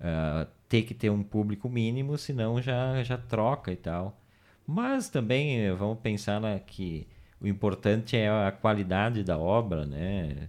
ah, 0.00 0.46
ter 0.68 0.82
que 0.82 0.94
ter 0.94 1.10
um 1.10 1.22
público 1.22 1.68
mínimo, 1.68 2.16
senão 2.18 2.60
já, 2.62 3.02
já 3.02 3.18
troca 3.18 3.72
e 3.72 3.76
tal. 3.76 4.20
Mas 4.66 5.08
também 5.08 5.72
vamos 5.74 5.98
pensar 6.00 6.40
na, 6.40 6.58
que 6.58 7.08
o 7.40 7.46
importante 7.46 8.16
é 8.16 8.28
a 8.28 8.52
qualidade 8.52 9.24
da 9.24 9.38
obra, 9.38 9.84
né? 9.86 10.48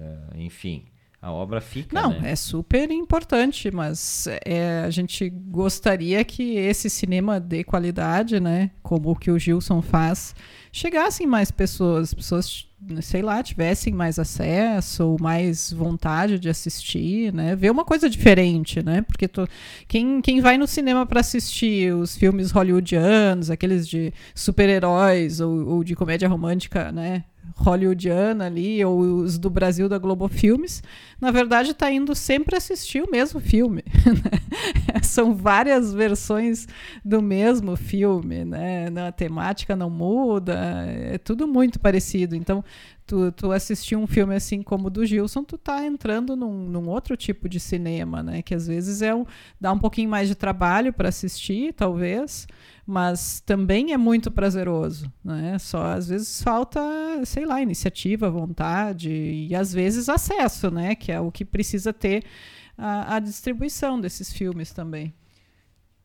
Ah, 0.00 0.36
enfim, 0.36 0.84
a 1.20 1.32
obra 1.32 1.60
fica, 1.60 2.00
Não, 2.00 2.10
né? 2.10 2.30
é 2.30 2.36
super 2.36 2.90
importante, 2.92 3.70
mas 3.72 4.28
é, 4.44 4.82
a 4.84 4.90
gente 4.90 5.28
gostaria 5.28 6.24
que 6.24 6.54
esse 6.56 6.88
cinema 6.88 7.40
de 7.40 7.64
qualidade, 7.64 8.38
né, 8.38 8.70
como 8.82 9.10
o 9.10 9.16
que 9.16 9.28
o 9.30 9.38
Gilson 9.38 9.82
faz, 9.82 10.32
chegassem 10.70 11.26
mais 11.26 11.50
pessoas, 11.50 12.14
pessoas, 12.14 12.68
sei 13.02 13.20
lá, 13.22 13.42
tivessem 13.42 13.92
mais 13.92 14.16
acesso 14.20 15.04
ou 15.08 15.16
mais 15.20 15.72
vontade 15.72 16.38
de 16.38 16.48
assistir, 16.48 17.32
né, 17.34 17.56
ver 17.56 17.72
uma 17.72 17.84
coisa 17.84 18.08
diferente, 18.08 18.80
né, 18.80 19.02
porque 19.02 19.26
tô- 19.26 19.48
quem, 19.88 20.20
quem 20.20 20.40
vai 20.40 20.56
no 20.56 20.68
cinema 20.68 21.04
para 21.04 21.18
assistir 21.18 21.92
os 21.96 22.16
filmes 22.16 22.52
hollywoodianos, 22.52 23.50
aqueles 23.50 23.88
de 23.88 24.12
super-heróis 24.36 25.40
ou, 25.40 25.66
ou 25.68 25.82
de 25.84 25.96
comédia 25.96 26.28
romântica, 26.28 26.92
né, 26.92 27.24
hollywoodiana 27.56 28.46
ali, 28.46 28.84
ou 28.84 29.00
os 29.00 29.38
do 29.38 29.50
Brasil 29.50 29.88
da 29.88 29.98
Globo 29.98 30.28
Filmes, 30.28 30.82
na 31.20 31.30
verdade 31.30 31.70
está 31.70 31.90
indo 31.90 32.14
sempre 32.14 32.56
assistir 32.56 33.02
o 33.02 33.10
mesmo 33.10 33.40
filme. 33.40 33.82
né? 34.92 35.02
São 35.02 35.34
várias 35.34 35.92
versões 35.92 36.66
do 37.04 37.20
mesmo 37.20 37.76
filme, 37.76 38.44
né? 38.44 38.86
A 39.06 39.12
temática 39.12 39.74
não 39.74 39.90
muda, 39.90 40.54
é 40.86 41.18
tudo 41.18 41.46
muito 41.46 41.78
parecido. 41.80 42.34
Então, 42.36 42.64
tu, 43.08 43.32
tu 43.32 43.50
assistir 43.50 43.96
um 43.96 44.06
filme 44.06 44.34
assim 44.34 44.62
como 44.62 44.88
o 44.88 44.90
do 44.90 45.04
Gilson, 45.04 45.42
tu 45.42 45.56
tá 45.56 45.84
entrando 45.84 46.36
num, 46.36 46.68
num 46.68 46.88
outro 46.88 47.16
tipo 47.16 47.48
de 47.48 47.58
cinema, 47.58 48.22
né? 48.22 48.42
Que 48.42 48.54
às 48.54 48.66
vezes 48.66 49.00
é 49.00 49.14
um, 49.14 49.24
dá 49.58 49.72
um 49.72 49.78
pouquinho 49.78 50.10
mais 50.10 50.28
de 50.28 50.34
trabalho 50.34 50.92
para 50.92 51.08
assistir, 51.08 51.72
talvez, 51.72 52.46
mas 52.86 53.40
também 53.40 53.94
é 53.94 53.96
muito 53.96 54.30
prazeroso, 54.30 55.10
né? 55.24 55.58
Só 55.58 55.86
às 55.86 56.08
vezes 56.08 56.42
falta, 56.42 56.80
sei 57.24 57.46
lá, 57.46 57.62
iniciativa, 57.62 58.30
vontade 58.30 59.10
e 59.10 59.54
às 59.54 59.72
vezes 59.72 60.10
acesso, 60.10 60.70
né? 60.70 60.94
Que 60.94 61.10
é 61.10 61.18
o 61.18 61.32
que 61.32 61.46
precisa 61.46 61.92
ter 61.92 62.24
a, 62.76 63.16
a 63.16 63.18
distribuição 63.18 63.98
desses 63.98 64.30
filmes 64.30 64.70
também. 64.72 65.14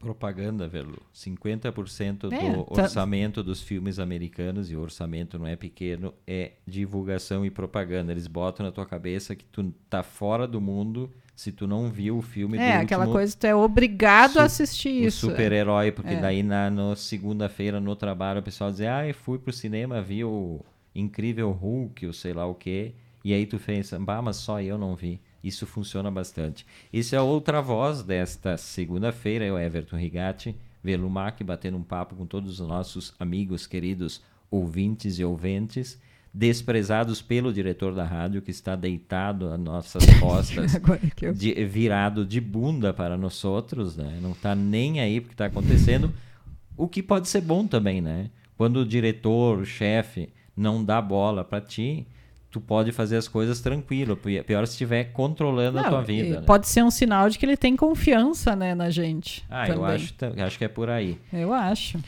Propaganda, 0.04 0.68
Velu. 0.68 1.02
50% 1.14 2.30
do 2.30 2.36
É, 2.36 2.40
tá- 2.54 2.66
orçamento 2.84 3.42
dos 3.42 3.62
filmes 3.62 4.00
americanos, 4.00 4.70
e 4.70 4.76
o 4.76 4.82
orçamento 4.82 5.40
não 5.40 5.48
é 5.48 5.56
pequeno, 5.56 6.14
é 6.28 6.52
divulgação 6.68 7.46
e 7.46 7.50
propaganda. 7.50 8.12
Eles 8.12 8.28
botam 8.28 8.66
na 8.66 8.72
tua 8.72 8.86
cabeça 8.86 9.36
que 9.36 9.46
tu 9.46 9.74
tá 9.90 10.04
fora 10.04 10.48
do 10.48 10.60
mundo 10.60 11.10
se 11.36 11.52
tu 11.52 11.66
não 11.66 11.90
viu 11.90 12.18
o 12.18 12.22
filme 12.22 12.58
É, 12.60 12.78
do 12.78 12.84
aquela 12.84 13.08
coisa 13.08 13.34
que 13.34 13.40
tu 13.40 13.46
é 13.48 13.56
obrigado 13.56 14.38
a 14.38 14.44
assistir 14.44 15.04
o 15.04 15.08
isso. 15.08 15.30
super-herói, 15.30 15.92
porque 15.92 16.14
É. 16.14 16.20
daí 16.22 16.44
na 16.44 16.70
segunda-feira 16.96 17.80
no 17.80 17.96
trabalho 17.96 18.40
o 18.40 18.44
pessoal 18.44 18.70
diz, 18.72 18.82
ah, 18.82 19.08
eu 19.08 19.16
fui 19.16 19.40
pro 19.40 19.52
cinema, 19.52 20.00
vi 20.02 20.24
o 20.24 20.60
Incrível 20.94 21.52
Hulk, 21.52 22.06
ou 22.06 22.14
sei 22.14 22.34
lá 22.34 22.46
o 22.46 22.54
quê, 22.54 22.94
e 23.26 23.34
aí 23.34 23.46
tu 23.48 23.58
pensa, 23.58 23.98
bah, 24.00 24.22
mas 24.22 24.36
só 24.36 24.62
eu 24.62 24.78
não 24.78 24.96
vi. 24.96 25.20
Isso 25.44 25.68
funciona 25.68 26.10
bastante. 26.10 26.66
Isso 26.92 27.16
é 27.16 27.22
outra 27.22 27.62
voz 27.62 28.02
desta 28.02 28.56
segunda-feira, 28.58 29.44
eu, 29.46 29.60
Everton 29.60 29.98
Rigatti, 29.98 30.56
Velumac, 30.84 31.44
batendo 31.44 31.78
um 31.78 31.84
papo 31.84 32.16
com 32.16 32.26
todos 32.26 32.60
os 32.60 32.68
nossos 32.68 33.14
amigos, 33.20 33.68
queridos 33.68 34.22
ouvintes 34.50 35.20
e 35.20 35.24
ouventes, 35.26 36.00
desprezados 36.34 37.22
pelo 37.22 37.54
diretor 37.54 37.94
da 37.94 38.04
rádio, 38.04 38.42
que 38.42 38.52
está 38.52 38.76
deitado 38.76 39.50
às 39.52 39.60
nossas 39.60 40.04
costas, 40.20 40.74
eu... 41.22 41.34
de- 41.34 41.66
virado 41.66 42.26
de 42.26 42.42
bunda 42.42 42.94
para 42.94 43.18
nós 43.18 43.44
outros, 43.46 43.96
né? 43.96 44.18
Não 44.22 44.34
tá 44.34 44.56
nem 44.56 45.00
aí 45.00 45.22
porque 45.22 45.36
tá 45.36 45.46
acontecendo. 45.46 46.12
O 46.76 46.88
que 46.88 47.04
pode 47.04 47.28
ser 47.28 47.42
bom 47.42 47.68
também, 47.68 48.02
né? 48.02 48.30
Quando 48.58 48.78
o 48.78 48.86
diretor, 48.86 49.60
o 49.60 49.66
chefe, 49.66 50.30
não 50.56 50.84
dá 50.84 51.02
bola 51.02 51.44
para 51.44 51.62
ti, 51.62 52.08
tu 52.54 52.62
pode 52.62 52.92
fazer 52.92 53.18
as 53.18 53.28
coisas 53.28 53.60
tranquilo. 53.60 54.16
Pi- 54.16 54.44
Pior 54.44 54.66
se 54.68 54.74
estiver 54.74 55.06
controlando 55.06 55.80
a 55.80 55.82
Não, 55.82 55.90
tua 55.90 56.02
e 56.04 56.06
vida. 56.06 56.40
né? 56.42 56.46
Pode 56.46 56.68
ser 56.68 56.84
um 56.84 56.92
sinal 56.92 57.28
de 57.28 57.38
que 57.40 57.46
ele 57.46 57.58
tem 57.58 57.76
confiança, 57.76 58.56
né, 58.56 58.76
na 58.76 58.90
gente. 58.92 59.44
Ah, 59.50 59.68
eu 59.68 59.74
também. 59.76 59.96
acho, 59.96 60.14
ta- 60.14 60.32
acho 60.46 60.58
que 60.60 60.64
é 60.64 60.68
por 60.68 60.88
aí. 60.90 61.18
Eu 61.34 61.52
acho. 61.52 62.00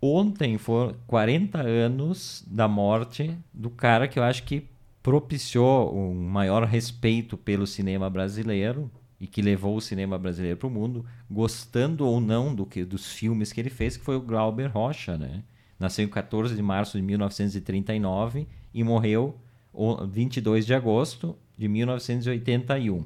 Ontem 0.00 0.56
foram 0.56 0.94
40 1.06 1.60
anos 1.60 2.42
da 2.46 2.66
morte 2.68 3.36
do 3.52 3.68
cara 3.68 4.06
que 4.08 4.18
eu 4.18 4.22
acho 4.22 4.44
que 4.44 4.64
propiciou 5.02 5.94
um 5.94 6.14
maior 6.14 6.64
respeito 6.64 7.36
pelo 7.36 7.66
cinema 7.66 8.08
brasileiro 8.08 8.90
e 9.20 9.26
que 9.26 9.42
levou 9.42 9.76
o 9.76 9.80
cinema 9.80 10.16
brasileiro 10.16 10.56
para 10.56 10.68
o 10.68 10.70
mundo, 10.70 11.04
gostando 11.30 12.06
ou 12.06 12.20
não 12.20 12.54
do 12.54 12.64
que 12.64 12.84
dos 12.84 13.12
filmes 13.12 13.52
que 13.52 13.60
ele 13.60 13.68
fez, 13.70 13.96
que 13.96 14.04
foi 14.04 14.14
o 14.16 14.20
Glauber 14.20 14.68
Rocha, 14.70 15.18
né? 15.18 15.42
Nasceu 15.78 16.04
em 16.04 16.08
14 16.08 16.54
de 16.54 16.62
março 16.62 16.96
de 16.96 17.02
1939 17.02 18.46
e 18.72 18.84
morreu 18.84 19.36
22 19.72 20.66
de 20.66 20.74
agosto 20.74 21.36
de 21.56 21.68
1981. 21.68 23.04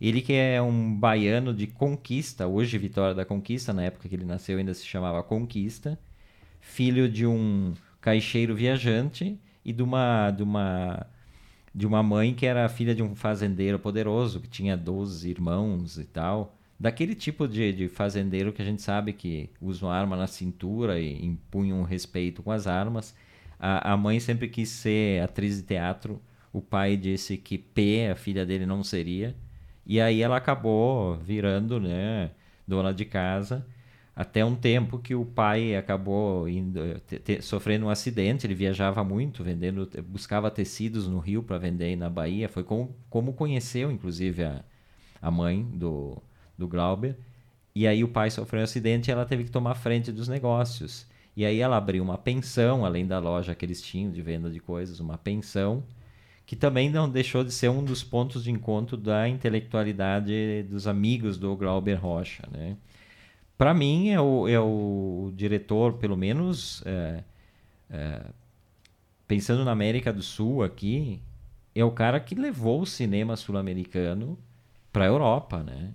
Ele 0.00 0.20
que 0.20 0.32
é 0.34 0.60
um 0.60 0.94
baiano 0.94 1.54
de 1.54 1.66
Conquista, 1.66 2.46
hoje 2.46 2.76
Vitória 2.76 3.14
da 3.14 3.24
Conquista, 3.24 3.72
na 3.72 3.84
época 3.84 4.08
que 4.08 4.14
ele 4.14 4.24
nasceu 4.24 4.58
ainda 4.58 4.74
se 4.74 4.84
chamava 4.84 5.22
Conquista, 5.22 5.98
filho 6.60 7.08
de 7.08 7.26
um 7.26 7.72
caixeiro 8.00 8.54
viajante 8.54 9.40
e 9.64 9.72
de 9.72 9.82
uma 9.82 10.30
de 10.30 10.42
uma 10.42 11.06
de 11.74 11.86
uma 11.86 12.02
mãe 12.02 12.34
que 12.34 12.46
era 12.46 12.68
filha 12.68 12.94
de 12.94 13.02
um 13.02 13.14
fazendeiro 13.14 13.78
poderoso, 13.78 14.40
que 14.40 14.48
tinha 14.48 14.76
12 14.76 15.28
irmãos 15.28 15.98
e 15.98 16.04
tal. 16.04 16.56
daquele 16.78 17.14
tipo 17.14 17.48
de, 17.48 17.72
de 17.72 17.88
fazendeiro 17.88 18.52
que 18.52 18.62
a 18.62 18.64
gente 18.64 18.82
sabe 18.82 19.12
que 19.12 19.50
usa 19.60 19.86
uma 19.86 19.94
arma 19.94 20.16
na 20.16 20.26
cintura 20.26 21.00
e 21.00 21.24
impunha 21.24 21.74
um 21.74 21.82
respeito 21.82 22.42
com 22.42 22.50
as 22.50 22.66
armas. 22.66 23.14
A, 23.58 23.92
a 23.92 23.96
mãe 23.96 24.20
sempre 24.20 24.48
quis 24.48 24.68
ser 24.68 25.22
atriz 25.22 25.56
de 25.56 25.62
teatro. 25.62 26.20
O 26.52 26.60
pai 26.62 26.96
disse 26.96 27.36
que 27.36 27.58
P, 27.58 28.08
a 28.10 28.16
filha 28.16 28.44
dele, 28.46 28.66
não 28.66 28.82
seria. 28.82 29.34
E 29.86 30.00
aí 30.00 30.22
ela 30.22 30.36
acabou 30.36 31.16
virando, 31.18 31.80
né, 31.80 32.30
dona 32.66 32.92
de 32.92 33.04
casa. 33.04 33.66
Até 34.14 34.44
um 34.44 34.54
tempo 34.56 34.98
que 34.98 35.14
o 35.14 35.24
pai 35.26 35.76
acabou 35.76 36.48
indo, 36.48 36.98
te- 37.06 37.18
te- 37.18 37.42
sofrendo 37.42 37.86
um 37.86 37.90
acidente. 37.90 38.46
Ele 38.46 38.54
viajava 38.54 39.04
muito, 39.04 39.44
vendendo, 39.44 39.88
buscava 40.08 40.50
tecidos 40.50 41.06
no 41.06 41.18
Rio 41.18 41.42
para 41.42 41.58
vender 41.58 41.96
na 41.96 42.08
Bahia. 42.08 42.48
Foi 42.48 42.64
como, 42.64 42.96
como 43.10 43.34
conheceu, 43.34 43.90
inclusive, 43.92 44.42
a, 44.44 44.64
a 45.20 45.30
mãe 45.30 45.62
do, 45.62 46.16
do 46.56 46.66
Glauber. 46.68 47.16
E 47.74 47.86
aí 47.86 48.02
o 48.02 48.08
pai 48.08 48.30
sofreu 48.30 48.60
um 48.60 48.64
acidente 48.64 49.10
e 49.10 49.12
ela 49.12 49.26
teve 49.26 49.44
que 49.44 49.50
tomar 49.50 49.74
frente 49.74 50.10
dos 50.12 50.28
negócios. 50.28 51.06
E 51.36 51.44
aí 51.44 51.60
ela 51.60 51.76
abriu 51.76 52.02
uma 52.02 52.16
pensão, 52.16 52.84
além 52.84 53.06
da 53.06 53.18
loja 53.18 53.54
que 53.54 53.64
eles 53.64 53.82
tinham 53.82 54.10
de 54.10 54.22
venda 54.22 54.50
de 54.50 54.58
coisas, 54.58 55.00
uma 55.00 55.18
pensão, 55.18 55.84
que 56.46 56.56
também 56.56 56.88
não 56.88 57.08
deixou 57.10 57.44
de 57.44 57.52
ser 57.52 57.68
um 57.68 57.84
dos 57.84 58.02
pontos 58.02 58.44
de 58.44 58.50
encontro 58.50 58.96
da 58.96 59.28
intelectualidade 59.28 60.62
dos 60.70 60.86
amigos 60.86 61.36
do 61.36 61.54
Glauber 61.56 61.96
Rocha, 61.96 62.44
né? 62.50 62.76
Para 63.58 63.74
mim, 63.74 64.10
é 64.10 64.20
o, 64.20 64.48
é 64.48 64.60
o 64.60 65.32
diretor, 65.34 65.94
pelo 65.94 66.16
menos, 66.16 66.82
é, 66.86 67.24
é, 67.90 68.22
pensando 69.26 69.64
na 69.64 69.72
América 69.72 70.12
do 70.12 70.22
Sul 70.22 70.62
aqui, 70.62 71.20
é 71.74 71.84
o 71.84 71.90
cara 71.90 72.20
que 72.20 72.34
levou 72.34 72.82
o 72.82 72.86
cinema 72.86 73.36
sul-americano 73.36 74.38
para 74.92 75.04
a 75.04 75.08
Europa, 75.08 75.62
né? 75.62 75.92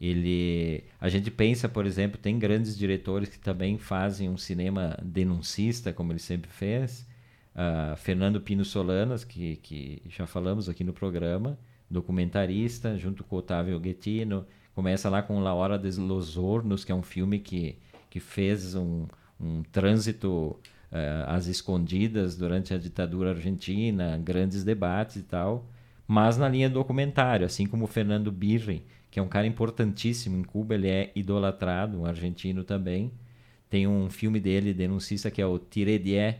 Ele, 0.00 0.84
a 0.98 1.08
gente 1.08 1.30
pensa, 1.30 1.68
por 1.68 1.84
exemplo, 1.84 2.18
tem 2.18 2.38
grandes 2.38 2.76
diretores 2.76 3.28
que 3.28 3.38
também 3.38 3.76
fazem 3.76 4.30
um 4.30 4.36
cinema 4.36 4.96
denuncista, 5.02 5.92
como 5.92 6.12
ele 6.12 6.18
sempre 6.18 6.50
fez. 6.50 7.06
Ah, 7.54 7.94
Fernando 7.96 8.40
Pino 8.40 8.64
Solanas, 8.64 9.24
que, 9.24 9.56
que 9.56 10.02
já 10.08 10.26
falamos 10.26 10.68
aqui 10.68 10.82
no 10.82 10.92
programa, 10.94 11.58
documentarista, 11.90 12.96
junto 12.96 13.22
com 13.24 13.36
Otávio 13.36 13.78
Guettino. 13.78 14.46
Começa 14.74 15.10
lá 15.10 15.22
com 15.22 15.40
La 15.40 15.52
Hora 15.52 15.78
de 15.78 15.90
los 16.00 16.36
Hornos, 16.38 16.84
que 16.84 16.92
é 16.92 16.94
um 16.94 17.02
filme 17.02 17.38
que, 17.38 17.76
que 18.08 18.20
fez 18.20 18.74
um, 18.74 19.06
um 19.38 19.62
trânsito 19.64 20.58
eh, 20.92 21.24
às 21.26 21.46
escondidas 21.46 22.36
durante 22.36 22.74
a 22.74 22.78
ditadura 22.78 23.30
argentina, 23.30 24.16
grandes 24.18 24.64
debates 24.64 25.16
e 25.16 25.22
tal, 25.22 25.66
mas 26.06 26.36
na 26.36 26.48
linha 26.48 26.68
documentário, 26.68 27.46
assim 27.46 27.66
como 27.66 27.86
Fernando 27.86 28.32
Birri, 28.32 28.84
que 29.10 29.18
é 29.18 29.22
um 29.22 29.28
cara 29.28 29.46
importantíssimo 29.46 30.36
em 30.36 30.44
Cuba, 30.44 30.74
ele 30.74 30.88
é 30.88 31.10
idolatrado, 31.14 32.00
um 32.00 32.06
argentino 32.06 32.62
também. 32.62 33.10
Tem 33.68 33.86
um 33.86 34.08
filme 34.08 34.40
dele, 34.40 34.72
denuncista, 34.72 35.30
que 35.30 35.42
é 35.42 35.46
o 35.46 35.58
Tire 35.58 35.98
Die, 35.98 36.36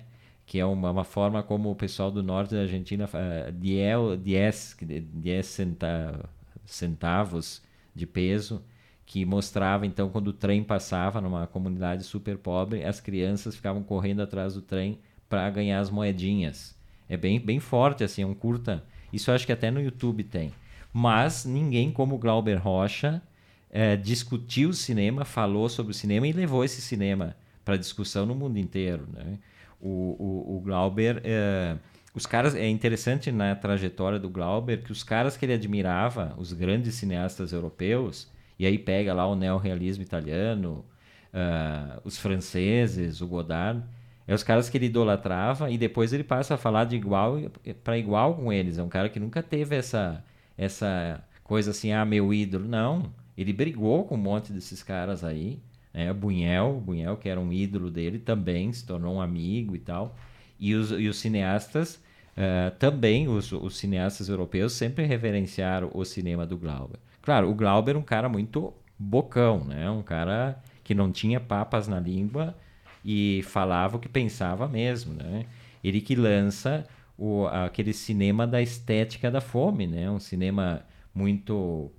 que 0.46 0.58
é 0.58 0.64
uma, 0.64 0.90
uma 0.90 1.04
forma 1.04 1.42
como 1.42 1.70
o 1.70 1.74
pessoal 1.74 2.10
do 2.10 2.22
norte 2.22 2.54
da 2.54 2.62
Argentina, 2.62 3.06
uh, 3.06 3.52
diel, 3.52 4.16
diez, 4.16 4.76
diez 5.14 5.46
centa, 5.46 6.28
centavos 6.64 7.62
de 7.94 8.06
peso, 8.06 8.62
que 9.06 9.24
mostrava 9.24 9.86
então 9.86 10.08
quando 10.08 10.28
o 10.28 10.32
trem 10.32 10.62
passava 10.62 11.20
numa 11.20 11.46
comunidade 11.46 12.04
super 12.04 12.38
pobre, 12.38 12.84
as 12.84 13.00
crianças 13.00 13.56
ficavam 13.56 13.82
correndo 13.82 14.22
atrás 14.22 14.54
do 14.54 14.62
trem 14.62 14.98
para 15.28 15.48
ganhar 15.50 15.80
as 15.80 15.90
moedinhas. 15.90 16.76
É 17.08 17.16
bem, 17.16 17.40
bem 17.40 17.58
forte 17.58 18.04
assim, 18.04 18.22
é 18.22 18.26
um 18.26 18.34
curta. 18.34 18.84
Isso 19.12 19.32
acho 19.32 19.44
que 19.44 19.52
até 19.52 19.70
no 19.70 19.80
YouTube 19.80 20.22
tem. 20.22 20.52
Mas 20.92 21.44
ninguém 21.44 21.90
como 21.92 22.18
Glauber 22.18 22.56
Rocha 22.56 23.22
eh, 23.70 23.96
discutiu 23.96 24.70
o 24.70 24.74
cinema, 24.74 25.24
falou 25.24 25.68
sobre 25.68 25.92
o 25.92 25.94
cinema 25.94 26.26
e 26.26 26.32
levou 26.32 26.64
esse 26.64 26.82
cinema 26.82 27.36
para 27.64 27.76
discussão 27.76 28.26
no 28.26 28.34
mundo 28.34 28.58
inteiro. 28.58 29.06
Né? 29.12 29.38
O, 29.80 30.16
o, 30.18 30.56
o 30.56 30.60
Glauber, 30.60 31.20
eh, 31.24 31.76
os 32.14 32.26
caras 32.26 32.54
é 32.54 32.68
interessante 32.68 33.30
na 33.30 33.54
trajetória 33.54 34.18
do 34.18 34.28
Glauber 34.28 34.82
que 34.82 34.90
os 34.90 35.02
caras 35.02 35.36
que 35.36 35.44
ele 35.44 35.54
admirava, 35.54 36.34
os 36.36 36.52
grandes 36.52 36.94
cineastas 36.94 37.52
europeus, 37.52 38.28
e 38.58 38.66
aí 38.66 38.78
pega 38.78 39.14
lá 39.14 39.26
o 39.26 39.36
neorrealismo 39.36 40.02
italiano, 40.02 40.84
uh, 41.32 42.00
os 42.04 42.18
franceses, 42.18 43.20
o 43.20 43.26
Godard, 43.26 43.82
é 44.26 44.34
os 44.34 44.42
caras 44.42 44.68
que 44.68 44.76
ele 44.76 44.86
idolatrava 44.86 45.70
e 45.70 45.78
depois 45.78 46.12
ele 46.12 46.22
passa 46.22 46.54
a 46.54 46.56
falar 46.56 46.84
de 46.84 46.94
igual 46.94 47.38
para 47.82 47.96
igual 47.96 48.34
com 48.34 48.52
eles. 48.52 48.78
É 48.78 48.82
um 48.82 48.88
cara 48.88 49.08
que 49.08 49.18
nunca 49.18 49.42
teve 49.42 49.76
essa 49.76 50.22
essa 50.60 51.24
coisa 51.42 51.70
assim, 51.70 51.90
ah, 51.90 52.04
meu 52.04 52.34
ídolo. 52.34 52.68
Não, 52.68 53.10
ele 53.36 53.50
brigou 53.50 54.04
com 54.04 54.14
um 54.14 54.18
monte 54.18 54.52
desses 54.52 54.82
caras 54.82 55.24
aí. 55.24 55.58
Né? 55.92 56.12
Bunhel, 56.12 56.74
Bunhel, 56.84 57.16
que 57.16 57.30
era 57.30 57.40
um 57.40 57.50
ídolo 57.50 57.90
dele, 57.90 58.18
também 58.18 58.70
se 58.70 58.86
tornou 58.86 59.14
um 59.14 59.22
amigo 59.22 59.74
e 59.74 59.78
tal. 59.78 60.14
E 60.58 60.74
os, 60.74 60.90
e 60.90 61.08
os 61.08 61.18
cineastas, 61.18 61.94
uh, 62.36 62.70
também, 62.78 63.26
os, 63.26 63.50
os 63.52 63.78
cineastas 63.78 64.28
europeus, 64.28 64.74
sempre 64.74 65.06
reverenciaram 65.06 65.90
o 65.94 66.04
cinema 66.04 66.46
do 66.46 66.58
Glauber. 66.58 66.98
Claro, 67.22 67.50
o 67.50 67.54
Glauber 67.54 67.96
é 67.96 67.98
um 67.98 68.02
cara 68.02 68.28
muito 68.28 68.74
bocão, 68.98 69.64
né? 69.64 69.90
Um 69.90 70.02
cara 70.02 70.62
que 70.84 70.94
não 70.94 71.10
tinha 71.10 71.40
papas 71.40 71.88
na 71.88 71.98
língua 71.98 72.54
e 73.02 73.42
falava 73.44 73.96
o 73.96 74.00
que 74.00 74.10
pensava 74.10 74.68
mesmo, 74.68 75.14
né? 75.14 75.46
Ele 75.82 76.02
que 76.02 76.14
lança 76.14 76.86
o, 77.20 77.46
aquele 77.46 77.92
cinema 77.92 78.46
da 78.46 78.62
estética 78.62 79.30
da 79.30 79.40
fome, 79.40 79.86
né? 79.86 80.10
Um 80.10 80.18
cinema 80.18 80.82
muito, 81.14 81.92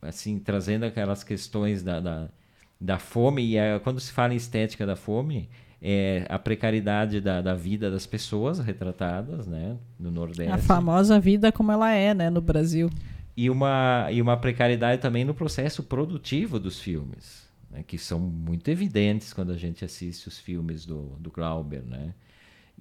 assim, 0.00 0.38
trazendo 0.38 0.84
aquelas 0.84 1.22
questões 1.22 1.82
da, 1.82 2.00
da, 2.00 2.28
da 2.80 2.98
fome. 2.98 3.46
E 3.46 3.58
a, 3.58 3.78
quando 3.80 4.00
se 4.00 4.10
fala 4.10 4.32
em 4.32 4.36
estética 4.36 4.86
da 4.86 4.96
fome, 4.96 5.50
é 5.80 6.24
a 6.28 6.38
precariedade 6.38 7.20
da, 7.20 7.42
da 7.42 7.54
vida 7.54 7.90
das 7.90 8.06
pessoas 8.06 8.58
retratadas, 8.58 9.46
né? 9.46 9.76
No 10.00 10.10
Nordeste. 10.10 10.52
A 10.52 10.58
famosa 10.58 11.20
vida 11.20 11.52
como 11.52 11.70
ela 11.70 11.92
é, 11.92 12.14
né? 12.14 12.30
No 12.30 12.40
Brasil 12.40 12.88
e 13.36 13.48
uma, 13.48 14.08
e 14.10 14.20
uma 14.20 14.36
precariedade 14.36 15.00
também 15.00 15.24
no 15.24 15.34
processo 15.34 15.82
produtivo 15.82 16.58
dos 16.58 16.80
filmes, 16.80 17.48
né, 17.70 17.82
que 17.82 17.96
são 17.96 18.18
muito 18.18 18.68
evidentes 18.68 19.32
quando 19.32 19.52
a 19.52 19.56
gente 19.56 19.84
assiste 19.84 20.28
os 20.28 20.38
filmes 20.38 20.84
do, 20.84 21.16
do 21.18 21.30
Glauber. 21.30 21.82
Né? 21.82 22.14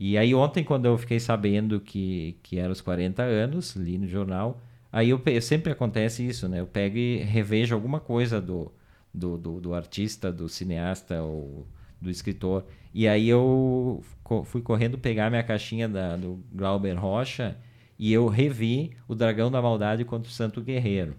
E 0.04 0.18
aí 0.18 0.34
ontem, 0.34 0.64
quando 0.64 0.88
eu 0.88 0.97
fiquei 0.97 1.20
sabendo 1.20 1.80
que, 1.80 2.36
que 2.41 2.58
era 2.58 2.72
os 2.72 2.82
40 2.82 3.22
anos, 3.22 3.76
li 3.76 3.99
no 3.99 4.08
jornal, 4.08 4.60
aí 4.91 5.12
eu, 5.12 5.22
sempre 5.43 5.72
acontece 5.72 6.28
isso, 6.28 6.49
né? 6.49 6.60
eu 6.60 6.66
pego 6.66 6.97
e 6.97 7.18
revejo 7.18 7.76
alguma 7.76 7.99
coisa 7.99 8.41
do, 8.41 8.72
do, 9.14 9.38
do, 9.38 9.62
do 9.62 9.74
artista, 9.76 10.32
do 10.32 10.49
cineasta 10.49 11.22
ou 11.22 11.68
do 12.02 12.10
escritor, 12.10 12.66
e 12.91 13.08
aí 13.08 13.30
eu 13.30 14.04
fui 14.45 14.64
correndo 14.64 14.97
pegar 14.97 15.30
minha 15.30 15.43
caixinha 15.43 15.88
da, 15.88 16.18
do 16.18 16.43
Glauber 16.52 16.95
Rocha 16.95 17.56
e 17.99 18.12
eu 18.12 18.28
revi 18.28 18.97
O 19.08 19.14
Dragão 19.14 19.52
da 19.52 19.62
Maldade 19.62 20.04
contra 20.04 20.28
o 20.28 20.34
Santo 20.34 20.62
Guerreiro, 20.62 21.16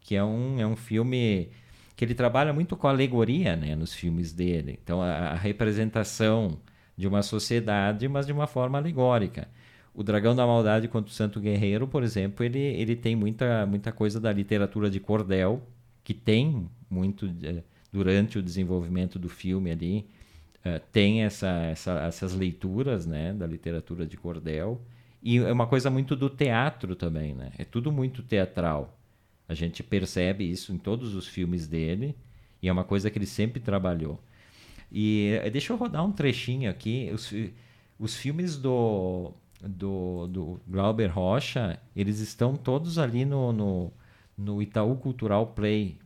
que 0.00 0.16
é 0.16 0.24
um, 0.24 0.58
é 0.58 0.66
um 0.66 0.74
filme 0.74 1.50
que 1.94 2.02
ele 2.02 2.14
trabalha 2.14 2.54
muito 2.54 2.78
com 2.78 2.88
alegoria 2.88 3.56
né, 3.56 3.76
nos 3.76 3.92
filmes 3.92 4.32
dele. 4.32 4.78
Então, 4.82 5.02
a, 5.02 5.32
a, 5.32 5.34
representação 5.34 6.58
de 6.96 7.06
uma 7.06 7.22
sociedade, 7.22 8.08
mas 8.08 8.26
de 8.26 8.32
uma 8.32 8.46
forma 8.46 8.78
alegórica. 8.78 9.48
O 9.94 10.02
Dragão 10.02 10.34
da 10.34 10.46
Maldade 10.46 10.88
contra 10.88 11.10
o 11.10 11.14
Santo 11.14 11.40
Guerreiro, 11.40 11.86
por 11.88 12.02
exemplo, 12.02 12.44
ele, 12.44 12.58
ele 12.58 12.96
tem 12.96 13.16
muita, 13.16 13.66
muita 13.66 13.92
coisa 13.92 14.20
da 14.20 14.32
literatura 14.32 14.90
de 14.90 15.00
cordel, 15.00 15.62
que 16.04 16.14
tem 16.14 16.68
muito 16.88 17.26
eh, 17.42 17.62
durante 17.92 18.38
o 18.38 18.42
desenvolvimento 18.42 19.18
do 19.18 19.28
filme 19.28 19.70
ali, 19.70 20.06
uh, 20.64 20.80
tem 20.92 21.22
essa, 21.22 21.48
essa, 21.48 21.92
essas 22.00 22.34
leituras 22.34 23.06
né, 23.06 23.32
da 23.32 23.46
literatura 23.46 24.06
de 24.06 24.16
cordel. 24.16 24.82
E 25.22 25.38
é 25.38 25.52
uma 25.52 25.66
coisa 25.66 25.90
muito 25.90 26.14
do 26.14 26.28
teatro 26.28 26.94
também, 26.94 27.34
né? 27.34 27.50
É 27.58 27.64
tudo 27.64 27.90
muito 27.90 28.22
teatral. 28.22 28.98
A 29.48 29.54
gente 29.54 29.82
percebe 29.82 30.48
isso 30.48 30.72
em 30.72 30.78
todos 30.78 31.14
os 31.14 31.26
filmes 31.26 31.66
dele 31.66 32.14
e 32.62 32.68
é 32.68 32.72
uma 32.72 32.84
coisa 32.84 33.10
que 33.10 33.18
ele 33.18 33.26
sempre 33.26 33.60
trabalhou. 33.60 34.22
E 34.90 35.38
deixa 35.52 35.72
eu 35.72 35.76
rodar 35.76 36.04
um 36.04 36.12
trechinho 36.12 36.70
aqui. 36.70 37.10
Os, 37.12 37.32
os 37.98 38.16
filmes 38.16 38.56
do, 38.56 39.32
do, 39.60 40.26
do 40.28 40.60
Glauber 40.66 41.08
Rocha, 41.08 41.78
eles 41.94 42.20
estão 42.20 42.56
todos 42.56 42.98
ali 42.98 43.24
no, 43.24 43.52
no, 43.52 43.92
no 44.36 44.62
Itaú 44.62 44.96
Cultural 44.96 45.48
Play. 45.48 45.98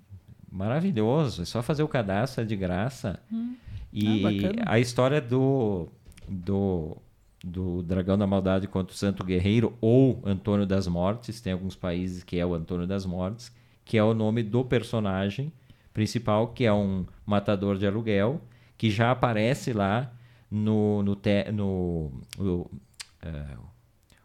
Maravilhoso. 0.51 1.43
É 1.43 1.45
só 1.45 1.63
fazer 1.63 1.83
o 1.83 1.89
cadastro, 1.89 2.43
é 2.43 2.45
de 2.45 2.57
graça. 2.57 3.21
Hum. 3.33 3.55
E 3.93 4.45
Ah, 4.67 4.75
a 4.75 4.79
história 4.79 5.21
do, 5.21 5.89
do 6.29 6.97
do 7.43 7.83
Dragão 7.83 8.19
da 8.19 8.27
Maldade 8.27 8.67
contra 8.69 8.93
o 8.95 8.97
Santo 8.97 9.25
Guerreiro 9.25 9.77
ou 9.81 10.21
Antônio 10.25 10.67
das 10.67 10.87
Mortes, 10.87 11.41
tem 11.41 11.53
alguns 11.53 11.75
países 11.75 12.23
que 12.23 12.39
é 12.39 12.45
o 12.45 12.55
Antônio 12.55 12.87
das 12.87 13.07
Mortes, 13.07 13.51
que 13.85 13.97
é 13.97 14.05
o 14.05 14.15
nome 14.15 14.43
do 14.43 14.65
personagem 14.65 15.53
principal, 15.93 16.49
que 16.49 16.65
é 16.65 16.73
um 16.73 17.07
matador 17.27 17.77
de 17.77 17.87
aluguel, 17.87 18.41
que 18.81 18.91
já 18.91 19.11
aparece 19.11 19.75
lá 19.75 20.11
no, 20.51 21.03
no, 21.03 21.15
te, 21.15 21.53
no, 21.53 22.11
no 22.39 22.61
uh, 22.63 23.63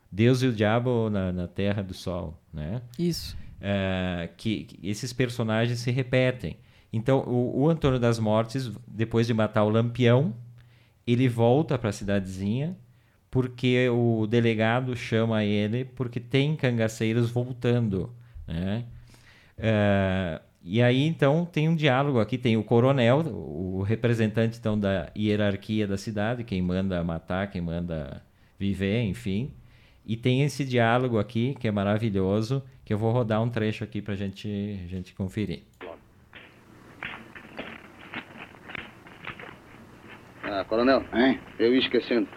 Deus 0.09 0.41
e 0.43 0.47
o 0.47 0.53
Diabo 0.53 1.09
na, 1.09 1.29
na 1.33 1.45
Terra 1.45 1.83
do 1.83 1.93
Sol, 1.93 2.41
né? 2.53 2.81
Isso. 2.97 3.35
eh, 3.59 4.29
que, 4.37 4.63
que 4.63 4.89
esses 4.89 5.11
personagens 5.11 5.79
se 5.79 5.91
repetem. 5.91 6.57
Então, 6.93 7.19
o, 7.27 7.63
o 7.63 7.69
Antônio 7.69 7.99
das 7.99 8.17
Mortes, 8.17 8.71
depois 8.87 9.27
de 9.27 9.33
matar 9.33 9.65
o 9.65 9.69
Lampião, 9.69 10.33
ele 11.05 11.27
volta 11.27 11.77
para 11.77 11.89
a 11.89 11.93
cidadezinha 11.93 12.77
porque 13.29 13.89
o 13.89 14.25
delegado 14.25 14.95
chama 14.95 15.43
ele 15.43 15.83
porque 15.83 16.21
tem 16.21 16.55
cangaceiros 16.55 17.29
voltando, 17.29 18.09
né? 18.47 18.85
Eh, 19.57 20.41
e 20.67 20.81
aí 20.81 21.05
então 21.05 21.45
tem 21.45 21.69
um 21.69 21.75
diálogo 21.75 22.19
aqui, 22.19 22.39
tem 22.39 22.57
o 22.57 22.63
coronel, 22.63 23.19
o 23.19 23.83
representante 23.83 24.57
então 24.57 24.77
da 24.79 25.11
hierarquia 25.15 25.85
da 25.85 25.95
cidade, 25.95 26.43
quem 26.43 26.59
manda 26.59 27.03
matar, 27.03 27.51
quem 27.51 27.61
manda 27.61 28.23
viver, 28.57 29.03
enfim. 29.03 29.53
E 30.03 30.17
tem 30.17 30.41
esse 30.41 30.65
diálogo 30.65 31.19
aqui 31.19 31.55
que 31.59 31.67
é 31.67 31.71
maravilhoso, 31.71 32.63
que 32.83 32.91
eu 32.91 32.97
vou 32.97 33.11
rodar 33.11 33.43
um 33.43 33.49
trecho 33.49 33.83
aqui 33.83 34.01
para 34.01 34.15
gente, 34.15 34.47
gente 34.87 35.13
conferir. 35.13 35.61
Ah, 40.43 40.63
coronel, 40.67 41.03
Hein? 41.13 41.39
eu 41.59 41.73
ia 41.73 41.79
esquecendo. 41.79 42.27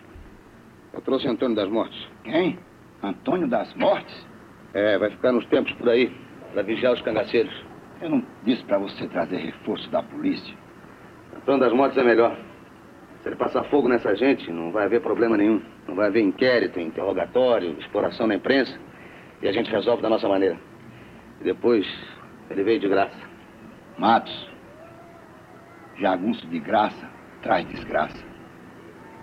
Eu 0.93 1.01
trouxe 1.01 1.26
Antônio 1.29 1.57
das 1.57 1.68
Mortes. 1.70 1.99
Quem? 2.24 2.59
Antônio 3.03 3.49
das 3.49 3.72
Mortes? 3.74 4.26
É, 4.74 4.99
vai 4.99 5.11
ficar 5.11 5.33
nos 5.33 5.47
tempos 5.47 5.72
por 5.72 5.89
aí, 5.89 6.11
para 6.53 6.62
vigiar 6.62 6.93
os 6.93 7.01
cangaceiros. 7.03 7.67
Eu 8.01 8.11
não 8.11 8.22
disse 8.44 8.62
pra 8.64 8.78
você 8.78 9.07
trazer 9.09 9.38
reforço 9.38 9.90
da 9.90 10.03
polícia. 10.03 10.55
Antônio 11.36 11.61
das 11.61 11.72
Mortes 11.72 11.99
é 11.99 12.05
melhor. 12.05 12.36
Se 13.22 13.28
ele 13.28 13.36
passar 13.36 13.64
fogo 13.64 13.88
nessa 13.88 14.14
gente, 14.14 14.51
não 14.53 14.70
vai 14.70 14.84
haver 14.84 15.01
problema 15.01 15.36
nenhum. 15.36 15.61
Não 15.86 15.94
vai 15.96 16.07
haver 16.07 16.22
inquérito, 16.22 16.78
interrogatório, 16.78 17.76
exploração 17.80 18.26
na 18.26 18.36
imprensa. 18.36 18.78
E 19.42 19.49
a 19.49 19.53
gente 19.53 19.70
resolve 19.70 20.03
da 20.03 20.09
nossa 20.09 20.28
maneira. 20.28 20.57
E 21.40 21.44
depois, 21.44 21.86
ele 22.51 22.62
veio 22.62 22.78
de 22.78 22.88
graça. 22.88 23.18
Matos, 23.99 24.49
jagunço 25.96 26.46
de 26.46 26.61
graça 26.61 27.11
traz 27.42 27.66
desgraça. 27.68 28.24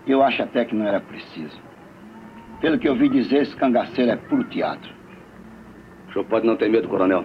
Eu 0.06 0.22
acho 0.22 0.42
até 0.42 0.64
que 0.66 0.74
não 0.74 0.86
era 0.86 1.00
preciso. 1.00 1.58
Pelo 2.60 2.78
que 2.78 2.88
eu 2.88 2.94
vi 2.94 3.08
dizer, 3.08 3.42
esse 3.42 3.56
cangaceiro 3.56 4.12
é 4.12 4.16
puro 4.16 4.44
teatro. 4.44 4.90
O 6.08 6.12
senhor 6.12 6.24
pode 6.26 6.46
não 6.46 6.56
ter 6.56 6.68
medo, 6.68 6.88
coronel. 6.88 7.24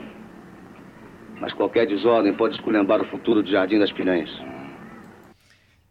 Mas 1.41 1.53
qualquer 1.53 1.87
desordem 1.87 2.33
pode 2.37 2.55
esculhambar 2.55 3.01
o 3.01 3.09
futuro 3.09 3.43
do 3.43 3.51
Jardim 3.51 3.79
das 3.79 3.91
Piranhas. 3.91 4.29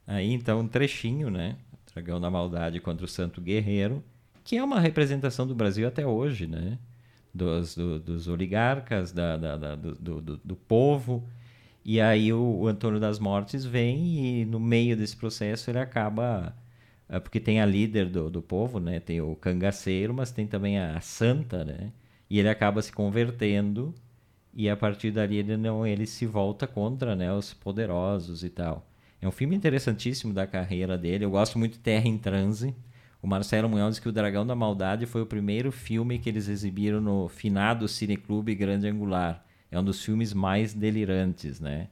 Aí 0.07 0.32
então 0.32 0.61
um 0.61 0.68
trechinho, 0.68 1.30
né? 1.30 1.57
Dragão 1.94 2.20
da 2.20 2.30
Maldade 2.30 2.80
contra 2.80 3.05
o 3.05 3.09
Santo 3.09 3.40
Guerreiro, 3.40 4.03
que 4.44 4.57
é 4.57 4.64
uma 4.64 4.80
representação 4.80 5.46
do 5.46 5.55
Brasil 5.55 5.86
até 5.86 6.07
hoje, 6.07 6.46
né? 6.46 6.78
Dos, 7.34 7.76
do- 7.76 8.01
dos 8.01 8.28
oligarcas, 8.28 9.12
da, 9.12 9.36
da- 9.36 9.57
da- 9.57 9.76
do, 9.76 9.94
do- 10.20 10.36
do- 10.38 10.57
povo. 10.57 11.28
E 11.84 12.01
aí 12.01 12.32
o, 12.32 12.40
o 12.42 12.68
Antônio 12.68 13.01
das 13.01 13.18
Mortes 13.20 13.64
vem 13.64 14.42
e 14.42 14.44
no 14.46 14.61
meio 14.61 14.96
desse 14.96 15.16
processo 15.16 15.70
ele 15.70 15.78
acaba. 15.80 16.57
é, 17.09 17.20
Porque 17.20 17.40
tem 17.40 17.61
a 17.61 17.66
líder 17.66 18.07
do, 18.11 18.30
do 18.30 18.42
povo, 18.42 18.80
né? 18.80 19.01
Tem 19.01 19.20
o 19.20 19.36
cangaceiro, 19.36 20.14
mas 20.14 20.32
tem 20.32 20.46
também 20.46 20.78
a, 20.78 20.96
a 20.96 21.01
santa, 21.01 21.64
né? 21.64 21.92
E 22.30 22.38
ele 22.40 22.48
acaba 22.48 22.82
se 22.82 22.92
convertendo 22.92 23.94
e 24.55 24.68
a 24.68 24.76
partir 24.76 25.11
dali 25.11 25.36
ele 25.36 25.57
não 25.57 25.86
ele 25.86 26.07
se 26.07 26.26
volta 26.26 26.66
contra 26.66 27.14
né, 27.14 27.32
os 27.32 27.55
poderosos 27.55 28.42
e 28.44 28.51
tal. 28.51 28.86
É 29.20 29.28
um 29.28 29.30
filme 29.30 29.55
interessantíssimo 29.55 30.32
da 30.32 30.46
carreira 30.46 30.96
dele. 30.96 31.24
Eu 31.24 31.30
gosto 31.30 31.59
muito 31.59 31.72
de 31.74 31.78
Terra 31.78 32.09
em 32.09 32.16
Transe. 32.16 32.74
O 33.22 33.26
Marcelo 33.26 33.68
Munhoz 33.68 33.96
diz 33.96 34.01
que 34.01 34.09
O 34.09 34.12
Dragão 34.12 34.46
da 34.46 34.55
Maldade 34.55 35.05
foi 35.05 35.20
o 35.20 35.26
primeiro 35.26 35.70
filme 35.70 36.18
que 36.18 36.28
eles 36.28 36.48
exibiram 36.48 37.01
no 37.01 37.28
finado 37.28 37.86
Cineclube 37.86 38.55
Grande 38.55 38.88
Angular. 38.88 39.44
É 39.70 39.78
um 39.78 39.84
dos 39.84 40.03
filmes 40.03 40.32
mais 40.32 40.72
delirantes, 40.72 41.61
né? 41.61 41.88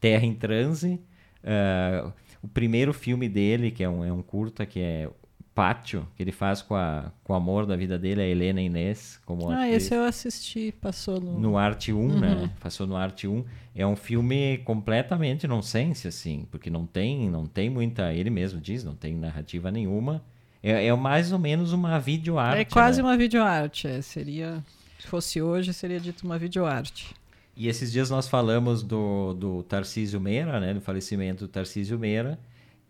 Terra 0.00 0.24
em 0.24 0.34
Transe. 0.34 1.00
ah, 1.44 2.12
o 2.42 2.48
primeiro 2.48 2.92
filme 2.92 3.28
dele, 3.28 3.70
que 3.70 3.84
é 3.84 3.88
um, 3.88 4.04
é 4.04 4.12
um 4.12 4.22
curta, 4.22 4.66
que 4.66 4.80
é 4.80 5.08
Pátio, 5.54 6.08
que 6.16 6.22
ele 6.22 6.32
faz 6.32 6.62
com, 6.62 6.74
a, 6.74 7.12
com 7.22 7.34
o 7.34 7.36
amor 7.36 7.66
da 7.66 7.76
vida 7.76 7.98
dele, 7.98 8.22
a 8.22 8.26
Helena 8.26 8.60
Inês, 8.60 9.20
como 9.26 9.50
Ah, 9.50 9.64
atriz 9.64 9.84
esse 9.84 9.94
eu 9.94 10.02
assisti, 10.04 10.72
passou 10.80 11.20
no. 11.20 11.38
no 11.38 11.58
Arte 11.58 11.92
1, 11.92 12.18
né? 12.18 12.50
Passou 12.58 12.86
no 12.86 12.96
Arte 12.96 13.28
1. 13.28 13.44
É 13.74 13.86
um 13.86 13.94
filme 13.94 14.58
completamente 14.64 15.46
nonsense, 15.46 16.08
assim, 16.08 16.46
porque 16.50 16.70
não 16.70 16.86
tem, 16.86 17.28
não 17.28 17.46
tem 17.46 17.68
muita. 17.68 18.14
Ele 18.14 18.30
mesmo 18.30 18.60
diz, 18.60 18.82
não 18.82 18.94
tem 18.94 19.14
narrativa 19.14 19.70
nenhuma. 19.70 20.22
É, 20.62 20.86
é 20.86 20.94
mais 20.94 21.32
ou 21.32 21.38
menos 21.38 21.72
uma 21.72 21.98
videoarte. 21.98 22.60
é 22.60 22.64
quase 22.64 23.02
né? 23.02 23.08
uma 23.08 23.16
videoarte. 23.16 23.86
É, 23.88 24.00
seria. 24.00 24.64
Se 24.98 25.06
fosse 25.06 25.42
hoje, 25.42 25.74
seria 25.74 26.00
dito 26.00 26.24
uma 26.24 26.38
videoarte. 26.38 27.14
E 27.54 27.68
esses 27.68 27.92
dias 27.92 28.08
nós 28.08 28.26
falamos 28.26 28.82
do, 28.82 29.34
do 29.34 29.62
Tarcísio 29.64 30.20
Meira, 30.20 30.58
né? 30.58 30.72
Do 30.72 30.80
falecimento 30.80 31.46
do 31.46 31.48
Tarcísio 31.48 31.98
Meira. 31.98 32.38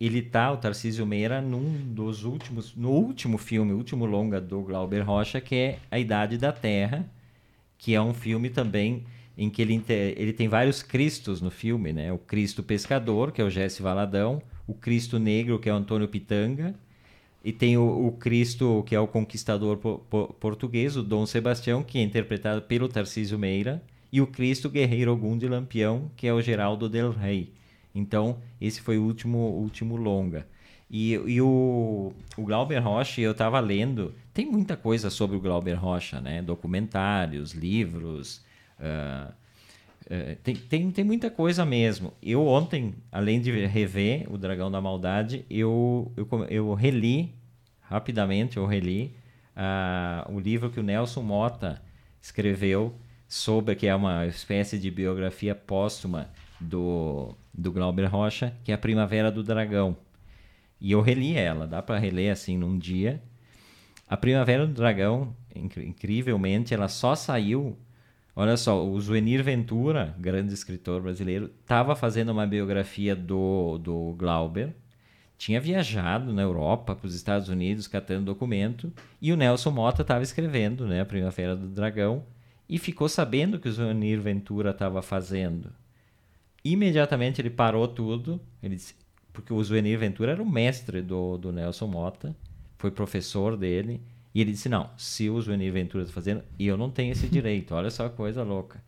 Ele 0.01 0.20
tá, 0.22 0.51
o 0.53 0.57
Tarcísio 0.57 1.07
Meira, 1.07 1.40
num 1.40 1.78
dos 1.95 2.24
últimos, 2.24 2.74
no 2.74 2.90
último 2.90 3.38
filme, 3.38 3.72
último 3.72 4.05
longa 4.05 4.40
do 4.40 4.61
Glauber 4.62 5.03
Rocha, 5.03 5.40
que 5.40 5.55
é 5.55 5.78
A 5.90 5.99
Idade 5.99 6.36
da 6.38 6.53
Terra, 6.53 7.09
que 7.78 7.95
é 7.95 8.01
um 8.03 8.14
filme 8.14 8.51
também 8.51 9.05
em 9.36 9.49
que 9.51 9.62
ele, 9.62 9.82
ele 10.16 10.32
tem 10.32 10.49
vários 10.49 10.82
Cristos 10.82 11.40
no 11.40 11.51
filme, 11.51 11.93
né? 11.93 12.12
O 12.12 12.18
Cristo 12.18 12.62
Pescador, 12.62 13.32
que 13.32 13.40
é 13.40 13.45
o 13.45 13.51
Jesse 13.51 13.82
Valadão, 13.82 14.43
o 14.66 14.74
Cristo 14.74 15.18
Negro, 15.18 15.59
que 15.59 15.68
é 15.68 15.72
o 15.72 15.76
Antônio 15.76 16.09
Pitanga, 16.09 16.74
e 17.45 17.53
tem 17.53 17.76
o, 17.76 18.07
o 18.09 18.12
Cristo, 18.12 18.82
que 18.86 18.95
é 18.95 19.01
o 19.01 19.07
conquistador 19.09 19.76
po- 19.78 19.99
po- 20.11 20.34
português, 20.40 20.97
o 20.97 21.03
Dom 21.03 21.26
Sebastião, 21.26 21.82
que 21.82 21.99
é 21.99 22.03
interpretado 22.03 22.62
pelo 22.62 22.88
Tarcísio 22.88 23.38
Meira, 23.38 23.82
e 24.12 24.20
o 24.20 24.26
Cristo 24.26 24.68
Guerreiro 24.70 25.12
Ogum 25.12 25.36
de 25.38 25.49
Lampião, 25.49 26.11
que 26.16 26.26
é 26.26 26.32
o 26.34 26.40
Geraldo 26.43 26.88
Del 26.88 27.11
Rey. 27.11 27.53
Então, 27.95 28.38
esse 28.61 28.80
foi 28.80 28.99
o 28.99 29.05
último, 29.05 29.38
último 29.38 29.97
longa. 29.97 30.47
E, 30.90 31.12
e 31.12 31.40
o, 31.40 32.12
o 32.36 32.43
Glauber 32.45 32.78
Rocha, 32.78 33.20
eu 33.20 33.32
estava 33.32 33.59
lendo, 33.61 34.14
tem 34.34 34.47
muita 34.47 34.76
coisa 34.76 35.09
sobre 35.09 35.36
o 35.36 35.40
Glauber 35.40 35.74
Rocha, 35.74 36.20
né? 36.20 36.43
Documentários, 36.43 37.53
livros, 37.53 38.45
ah, 38.78 39.32
é, 40.11 40.36
tem, 40.43 40.55
tem, 40.55 40.90
tem 40.90 41.05
muita 41.05 41.30
coisa 41.30 41.64
mesmo. 41.64 42.12
Eu 42.22 42.47
ontem, 42.47 42.95
além 43.11 43.40
de 43.40 43.64
rever 43.66 44.26
O 44.30 44.36
Dragão 44.36 44.70
da 44.70 44.80
Maldade, 44.80 45.45
eu, 45.49 46.12
eu, 46.16 46.28
eu 46.51 46.74
reli, 46.74 47.34
rapidamente 47.80 48.57
eu 48.57 48.66
reli, 48.66 49.14
ah, 49.57 50.26
o 50.28 50.38
livro 50.38 50.70
que 50.70 50.80
o 50.80 50.82
Nelson 50.82 51.22
Mota 51.22 51.80
escreveu 52.20 52.95
sobre, 53.28 53.74
que 53.74 53.86
é 53.86 53.95
uma 53.95 54.26
espécie 54.26 54.78
de 54.78 54.90
biografia 54.90 55.55
póstuma 55.55 56.28
do, 56.62 57.34
do 57.52 57.72
Glauber 57.72 58.06
Rocha, 58.06 58.54
que 58.64 58.72
é 58.72 58.74
A 58.74 58.78
Primavera 58.78 59.30
do 59.30 59.42
Dragão. 59.42 59.96
E 60.80 60.92
eu 60.92 61.00
reli 61.00 61.36
ela, 61.36 61.66
dá 61.66 61.82
para 61.82 61.98
reler 61.98 62.32
assim 62.32 62.56
num 62.56 62.78
dia. 62.78 63.22
A 64.08 64.16
Primavera 64.16 64.66
do 64.66 64.72
Dragão, 64.72 65.34
incri- 65.54 65.86
incrivelmente, 65.86 66.74
ela 66.74 66.88
só 66.88 67.14
saiu. 67.14 67.78
Olha 68.34 68.56
só, 68.56 68.84
o 68.84 69.00
Zuenir 69.00 69.44
Ventura, 69.44 70.14
grande 70.18 70.54
escritor 70.54 71.02
brasileiro, 71.02 71.50
estava 71.60 71.94
fazendo 71.94 72.30
uma 72.32 72.46
biografia 72.46 73.14
do, 73.14 73.78
do 73.78 74.14
Glauber, 74.18 74.74
tinha 75.36 75.60
viajado 75.60 76.32
na 76.32 76.40
Europa, 76.40 76.94
para 76.94 77.06
os 77.06 77.14
Estados 77.14 77.48
Unidos, 77.48 77.86
catando 77.86 78.26
documento, 78.26 78.92
e 79.20 79.32
o 79.32 79.36
Nelson 79.36 79.70
Mota 79.70 80.02
estava 80.02 80.22
escrevendo 80.22 80.86
né, 80.86 81.00
a 81.00 81.04
Primavera 81.04 81.54
do 81.54 81.68
Dragão, 81.68 82.24
e 82.68 82.78
ficou 82.78 83.08
sabendo 83.08 83.58
que 83.58 83.68
o 83.68 83.72
Zuenir 83.72 84.20
Ventura 84.20 84.70
estava 84.70 85.02
fazendo. 85.02 85.70
Imediatamente 86.64 87.40
ele 87.40 87.50
parou 87.50 87.88
tudo, 87.88 88.40
ele 88.62 88.76
disse, 88.76 88.94
porque 89.32 89.52
o 89.52 89.62
Zuenir 89.62 89.98
Ventura 89.98 90.32
era 90.32 90.42
o 90.42 90.48
mestre 90.48 91.02
do, 91.02 91.36
do 91.36 91.50
Nelson 91.52 91.86
Mota, 91.86 92.36
foi 92.78 92.90
professor 92.90 93.56
dele, 93.56 94.00
e 94.34 94.40
ele 94.40 94.52
disse: 94.52 94.68
Não, 94.68 94.90
se 94.96 95.28
o 95.28 95.40
Zuenir 95.40 95.72
Ventura 95.72 96.04
está 96.04 96.14
fazendo, 96.14 96.42
eu 96.58 96.76
não 96.76 96.90
tenho 96.90 97.12
esse 97.12 97.26
direito, 97.28 97.74
olha 97.74 97.90
só 97.90 98.08
que 98.08 98.16
coisa 98.16 98.42
louca. 98.42 98.82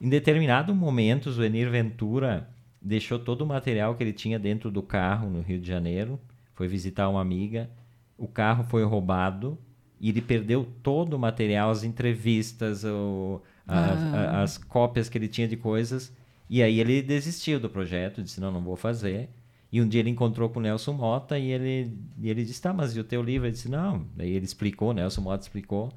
Em 0.00 0.08
determinado 0.08 0.74
momento, 0.74 1.26
o 1.26 1.32
Zuenir 1.32 1.70
Ventura 1.70 2.48
deixou 2.80 3.18
todo 3.18 3.42
o 3.42 3.46
material 3.46 3.94
que 3.96 4.02
ele 4.04 4.12
tinha 4.12 4.38
dentro 4.38 4.70
do 4.70 4.82
carro 4.82 5.28
no 5.28 5.40
Rio 5.42 5.58
de 5.60 5.66
Janeiro, 5.66 6.18
foi 6.54 6.68
visitar 6.68 7.08
uma 7.08 7.20
amiga, 7.20 7.68
o 8.16 8.26
carro 8.28 8.64
foi 8.64 8.84
roubado 8.84 9.58
e 10.00 10.08
ele 10.08 10.22
perdeu 10.22 10.66
todo 10.82 11.14
o 11.14 11.18
material, 11.18 11.70
as 11.70 11.82
entrevistas, 11.82 12.84
o- 12.84 13.42
as, 13.66 13.98
Ah. 14.00 14.14
a- 14.38 14.42
as 14.42 14.56
cópias 14.58 15.08
que 15.08 15.18
ele 15.18 15.26
tinha 15.28 15.48
de 15.48 15.56
coisas, 15.56 16.16
e 16.48 16.62
aí 16.62 16.80
ele 16.80 17.02
desistiu 17.02 17.60
do 17.60 17.68
projeto, 17.68 18.22
disse: 18.22 18.40
Não, 18.40 18.50
não 18.50 18.62
vou 18.62 18.76
fazer. 18.76 19.28
E 19.70 19.82
um 19.82 19.88
dia 19.88 20.00
ele 20.00 20.10
encontrou 20.10 20.48
com 20.48 20.58
o 20.58 20.62
Nelson 20.62 20.94
Mota 20.94 21.38
e 21.38 21.50
ele, 21.50 21.92
e 22.18 22.30
ele 22.30 22.44
disse: 22.44 22.62
Tá, 22.62 22.72
mas 22.72 22.96
e 22.96 23.00
o 23.00 23.04
teu 23.04 23.22
livro? 23.22 23.46
Ele 23.46 23.52
disse: 23.52 23.68
Não. 23.68 24.06
Daí 24.16 24.32
ele 24.32 24.44
explicou, 24.44 24.92
Nelson 24.92 25.20
Mota 25.20 25.42
explicou. 25.42 25.92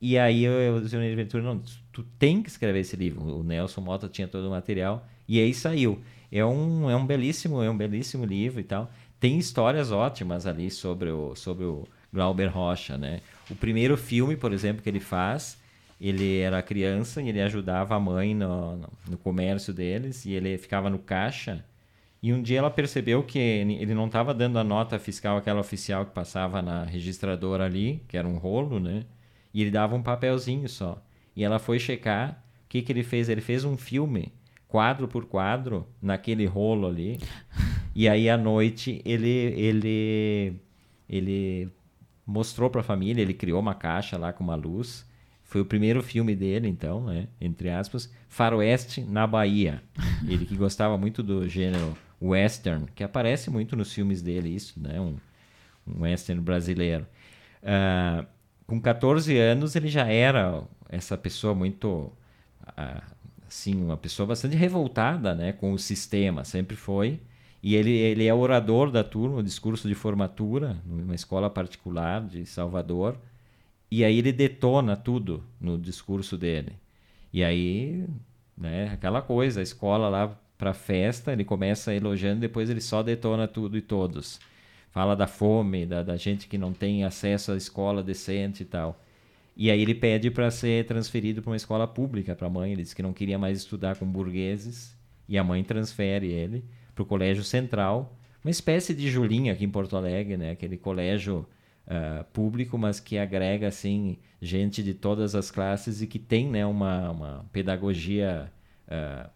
E 0.00 0.16
aí 0.16 0.44
eu, 0.44 0.74
o 0.74 0.86
Zé 0.86 1.14
Ventura, 1.14 1.42
não, 1.42 1.60
tu 1.92 2.04
tem 2.18 2.42
que 2.42 2.48
escrever 2.48 2.80
esse 2.80 2.94
livro. 2.96 3.22
O 3.22 3.42
Nelson 3.42 3.80
Mota 3.80 4.08
tinha 4.08 4.28
todo 4.28 4.46
o 4.46 4.50
material 4.50 5.06
e 5.26 5.40
aí 5.40 5.52
saiu. 5.52 6.00
É 6.30 6.44
um, 6.44 6.88
é 6.90 6.94
um 6.94 7.06
belíssimo, 7.06 7.62
é 7.62 7.70
um 7.70 7.76
belíssimo 7.76 8.24
livro 8.24 8.60
e 8.60 8.64
tal. 8.64 8.90
Tem 9.18 9.38
histórias 9.38 9.90
ótimas 9.90 10.46
ali 10.46 10.70
sobre 10.70 11.10
o, 11.10 11.34
sobre 11.34 11.64
o 11.64 11.88
Glauber 12.12 12.46
Rocha, 12.46 12.96
né? 12.96 13.20
O 13.50 13.56
primeiro 13.56 13.96
filme, 13.96 14.36
por 14.36 14.52
exemplo, 14.52 14.82
que 14.82 14.88
ele 14.88 15.00
faz 15.00 15.58
ele 16.00 16.38
era 16.38 16.62
criança 16.62 17.20
e 17.20 17.28
ele 17.28 17.40
ajudava 17.40 17.94
a 17.96 18.00
mãe 18.00 18.34
no, 18.34 18.76
no, 19.08 19.18
comércio 19.18 19.72
deles 19.72 20.24
e 20.24 20.32
ele 20.32 20.56
ficava 20.56 20.88
no 20.88 20.98
caixa. 20.98 21.64
E 22.22 22.32
um 22.32 22.42
dia 22.42 22.58
ela 22.58 22.70
percebeu 22.70 23.22
que 23.22 23.38
ele 23.38 23.94
não 23.94 24.06
estava 24.06 24.34
dando 24.34 24.58
a 24.58 24.64
nota 24.64 24.98
fiscal, 24.98 25.36
aquela 25.36 25.60
oficial 25.60 26.04
que 26.06 26.12
passava 26.12 26.62
na 26.62 26.84
registradora 26.84 27.64
ali, 27.64 28.02
que 28.08 28.16
era 28.16 28.26
um 28.26 28.36
rolo, 28.36 28.80
né? 28.80 29.04
E 29.52 29.62
ele 29.62 29.70
dava 29.70 29.94
um 29.94 30.02
papelzinho 30.02 30.68
só. 30.68 31.02
E 31.34 31.44
ela 31.44 31.58
foi 31.58 31.78
checar. 31.78 32.44
O 32.64 32.68
que, 32.68 32.82
que 32.82 32.92
ele 32.92 33.02
fez? 33.02 33.28
Ele 33.28 33.40
fez 33.40 33.64
um 33.64 33.76
filme, 33.76 34.32
quadro 34.66 35.08
por 35.08 35.26
quadro, 35.26 35.86
naquele 36.02 36.46
rolo 36.46 36.86
ali. 36.86 37.18
E 37.94 38.08
aí 38.08 38.28
à 38.30 38.36
noite 38.36 39.02
ele 39.04 39.28
ele 39.56 40.60
ele 41.08 41.68
mostrou 42.24 42.70
para 42.70 42.82
a 42.82 42.84
família, 42.84 43.22
ele 43.22 43.34
criou 43.34 43.58
uma 43.58 43.74
caixa 43.74 44.16
lá 44.18 44.32
com 44.32 44.44
uma 44.44 44.54
luz. 44.54 45.07
Foi 45.48 45.62
o 45.62 45.64
primeiro 45.64 46.02
filme 46.02 46.36
dele, 46.36 46.68
então, 46.68 47.02
né? 47.02 47.26
Entre 47.40 47.70
aspas, 47.70 48.12
Faroeste 48.28 49.00
na 49.00 49.26
Bahia. 49.26 49.82
Ele 50.28 50.44
que 50.44 50.54
gostava 50.54 50.98
muito 50.98 51.22
do 51.22 51.48
gênero 51.48 51.96
western, 52.20 52.86
que 52.94 53.02
aparece 53.02 53.48
muito 53.48 53.74
nos 53.74 53.90
filmes 53.90 54.20
dele, 54.20 54.50
isso, 54.50 54.78
né? 54.78 55.00
Um, 55.00 55.16
um 55.86 56.02
western 56.02 56.42
brasileiro. 56.42 57.06
Uh, 57.62 58.26
com 58.66 58.78
14 58.78 59.38
anos, 59.38 59.74
ele 59.74 59.88
já 59.88 60.06
era 60.06 60.62
essa 60.86 61.16
pessoa 61.16 61.54
muito, 61.54 62.12
uh, 62.66 63.02
assim, 63.48 63.74
uma 63.82 63.96
pessoa 63.96 64.26
bastante 64.26 64.54
revoltada, 64.54 65.34
né? 65.34 65.52
Com 65.52 65.72
o 65.72 65.78
sistema, 65.78 66.44
sempre 66.44 66.76
foi. 66.76 67.20
E 67.62 67.74
ele, 67.74 67.92
ele 67.92 68.26
é 68.26 68.34
orador 68.34 68.90
da 68.90 69.02
turma, 69.02 69.38
o 69.38 69.42
discurso 69.42 69.88
de 69.88 69.94
formatura, 69.94 70.76
numa 70.84 71.14
escola 71.14 71.48
particular 71.48 72.20
de 72.20 72.44
Salvador. 72.44 73.16
E 73.90 74.04
aí 74.04 74.18
ele 74.18 74.32
detona 74.32 74.96
tudo 74.96 75.44
no 75.60 75.78
discurso 75.78 76.36
dele. 76.36 76.72
E 77.32 77.42
aí, 77.42 78.04
né, 78.56 78.90
aquela 78.92 79.22
coisa, 79.22 79.60
a 79.60 79.62
escola 79.62 80.08
lá 80.08 80.38
para 80.56 80.74
festa, 80.74 81.32
ele 81.32 81.44
começa 81.44 81.94
elogiando, 81.94 82.40
depois 82.40 82.68
ele 82.68 82.80
só 82.80 83.02
detona 83.02 83.46
tudo 83.46 83.76
e 83.78 83.80
todos. 83.80 84.40
Fala 84.90 85.14
da 85.14 85.26
fome, 85.26 85.86
da, 85.86 86.02
da 86.02 86.16
gente 86.16 86.48
que 86.48 86.58
não 86.58 86.72
tem 86.72 87.04
acesso 87.04 87.52
à 87.52 87.56
escola 87.56 88.02
decente 88.02 88.62
e 88.62 88.66
tal. 88.66 89.00
E 89.56 89.70
aí 89.70 89.80
ele 89.80 89.94
pede 89.94 90.30
para 90.30 90.50
ser 90.50 90.86
transferido 90.86 91.42
para 91.42 91.50
uma 91.50 91.56
escola 91.56 91.86
pública 91.86 92.34
para 92.34 92.46
a 92.46 92.50
mãe. 92.50 92.72
Ele 92.72 92.82
diz 92.82 92.94
que 92.94 93.02
não 93.02 93.12
queria 93.12 93.38
mais 93.38 93.58
estudar 93.58 93.96
com 93.96 94.06
burgueses. 94.06 94.96
E 95.28 95.36
a 95.36 95.44
mãe 95.44 95.62
transfere 95.62 96.28
ele 96.28 96.64
para 96.94 97.02
o 97.02 97.06
Colégio 97.06 97.44
Central, 97.44 98.16
uma 98.42 98.50
espécie 98.50 98.94
de 98.94 99.10
Julinha 99.10 99.52
aqui 99.52 99.64
em 99.64 99.70
Porto 99.70 99.96
Alegre, 99.96 100.36
né? 100.36 100.50
Aquele 100.50 100.76
colégio 100.76 101.46
uh, 101.88 102.24
público, 102.32 102.76
mas 102.78 103.00
que 103.00 103.18
agrega 103.18 103.66
assim 103.66 104.18
gente 104.40 104.82
de 104.82 104.94
todas 104.94 105.34
as 105.34 105.50
classes 105.50 106.00
e 106.00 106.06
que 106.06 106.18
tem, 106.18 106.48
né, 106.48 106.64
uma, 106.64 107.10
uma 107.10 107.46
pedagogia 107.52 108.52
uh, 108.86 109.28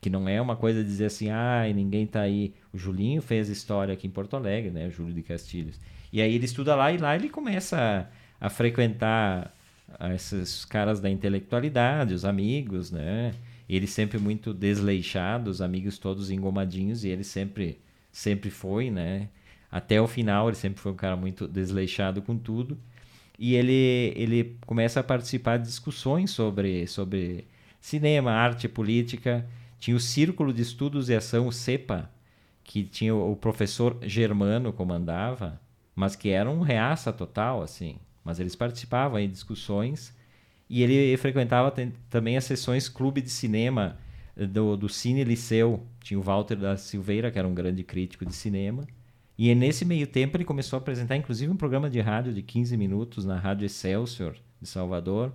que 0.00 0.10
não 0.10 0.28
é 0.28 0.40
uma 0.40 0.56
coisa 0.56 0.82
de 0.82 0.88
dizer 0.88 1.06
assim, 1.06 1.28
ah, 1.28 1.62
ninguém 1.74 2.04
está 2.04 2.22
aí. 2.22 2.54
O 2.72 2.78
Julinho 2.78 3.20
fez 3.20 3.50
história 3.50 3.92
aqui 3.92 4.06
em 4.06 4.10
Porto 4.10 4.34
Alegre, 4.34 4.70
né, 4.70 4.90
Júlio 4.90 5.12
de 5.12 5.22
Castilhos. 5.22 5.78
E 6.12 6.22
aí 6.22 6.34
ele 6.34 6.46
estuda 6.46 6.74
lá 6.74 6.90
e 6.90 6.96
lá 6.96 7.14
ele 7.14 7.28
começa 7.28 8.08
a, 8.40 8.46
a 8.46 8.48
frequentar 8.48 9.54
esses 10.14 10.64
caras 10.64 11.00
da 11.00 11.10
intelectualidade, 11.10 12.14
os 12.14 12.24
amigos, 12.24 12.90
né? 12.90 13.32
Ele 13.68 13.86
sempre 13.86 14.18
muito 14.18 14.54
desleixado, 14.54 15.50
os 15.50 15.60
amigos 15.60 15.98
todos 15.98 16.30
engomadinhos 16.30 17.04
e 17.04 17.08
ele 17.08 17.24
sempre 17.24 17.80
sempre 18.12 18.50
foi, 18.50 18.90
né? 18.90 19.28
Até 19.70 20.00
o 20.00 20.06
final 20.06 20.48
ele 20.48 20.56
sempre 20.56 20.80
foi 20.80 20.92
um 20.92 20.96
cara 20.96 21.16
muito 21.16 21.46
desleixado 21.48 22.22
com 22.22 22.36
tudo. 22.36 22.78
E 23.38 23.54
ele 23.54 24.12
ele 24.16 24.56
começa 24.66 25.00
a 25.00 25.04
participar 25.04 25.58
de 25.58 25.66
discussões 25.66 26.30
sobre 26.30 26.86
sobre 26.86 27.46
cinema, 27.80 28.32
arte, 28.32 28.68
política 28.68 29.46
tinha 29.80 29.96
o 29.96 30.00
Círculo 30.00 30.52
de 30.52 30.60
Estudos 30.60 31.08
e 31.08 31.14
Ação, 31.14 31.48
o 31.48 31.52
CEPA, 31.52 32.10
que 32.62 32.84
tinha 32.84 33.14
o 33.14 33.34
professor 33.34 33.96
Germano 34.02 34.74
comandava, 34.74 35.58
mas 35.96 36.14
que 36.14 36.28
era 36.28 36.50
um 36.50 36.60
reaça 36.60 37.10
total, 37.10 37.62
assim. 37.62 37.96
Mas 38.22 38.38
eles 38.38 38.54
participavam 38.54 39.18
em 39.18 39.28
discussões 39.28 40.14
e 40.68 40.82
ele 40.82 41.16
frequentava 41.16 41.74
também 42.10 42.36
as 42.36 42.44
sessões 42.44 42.90
clube 42.90 43.22
de 43.22 43.30
cinema 43.30 43.98
eh, 44.36 44.46
do, 44.46 44.76
do 44.76 44.88
Cine 44.88 45.24
Liceu. 45.24 45.84
Tinha 46.02 46.20
o 46.20 46.22
Walter 46.22 46.56
da 46.56 46.76
Silveira, 46.76 47.30
que 47.30 47.38
era 47.38 47.48
um 47.48 47.54
grande 47.54 47.82
crítico 47.82 48.26
de 48.26 48.34
cinema. 48.34 48.86
E 49.42 49.54
nesse 49.54 49.86
meio 49.86 50.06
tempo 50.06 50.36
ele 50.36 50.44
começou 50.44 50.76
a 50.76 50.80
apresentar, 50.80 51.16
inclusive, 51.16 51.50
um 51.50 51.56
programa 51.56 51.88
de 51.88 51.98
rádio 51.98 52.30
de 52.30 52.42
15 52.42 52.76
minutos 52.76 53.24
na 53.24 53.38
Rádio 53.38 53.64
Excelsior 53.64 54.36
de 54.60 54.68
Salvador, 54.68 55.32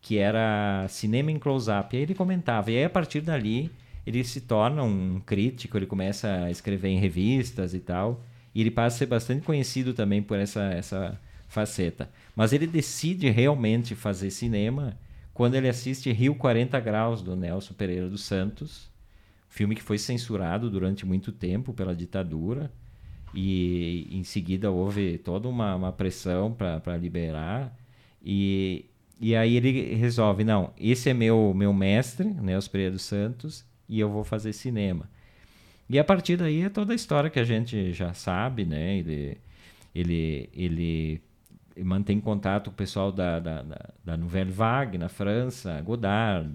que 0.00 0.16
era 0.16 0.86
cinema 0.88 1.30
em 1.30 1.38
close-up. 1.38 1.94
E 1.94 1.98
aí 1.98 2.02
ele 2.04 2.14
comentava. 2.14 2.70
E 2.70 2.78
aí, 2.78 2.84
a 2.84 2.88
partir 2.88 3.20
dali, 3.20 3.70
ele 4.06 4.24
se 4.24 4.40
torna 4.40 4.82
um 4.82 5.20
crítico, 5.20 5.76
ele 5.76 5.84
começa 5.84 6.44
a 6.44 6.50
escrever 6.50 6.88
em 6.88 6.98
revistas 6.98 7.74
e 7.74 7.78
tal. 7.78 8.24
E 8.54 8.62
ele 8.62 8.70
passa 8.70 8.96
a 8.96 8.98
ser 9.00 9.06
bastante 9.06 9.44
conhecido 9.44 9.92
também 9.92 10.22
por 10.22 10.38
essa, 10.38 10.62
essa 10.72 11.20
faceta. 11.46 12.08
Mas 12.34 12.54
ele 12.54 12.66
decide 12.66 13.28
realmente 13.28 13.94
fazer 13.94 14.30
cinema 14.30 14.98
quando 15.34 15.56
ele 15.56 15.68
assiste 15.68 16.10
Rio 16.10 16.34
40 16.36 16.80
Graus, 16.80 17.20
do 17.20 17.36
Nelson 17.36 17.74
Pereira 17.74 18.08
dos 18.08 18.24
Santos. 18.24 18.88
Filme 19.46 19.74
que 19.74 19.82
foi 19.82 19.98
censurado 19.98 20.70
durante 20.70 21.04
muito 21.04 21.30
tempo 21.30 21.74
pela 21.74 21.94
ditadura. 21.94 22.72
E 23.34 24.08
em 24.10 24.22
seguida 24.22 24.70
houve 24.70 25.18
toda 25.18 25.48
uma, 25.48 25.74
uma 25.74 25.92
pressão 25.92 26.52
para 26.52 26.96
liberar. 26.96 27.76
E 28.22 28.86
e 29.20 29.34
aí 29.36 29.56
ele 29.56 29.94
resolve, 29.94 30.44
não, 30.44 30.72
esse 30.78 31.08
é 31.08 31.14
meu 31.14 31.54
meu 31.54 31.72
mestre, 31.72 32.28
né, 32.28 32.58
os 32.58 32.68
Pereira 32.68 32.92
dos 32.92 33.02
Santos, 33.02 33.64
e 33.88 34.00
eu 34.00 34.10
vou 34.10 34.24
fazer 34.24 34.52
cinema. 34.52 35.08
E 35.88 35.98
a 35.98 36.04
partir 36.04 36.36
daí 36.36 36.62
é 36.62 36.68
toda 36.68 36.92
a 36.92 36.96
história 36.96 37.30
que 37.30 37.38
a 37.38 37.44
gente 37.44 37.92
já 37.92 38.12
sabe, 38.14 38.64
né? 38.64 38.98
Ele, 38.98 39.38
ele, 39.94 40.50
ele 40.54 41.20
mantém 41.84 42.20
contato 42.20 42.66
com 42.66 42.72
o 42.72 42.76
pessoal 42.76 43.12
da, 43.12 43.38
da, 43.38 43.62
da, 43.62 43.90
da 44.04 44.16
Nouvelle 44.16 44.50
Vague 44.50 44.98
na 44.98 45.08
França, 45.08 45.80
Godard, 45.82 46.54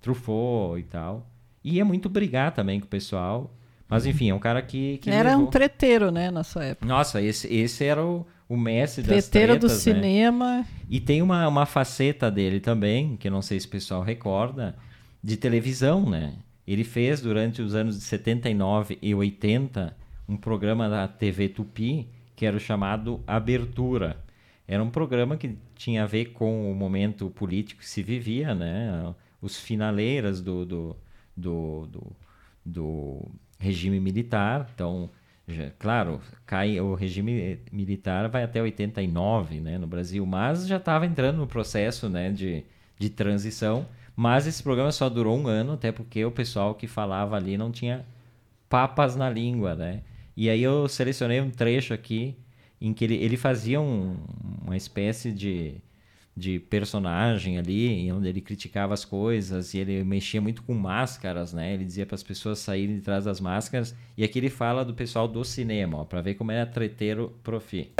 Truffaut 0.00 0.80
e 0.80 0.84
tal. 0.84 1.28
E 1.62 1.80
é 1.80 1.84
muito 1.84 2.08
brigar 2.08 2.52
também 2.52 2.80
com 2.80 2.86
o 2.86 2.88
pessoal. 2.88 3.54
Mas 3.94 4.06
enfim, 4.06 4.30
é 4.30 4.34
um 4.34 4.38
cara 4.38 4.60
que. 4.60 4.98
que 4.98 5.10
era 5.10 5.30
levou... 5.30 5.46
um 5.46 5.50
treteiro, 5.50 6.10
né, 6.10 6.30
na 6.30 6.42
sua 6.42 6.64
época. 6.64 6.86
Nossa, 6.86 7.22
esse, 7.22 7.52
esse 7.52 7.84
era 7.84 8.04
o, 8.04 8.26
o 8.48 8.56
mestre 8.56 9.02
das 9.02 9.28
Treteiro 9.28 9.58
tretas, 9.58 9.70
do 9.70 9.74
né? 9.74 9.94
cinema. 9.94 10.66
E 10.90 11.00
tem 11.00 11.22
uma, 11.22 11.46
uma 11.46 11.66
faceta 11.66 12.30
dele 12.30 12.60
também, 12.60 13.16
que 13.16 13.30
não 13.30 13.40
sei 13.40 13.60
se 13.60 13.66
o 13.66 13.70
pessoal 13.70 14.02
recorda, 14.02 14.74
de 15.22 15.36
televisão, 15.36 16.08
né? 16.08 16.34
Ele 16.66 16.82
fez 16.82 17.20
durante 17.20 17.62
os 17.62 17.74
anos 17.74 17.98
de 17.98 18.04
79 18.04 18.98
e 19.00 19.14
80 19.14 19.94
um 20.26 20.36
programa 20.36 20.88
da 20.88 21.06
TV 21.06 21.48
Tupi 21.48 22.08
que 22.36 22.44
era 22.44 22.56
o 22.56 22.60
chamado 22.60 23.22
Abertura. 23.26 24.16
Era 24.66 24.82
um 24.82 24.90
programa 24.90 25.36
que 25.36 25.56
tinha 25.74 26.04
a 26.04 26.06
ver 26.06 26.26
com 26.26 26.70
o 26.70 26.74
momento 26.74 27.30
político 27.30 27.80
que 27.80 27.88
se 27.88 28.02
vivia, 28.02 28.54
né? 28.54 29.14
Os 29.40 29.58
finaleiras 29.58 30.40
do, 30.40 30.64
do, 30.64 30.96
do, 31.36 31.86
do, 31.86 32.12
do 32.64 33.30
regime 33.64 33.98
militar. 33.98 34.68
Então, 34.74 35.10
já, 35.48 35.70
claro, 35.78 36.20
cai 36.46 36.80
o 36.80 36.94
regime 36.94 37.58
militar 37.72 38.28
vai 38.28 38.44
até 38.44 38.62
89, 38.62 39.60
né, 39.60 39.78
no 39.78 39.86
Brasil, 39.86 40.24
mas 40.24 40.66
já 40.66 40.76
estava 40.76 41.06
entrando 41.06 41.38
no 41.38 41.46
processo, 41.46 42.08
né, 42.08 42.30
de, 42.30 42.62
de 42.98 43.10
transição. 43.10 43.86
Mas 44.16 44.46
esse 44.46 44.62
programa 44.62 44.92
só 44.92 45.08
durou 45.08 45.36
um 45.36 45.48
ano, 45.48 45.72
até 45.72 45.90
porque 45.90 46.24
o 46.24 46.30
pessoal 46.30 46.74
que 46.74 46.86
falava 46.86 47.36
ali 47.36 47.56
não 47.56 47.72
tinha 47.72 48.04
papas 48.68 49.16
na 49.16 49.28
língua, 49.28 49.74
né? 49.74 50.02
E 50.36 50.48
aí 50.48 50.62
eu 50.62 50.88
selecionei 50.88 51.40
um 51.40 51.50
trecho 51.50 51.92
aqui 51.92 52.36
em 52.80 52.92
que 52.92 53.04
ele, 53.04 53.14
ele 53.16 53.36
fazia 53.36 53.80
um, 53.80 54.16
uma 54.64 54.76
espécie 54.76 55.32
de 55.32 55.76
de 56.36 56.58
personagem 56.58 57.58
ali, 57.58 58.10
onde 58.10 58.28
ele 58.28 58.40
criticava 58.40 58.92
as 58.92 59.04
coisas 59.04 59.72
e 59.72 59.78
ele 59.78 60.02
mexia 60.02 60.40
muito 60.40 60.64
com 60.64 60.74
máscaras, 60.74 61.52
né? 61.52 61.74
Ele 61.74 61.84
dizia 61.84 62.04
para 62.04 62.16
as 62.16 62.24
pessoas 62.24 62.58
saírem 62.58 62.96
de 62.96 63.02
trás 63.02 63.24
das 63.24 63.40
máscaras. 63.40 63.94
E 64.16 64.24
aqui 64.24 64.40
ele 64.40 64.50
fala 64.50 64.84
do 64.84 64.92
pessoal 64.94 65.28
do 65.28 65.44
cinema, 65.44 66.04
para 66.04 66.20
ver 66.20 66.34
como 66.34 66.50
era 66.50 66.66
treteiro 66.66 67.32
profi. 67.44 67.92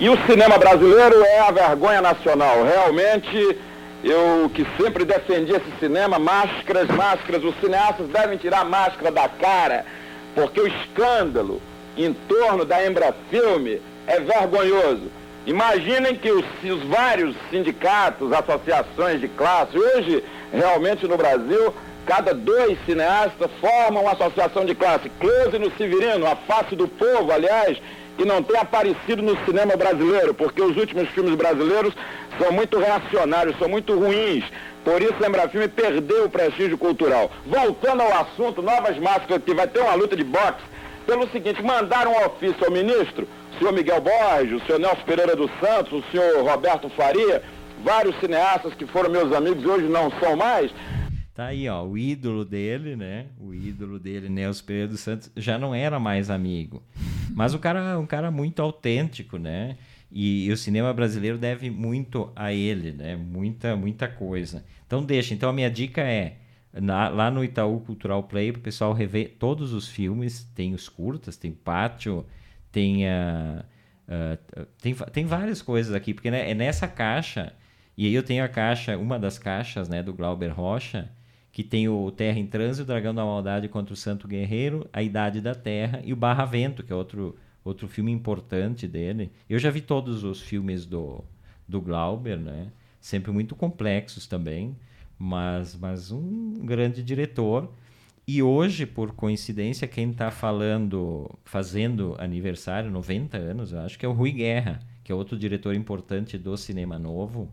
E 0.00 0.08
o 0.08 0.16
cinema 0.26 0.56
brasileiro 0.56 1.22
é 1.22 1.40
a 1.40 1.50
vergonha 1.50 2.00
nacional. 2.00 2.64
Realmente, 2.64 3.36
eu 4.02 4.50
que 4.54 4.66
sempre 4.82 5.04
defendi 5.04 5.52
esse 5.52 5.70
cinema, 5.78 6.18
máscaras, 6.18 6.88
máscaras, 6.88 7.44
os 7.44 7.54
cineastas 7.60 8.08
devem 8.08 8.38
tirar 8.38 8.60
a 8.60 8.64
máscara 8.64 9.12
da 9.12 9.28
cara, 9.28 9.84
porque 10.34 10.60
o 10.60 10.66
escândalo 10.66 11.60
em 11.94 12.14
torno 12.26 12.64
da 12.64 12.86
Embrafilme 12.86 13.82
é 14.06 14.18
vergonhoso. 14.18 15.19
Imaginem 15.46 16.14
que 16.16 16.30
os, 16.30 16.44
os, 16.62 16.82
vários 16.84 17.34
sindicatos, 17.50 18.32
associações 18.32 19.20
de 19.20 19.28
classe, 19.28 19.76
hoje, 19.78 20.22
realmente 20.52 21.06
no 21.06 21.16
Brasil, 21.16 21.74
cada 22.04 22.34
dois 22.34 22.78
cineastas 22.84 23.50
formam 23.60 24.02
uma 24.02 24.12
associação 24.12 24.64
de 24.64 24.74
classe. 24.74 25.10
Close 25.18 25.58
no 25.58 25.70
Severino, 25.76 26.26
a 26.26 26.36
face 26.36 26.76
do 26.76 26.86
povo, 26.86 27.32
aliás, 27.32 27.78
que 28.18 28.24
não 28.24 28.42
tem 28.42 28.58
aparecido 28.58 29.22
no 29.22 29.34
cinema 29.46 29.76
brasileiro, 29.76 30.34
porque 30.34 30.60
os 30.60 30.76
últimos 30.76 31.08
filmes 31.10 31.34
brasileiros 31.34 31.94
são 32.38 32.52
muito 32.52 32.78
reacionários, 32.78 33.58
são 33.58 33.68
muito 33.68 33.98
ruins. 33.98 34.44
Por 34.84 35.00
isso, 35.00 35.14
Lembra 35.20 35.48
Filme 35.48 35.68
perdeu 35.68 36.24
o 36.24 36.30
prestígio 36.30 36.76
cultural. 36.76 37.30
Voltando 37.46 38.02
ao 38.02 38.20
assunto, 38.20 38.60
Novas 38.60 38.98
Máscaras, 38.98 39.42
que 39.42 39.54
vai 39.54 39.66
ter 39.66 39.80
uma 39.80 39.94
luta 39.94 40.16
de 40.16 40.24
boxe, 40.24 40.60
pelo 41.06 41.28
seguinte, 41.30 41.62
mandaram 41.62 42.12
um 42.12 42.26
ofício 42.26 42.64
ao 42.64 42.70
ministro, 42.70 43.26
o 43.54 43.58
senhor 43.58 43.72
Miguel 43.72 44.00
Borges, 44.00 44.62
o 44.62 44.66
senhor 44.66 44.78
Nelson 44.78 45.04
Pereira 45.04 45.36
dos 45.36 45.50
Santos, 45.60 45.92
o 45.92 46.10
senhor 46.10 46.44
Roberto 46.44 46.88
Faria, 46.90 47.42
vários 47.84 48.18
cineastas 48.20 48.74
que 48.74 48.86
foram 48.86 49.10
meus 49.10 49.32
amigos 49.32 49.62
e 49.62 49.66
hoje 49.66 49.86
não 49.86 50.10
são 50.20 50.36
mais, 50.36 50.70
Tá 51.40 51.46
aí, 51.46 51.66
ó, 51.70 51.82
o 51.82 51.96
ídolo 51.96 52.44
dele, 52.44 52.96
né? 52.96 53.28
O 53.38 53.54
ídolo 53.54 53.98
dele, 53.98 54.28
Nelson 54.28 54.62
Pereira 54.62 54.88
dos 54.88 55.00
Santos, 55.00 55.30
já 55.34 55.58
não 55.58 55.74
era 55.74 55.98
mais 55.98 56.28
amigo. 56.28 56.82
Mas 57.34 57.54
o 57.54 57.58
cara 57.58 57.98
um 57.98 58.04
cara 58.04 58.30
muito 58.30 58.60
autêntico, 58.60 59.38
né? 59.38 59.78
E, 60.12 60.46
e, 60.48 60.52
o 60.52 60.56
cinema 60.56 60.92
brasileiro 60.92 61.38
deve 61.38 61.70
muito 61.70 62.30
a 62.36 62.52
ele, 62.52 62.90
né? 62.90 63.16
Muita, 63.16 63.74
muita 63.74 64.06
coisa. 64.06 64.64
Então 64.86 65.02
deixa. 65.02 65.32
Então 65.32 65.48
a 65.48 65.52
minha 65.54 65.70
dica 65.70 66.02
é 66.02 66.34
na, 66.72 67.08
lá 67.08 67.30
no 67.30 67.42
Itaú 67.42 67.80
Cultural 67.80 68.22
Play 68.24 68.50
o 68.50 68.58
pessoal 68.58 68.92
rever 68.92 69.36
todos 69.38 69.72
os 69.72 69.88
filmes. 69.88 70.44
Tem 70.54 70.74
os 70.74 70.88
curtas, 70.88 71.36
tem 71.36 71.52
Pátio, 71.52 72.24
tem 72.70 73.06
uh, 73.06 73.64
uh, 74.08 74.66
tem, 74.80 74.94
tem 74.94 75.26
várias 75.26 75.62
coisas 75.62 75.94
aqui, 75.94 76.14
porque 76.14 76.30
né, 76.30 76.50
é 76.50 76.54
nessa 76.54 76.86
caixa. 76.86 77.52
E 77.96 78.06
aí 78.06 78.14
eu 78.14 78.22
tenho 78.22 78.44
a 78.44 78.48
caixa, 78.48 78.96
uma 78.96 79.18
das 79.18 79.38
caixas, 79.38 79.88
né, 79.88 80.02
do 80.02 80.14
Glauber 80.14 80.48
Rocha, 80.48 81.10
que 81.52 81.62
tem 81.62 81.88
o 81.88 82.10
Terra 82.10 82.38
em 82.38 82.46
Trânsito, 82.46 82.84
o 82.84 82.86
Dragão 82.86 83.14
da 83.14 83.24
Maldade 83.24 83.68
contra 83.68 83.92
o 83.92 83.96
Santo 83.96 84.28
Guerreiro, 84.28 84.88
A 84.92 85.02
Idade 85.02 85.40
da 85.40 85.54
Terra 85.54 86.00
e 86.04 86.12
o 86.12 86.16
Barra 86.16 86.44
Vento, 86.44 86.82
que 86.82 86.92
é 86.92 86.96
outro, 86.96 87.36
outro 87.64 87.88
filme 87.88 88.10
importante 88.12 88.86
dele. 88.86 89.30
Eu 89.48 89.58
já 89.58 89.70
vi 89.70 89.80
todos 89.80 90.24
os 90.24 90.40
filmes 90.40 90.86
do, 90.86 91.24
do 91.68 91.80
Glauber, 91.80 92.38
né? 92.38 92.68
Sempre 93.00 93.32
muito 93.32 93.56
complexos 93.56 94.26
também, 94.26 94.76
mas, 95.22 95.76
mas 95.76 96.10
um 96.10 96.54
grande 96.64 97.02
diretor. 97.02 97.70
E 98.26 98.42
hoje, 98.42 98.86
por 98.86 99.12
coincidência, 99.12 99.86
quem 99.86 100.10
está 100.10 100.30
falando, 100.30 101.30
fazendo 101.44 102.16
aniversário, 102.18 102.90
90 102.90 103.36
anos, 103.36 103.72
eu 103.72 103.80
acho 103.80 103.98
que 103.98 104.06
é 104.06 104.08
o 104.08 104.12
Rui 104.12 104.32
Guerra, 104.32 104.80
que 105.04 105.12
é 105.12 105.14
outro 105.14 105.36
diretor 105.36 105.74
importante 105.74 106.38
do 106.38 106.56
cinema 106.56 106.98
novo, 106.98 107.52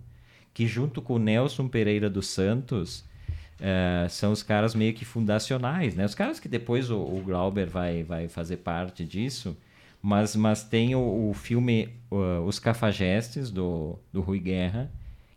que 0.54 0.66
junto 0.66 1.02
com 1.02 1.16
o 1.16 1.20
Nelson 1.20 1.68
Pereira 1.68 2.10
dos 2.10 2.28
Santos 2.28 3.04
é, 3.60 4.08
são 4.10 4.32
os 4.32 4.44
caras 4.44 4.74
meio 4.74 4.94
que 4.94 5.04
fundacionais, 5.04 5.94
né? 5.94 6.06
Os 6.06 6.16
caras 6.16 6.40
que 6.40 6.48
depois 6.48 6.90
o, 6.90 7.02
o 7.02 7.22
Glauber 7.22 7.68
vai, 7.68 8.04
vai 8.04 8.30
fazer 8.30 8.58
parte 8.58 9.04
disso, 9.04 9.58
mas, 10.02 10.38
mas 10.38 10.64
tem 10.64 10.96
o, 10.96 11.30
o 11.30 11.34
filme 11.34 11.90
uh, 12.10 12.46
Os 12.46 12.60
Cafajestes, 12.60 13.52
do, 13.52 14.00
do 14.14 14.22
Rui 14.22 14.40
Guerra, 14.40 14.90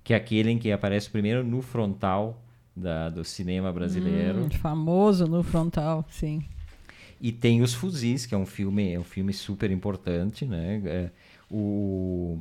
que 0.02 0.12
é 0.12 0.16
aquele 0.16 0.50
em 0.50 0.58
que 0.58 0.72
aparece 0.72 1.08
primeiro 1.08 1.44
no 1.44 1.62
frontal 1.62 2.42
da, 2.74 3.08
do 3.08 3.24
cinema 3.24 3.72
brasileiro. 3.72 4.44
Hum, 4.44 4.50
famoso 4.50 5.26
no 5.26 5.42
frontal, 5.42 6.04
sim. 6.10 6.42
E 7.20 7.30
tem 7.30 7.60
Os 7.60 7.74
Fuzis, 7.74 8.24
que 8.24 8.34
é 8.34 8.38
um 8.38 8.46
filme, 8.46 8.94
é 8.94 8.98
um 8.98 9.04
filme 9.04 9.32
super 9.32 9.70
importante, 9.70 10.46
né? 10.46 10.80
É, 10.84 11.10
o... 11.50 12.38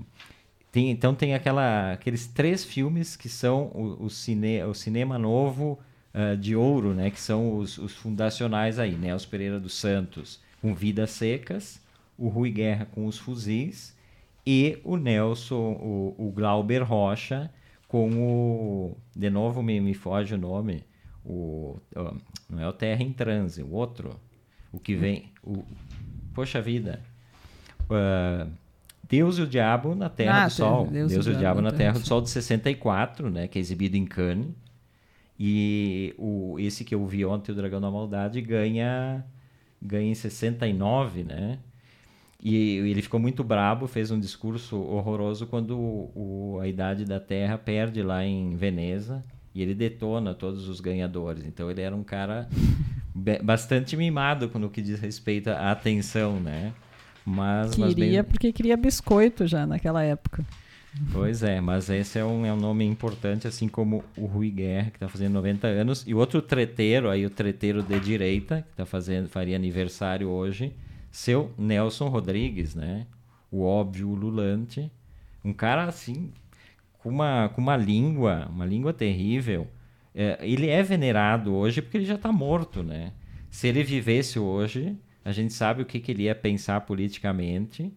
Tem, 0.71 0.91
então 0.91 1.15
tem 1.15 1.33
aquela, 1.33 1.93
aqueles 1.93 2.27
três 2.27 2.63
filmes 2.63 3.15
que 3.15 3.27
são 3.27 3.71
o, 3.73 4.05
o, 4.05 4.09
cine, 4.09 4.63
o 4.63 4.73
cinema 4.73 5.17
novo 5.17 5.79
uh, 6.13 6.37
de 6.37 6.55
ouro, 6.55 6.93
né? 6.93 7.09
Que 7.09 7.19
são 7.19 7.57
os, 7.57 7.77
os 7.77 7.93
fundacionais 7.93 8.79
aí, 8.79 8.93
né? 8.93 9.13
Os 9.13 9.25
Pereira 9.25 9.59
dos 9.59 9.73
Santos 9.73 10.39
com 10.61 10.73
Vidas 10.73 11.11
Secas, 11.11 11.81
o 12.17 12.27
Rui 12.27 12.51
Guerra 12.51 12.87
com 12.91 13.05
Os 13.05 13.17
Fuzis 13.17 13.97
e 14.51 14.79
o 14.83 14.97
Nelson, 14.97 15.73
o, 15.73 16.15
o 16.17 16.31
Glauber 16.31 16.81
Rocha 16.81 17.51
com 17.87 18.09
o... 18.13 18.97
De 19.15 19.29
novo 19.29 19.61
me, 19.61 19.79
me 19.79 19.93
foge 19.93 20.33
o 20.33 20.39
nome. 20.39 20.83
O, 21.23 21.79
não 22.49 22.59
é 22.59 22.67
o 22.67 22.73
Terra 22.73 23.03
em 23.03 23.13
Transe, 23.13 23.61
o 23.61 23.71
outro. 23.71 24.19
O 24.71 24.79
que 24.79 24.95
vem... 24.95 25.31
O, 25.43 25.63
poxa 26.33 26.59
vida. 26.59 26.99
Uh, 27.81 28.49
Deus 29.07 29.37
e 29.37 29.43
o 29.43 29.47
Diabo 29.47 29.93
na 29.93 30.09
Terra 30.09 30.45
ah, 30.45 30.47
do 30.47 30.51
Sol. 30.51 30.87
Deus, 30.87 31.11
Deus 31.11 31.27
e 31.27 31.29
o 31.29 31.37
Diabo 31.37 31.61
na 31.61 31.71
Terra 31.71 31.99
do 31.99 32.07
Sol 32.07 32.19
de 32.19 32.31
64, 32.31 33.29
né? 33.29 33.47
Que 33.47 33.59
é 33.59 33.61
exibido 33.61 33.97
em 33.97 34.05
Cannes. 34.05 34.47
E 35.39 36.15
o, 36.17 36.55
esse 36.57 36.83
que 36.83 36.95
eu 36.95 37.05
vi 37.05 37.23
ontem, 37.23 37.51
o 37.51 37.55
Dragão 37.55 37.79
da 37.79 37.91
Maldade, 37.91 38.41
ganha, 38.41 39.23
ganha 39.79 40.09
em 40.09 40.15
69, 40.15 41.23
né? 41.23 41.59
E 42.41 42.77
ele 42.77 43.01
ficou 43.01 43.19
muito 43.19 43.43
brabo, 43.43 43.85
fez 43.85 44.11
um 44.11 44.19
discurso 44.19 44.77
horroroso 44.77 45.45
quando 45.45 45.77
o, 45.77 46.11
o, 46.55 46.59
a 46.61 46.67
Idade 46.67 47.03
da 47.03 47.19
Terra 47.19 47.57
perde 47.57 48.01
lá 48.01 48.23
em 48.23 48.55
Veneza 48.55 49.23
e 49.53 49.61
ele 49.61 49.75
detona 49.75 50.33
todos 50.33 50.69
os 50.69 50.79
ganhadores. 50.79 51.43
Então 51.45 51.69
ele 51.69 51.81
era 51.81 51.93
um 51.93 52.03
cara 52.03 52.47
bastante 53.43 53.97
mimado 53.97 54.49
no 54.57 54.69
que 54.69 54.81
diz 54.81 54.99
respeito 54.99 55.49
à 55.49 55.71
atenção, 55.71 56.39
né? 56.39 56.73
Mas, 57.25 57.71
queria 57.71 57.85
mas 57.85 57.95
bem... 57.95 58.23
porque 58.23 58.53
queria 58.53 58.77
biscoito 58.77 59.45
já 59.45 59.67
naquela 59.67 60.01
época. 60.01 60.45
Pois 61.11 61.43
é, 61.43 61.61
mas 61.61 61.89
esse 61.89 62.17
é 62.17 62.25
um, 62.25 62.45
é 62.45 62.51
um 62.51 62.57
nome 62.57 62.83
importante, 62.83 63.47
assim 63.47 63.67
como 63.67 64.03
o 64.17 64.25
Rui 64.25 64.49
Guerra, 64.49 64.89
que 64.89 64.95
está 64.95 65.07
fazendo 65.07 65.33
90 65.33 65.67
anos, 65.67 66.03
e 66.07 66.15
outro 66.15 66.41
treteiro, 66.41 67.09
aí 67.09 67.25
o 67.25 67.29
treteiro 67.29 67.83
de 67.83 67.99
direita, 67.99 68.65
que 68.67 68.75
tá 68.75 68.85
fazendo, 68.85 69.29
faria 69.29 69.55
aniversário 69.55 70.27
hoje, 70.29 70.73
seu 71.11 71.51
Nelson 71.57 72.07
Rodrigues, 72.07 72.75
né? 72.75 73.05
O 73.51 73.63
óbvio 73.63 74.09
ululante. 74.09 74.91
Um 75.43 75.53
cara 75.53 75.85
assim, 75.85 76.31
com 76.99 77.09
uma, 77.09 77.49
com 77.49 77.61
uma 77.61 77.77
língua, 77.77 78.47
uma 78.49 78.65
língua 78.65 78.93
terrível. 78.93 79.67
É, 80.13 80.37
ele 80.41 80.67
é 80.67 80.83
venerado 80.83 81.53
hoje 81.53 81.81
porque 81.81 81.97
ele 81.97 82.05
já 82.05 82.15
está 82.15 82.31
morto, 82.31 82.83
né? 82.83 83.13
Se 83.49 83.67
ele 83.67 83.83
vivesse 83.83 84.37
hoje, 84.37 84.95
a 85.23 85.31
gente 85.31 85.53
sabe 85.53 85.81
o 85.81 85.85
que, 85.85 85.99
que 85.99 86.11
ele 86.11 86.23
ia 86.23 86.35
pensar 86.35 86.81
politicamente 86.81 87.91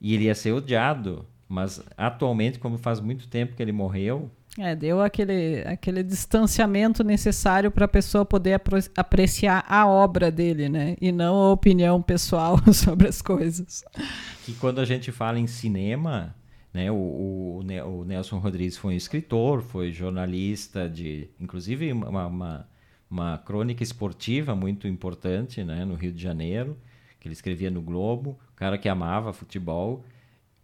e 0.00 0.14
ele 0.14 0.24
ia 0.24 0.34
ser 0.34 0.52
odiado. 0.52 1.26
Mas 1.48 1.82
atualmente, 1.96 2.58
como 2.58 2.78
faz 2.78 3.00
muito 3.00 3.28
tempo 3.28 3.54
que 3.54 3.62
ele 3.62 3.72
morreu. 3.72 4.30
É, 4.58 4.76
deu 4.76 5.00
aquele, 5.00 5.62
aquele 5.66 6.02
distanciamento 6.02 7.02
necessário 7.02 7.70
para 7.70 7.86
a 7.86 7.88
pessoa 7.88 8.24
poder 8.24 8.60
apreciar 8.96 9.64
a 9.66 9.86
obra 9.86 10.30
dele, 10.30 10.68
né? 10.68 10.94
E 11.00 11.10
não 11.10 11.34
a 11.36 11.52
opinião 11.52 12.02
pessoal 12.02 12.58
sobre 12.72 13.08
as 13.08 13.22
coisas. 13.22 13.82
Que 14.44 14.52
quando 14.54 14.80
a 14.80 14.84
gente 14.84 15.10
fala 15.10 15.38
em 15.38 15.46
cinema, 15.46 16.34
né, 16.72 16.90
o, 16.90 16.96
o, 16.96 17.60
o 17.60 18.04
Nelson 18.04 18.38
Rodrigues 18.38 18.76
foi 18.76 18.92
um 18.92 18.96
escritor, 18.96 19.62
foi 19.62 19.90
jornalista 19.90 20.86
de. 20.86 21.30
Inclusive, 21.40 21.90
uma, 21.90 22.26
uma 22.26 22.66
uma 23.12 23.36
crônica 23.36 23.82
esportiva 23.82 24.56
muito 24.56 24.88
importante 24.88 25.62
né, 25.62 25.84
no 25.84 25.94
Rio 25.94 26.14
de 26.14 26.22
Janeiro, 26.22 26.78
que 27.20 27.28
ele 27.28 27.34
escrevia 27.34 27.70
no 27.70 27.82
Globo, 27.82 28.38
cara 28.56 28.78
que 28.78 28.88
amava 28.88 29.34
futebol, 29.34 30.02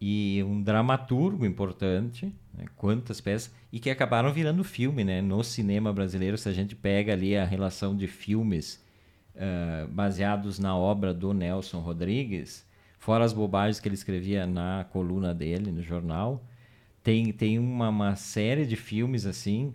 e 0.01 0.43
um 0.45 0.63
dramaturgo 0.63 1.45
importante, 1.45 2.33
né, 2.55 2.67
quantas 2.77 3.21
peças, 3.21 3.53
e 3.73 3.81
que 3.81 3.91
acabaram 3.91 4.33
virando 4.33 4.63
filme 4.63 5.05
né, 5.05 5.21
no 5.21 5.43
cinema 5.43 5.93
brasileiro. 5.93 6.39
Se 6.39 6.49
a 6.49 6.53
gente 6.53 6.77
pega 6.77 7.13
ali 7.13 7.37
a 7.37 7.45
relação 7.45 7.97
de 7.97 8.07
filmes 8.07 8.85
uh, 9.35 9.89
baseados 9.89 10.59
na 10.59 10.77
obra 10.77 11.13
do 11.13 11.33
Nelson 11.35 11.81
Rodrigues, 11.81 12.67
fora 12.99 13.25
as 13.25 13.33
bobagens 13.33 13.81
que 13.81 13.89
ele 13.89 13.95
escrevia 13.95 14.47
na 14.47 14.87
coluna 14.93 15.35
dele, 15.35 15.73
no 15.73 15.83
jornal, 15.83 16.45
tem, 17.03 17.33
tem 17.33 17.59
uma, 17.59 17.89
uma 17.89 18.15
série 18.17 18.67
de 18.67 18.77
filmes 18.77 19.27
assim 19.27 19.75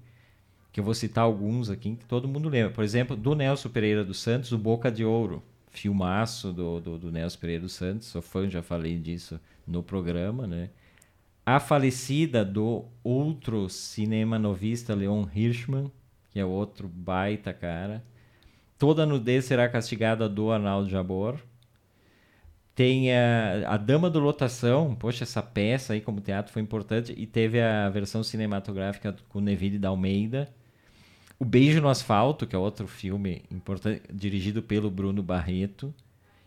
que 0.71 0.80
eu 0.80 0.84
vou 0.84 0.95
citar 0.95 1.24
alguns 1.24 1.69
aqui 1.69 1.95
que 1.95 2.05
todo 2.05 2.28
mundo 2.28 2.49
lembra. 2.49 2.74
Por 2.74 2.84
exemplo, 2.84 3.15
do 3.15 3.36
Nelson 3.36 3.69
Pereira 3.69 4.03
dos 4.03 4.19
Santos, 4.19 4.51
o 4.51 4.57
Boca 4.57 4.91
de 4.91 5.05
Ouro, 5.05 5.43
filmaço 5.74 6.53
do, 6.53 6.80
do, 6.80 6.97
do 6.97 7.11
Nelson 7.11 7.39
Pereira 7.39 7.63
dos 7.63 7.74
Santos, 7.74 8.07
sou 8.07 8.21
fã, 8.21 8.47
já 8.47 8.61
falei 8.61 8.97
disso 8.97 9.39
no 9.65 9.82
programa, 9.82 10.45
né? 10.45 10.69
A 11.45 11.59
falecida 11.59 12.45
do 12.45 12.86
outro 13.03 13.67
cinema 13.67 14.39
novista, 14.39 14.93
Leon 14.95 15.26
Hirschman, 15.36 15.91
que 16.30 16.39
é 16.39 16.45
outro 16.45 16.88
baita 16.88 17.51
cara. 17.51 18.03
Toda 18.78 19.05
nudez 19.05 19.45
será 19.45 19.67
castigada 19.67 20.30
do 20.30 20.51
Arnaldo 20.51 20.89
Jabor. 20.89 21.38
Tem 22.76 23.13
a, 23.13 23.74
a 23.74 23.78
Dama 23.78 24.09
do 24.09 24.19
Lotação, 24.19 24.95
poxa, 24.95 25.24
essa 25.24 25.41
peça 25.43 25.93
aí 25.93 26.01
como 26.01 26.21
teatro 26.21 26.53
foi 26.53 26.61
importante. 26.61 27.13
E 27.17 27.28
teve 27.28 27.61
a 27.61 27.89
versão 27.89 28.24
cinematográfica 28.24 29.15
com 29.28 29.41
Neville 29.41 29.78
da 29.78 29.89
Almeida 29.89 30.49
o 31.44 31.46
Beijo 31.46 31.82
no 31.82 31.89
Asfalto, 31.89 32.48
que 32.48 32.56
é 32.56 32.60
outro 32.60 32.88
filme 32.88 33.44
importante, 33.52 34.02
dirigido 34.14 34.64
pelo 34.64 34.89
Bruno 34.89 35.22
Barreto. 35.22 35.94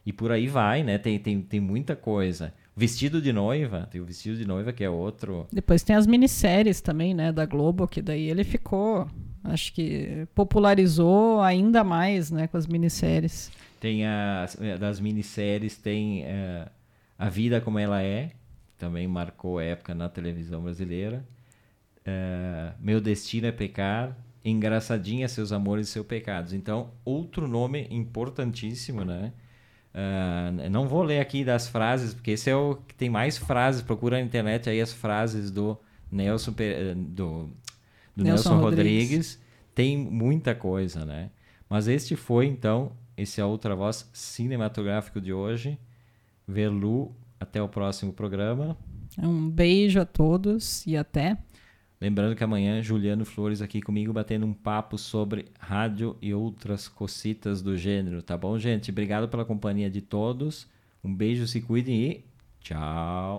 E 0.07 0.13
por 0.13 0.33
aí 0.33 0.49
vai, 0.49 0.83
né? 0.83 0.97
Tem, 0.97 1.19
tem, 1.19 1.43
tem 1.43 1.61
muita 1.61 1.95
coisa. 1.95 2.55
Vestido 2.75 3.21
de 3.21 3.31
Noiva, 3.31 3.87
tem 3.91 4.01
o 4.01 4.07
Vestido 4.07 4.39
de 4.39 4.47
Noiva, 4.47 4.73
que 4.73 4.83
é 4.83 4.89
outro. 4.89 5.47
Depois 5.53 5.83
tem 5.83 5.95
as 5.95 6.07
minisséries 6.07 6.81
também, 6.81 7.13
né, 7.13 7.31
da 7.31 7.45
Globo, 7.45 7.87
que 7.87 8.01
daí 8.01 8.31
ele 8.31 8.43
ficou, 8.43 9.07
acho 9.45 9.73
que 9.75 10.27
popularizou 10.35 11.43
ainda 11.43 11.85
mais, 11.85 12.31
né, 12.31 12.47
com 12.47 12.57
as 12.57 12.67
minisséries. 12.67 13.51
Tem 13.79 14.07
as, 14.07 14.57
das 14.81 14.99
minisséries, 14.99 15.77
tem 15.77 16.23
uh, 16.23 16.71
A 17.19 17.29
Vida 17.29 17.61
Como 17.61 17.79
Ela 17.79 18.03
É, 18.03 18.31
também 18.79 19.07
marcou 19.07 19.61
época 19.61 19.95
na 19.95 20.09
televisão 20.09 20.63
brasileira. 20.63 21.23
É, 22.03 22.73
Meu 22.81 22.99
Destino 22.99 23.47
é 23.47 23.53
Pecar. 23.53 24.17
Engraçadinha, 24.49 25.29
Seus 25.29 25.51
Amores 25.51 25.89
e 25.89 25.91
Seus 25.91 26.07
Pecados. 26.07 26.53
Então, 26.53 26.91
outro 27.05 27.49
nome 27.49 27.87
importantíssimo, 27.91 29.05
né? 29.05 29.33
Ah, 29.93 30.53
não 30.71 30.87
vou 30.87 31.03
ler 31.03 31.21
aqui 31.21 31.43
das 31.43 31.69
frases, 31.69 32.13
porque 32.13 32.33
esse 32.33 32.51
é 32.51 32.55
o 32.55 32.77
que 32.87 32.95
tem 32.95 33.09
mais 33.09 33.39
frases. 33.39 33.81
Procura 33.81 34.19
na 34.19 34.23
internet 34.23 34.69
aí 34.69 34.79
as 34.81 34.93
frases 34.93 35.51
do 35.51 35.77
Nelson, 36.13 36.55
eh, 36.59 36.95
do, 36.95 37.49
do 38.15 38.23
Nelson 38.23 38.51
Nelson, 38.51 38.61
Rodrigues. 38.61 39.03
Rodrigues. 39.03 39.43
Tem 39.75 39.97
muita 39.97 40.55
coisa, 40.55 41.05
né? 41.05 41.31
Mas 41.69 41.89
este 41.89 42.15
foi, 42.15 42.47
então, 42.47 42.93
esse 43.17 43.41
é 43.41 43.43
a 43.45 43.47
outra 43.47 43.75
voz 43.75 44.09
cinematográfico 44.13 45.21
de 45.21 45.33
hoje. 45.33 45.79
Velu, 46.47 47.13
até 47.41 47.63
o 47.63 47.69
próximo 47.69 48.13
programa. 48.13 48.77
Um 49.19 49.49
beijo 49.49 49.99
a 49.99 50.05
todos 50.05 50.87
e 50.87 50.97
até. 50.97 51.39
Lembrando 52.01 52.37
que 52.37 52.45
amanhã 52.45 52.83
Juliano 52.83 53.25
Flores 53.25 53.63
aqui 53.63 53.81
comigo 53.81 54.13
batendo 54.13 54.45
um 54.45 54.53
papo 54.53 54.99
sobre 54.99 55.47
rádio 55.59 56.17
e 56.21 56.35
outras 56.35 56.89
cocitas 56.89 57.63
do 57.63 57.77
gênero, 57.77 58.23
tá 58.23 58.37
bom, 58.37 58.59
gente? 58.59 58.91
Obrigado 58.91 59.29
pela 59.29 59.45
companhia 59.45 59.89
de 59.89 60.03
todos. 60.03 60.69
Um 61.03 61.15
beijo, 61.15 61.47
se 61.47 61.61
cuidem 61.63 62.03
e 62.03 62.25
tchau. 62.61 63.35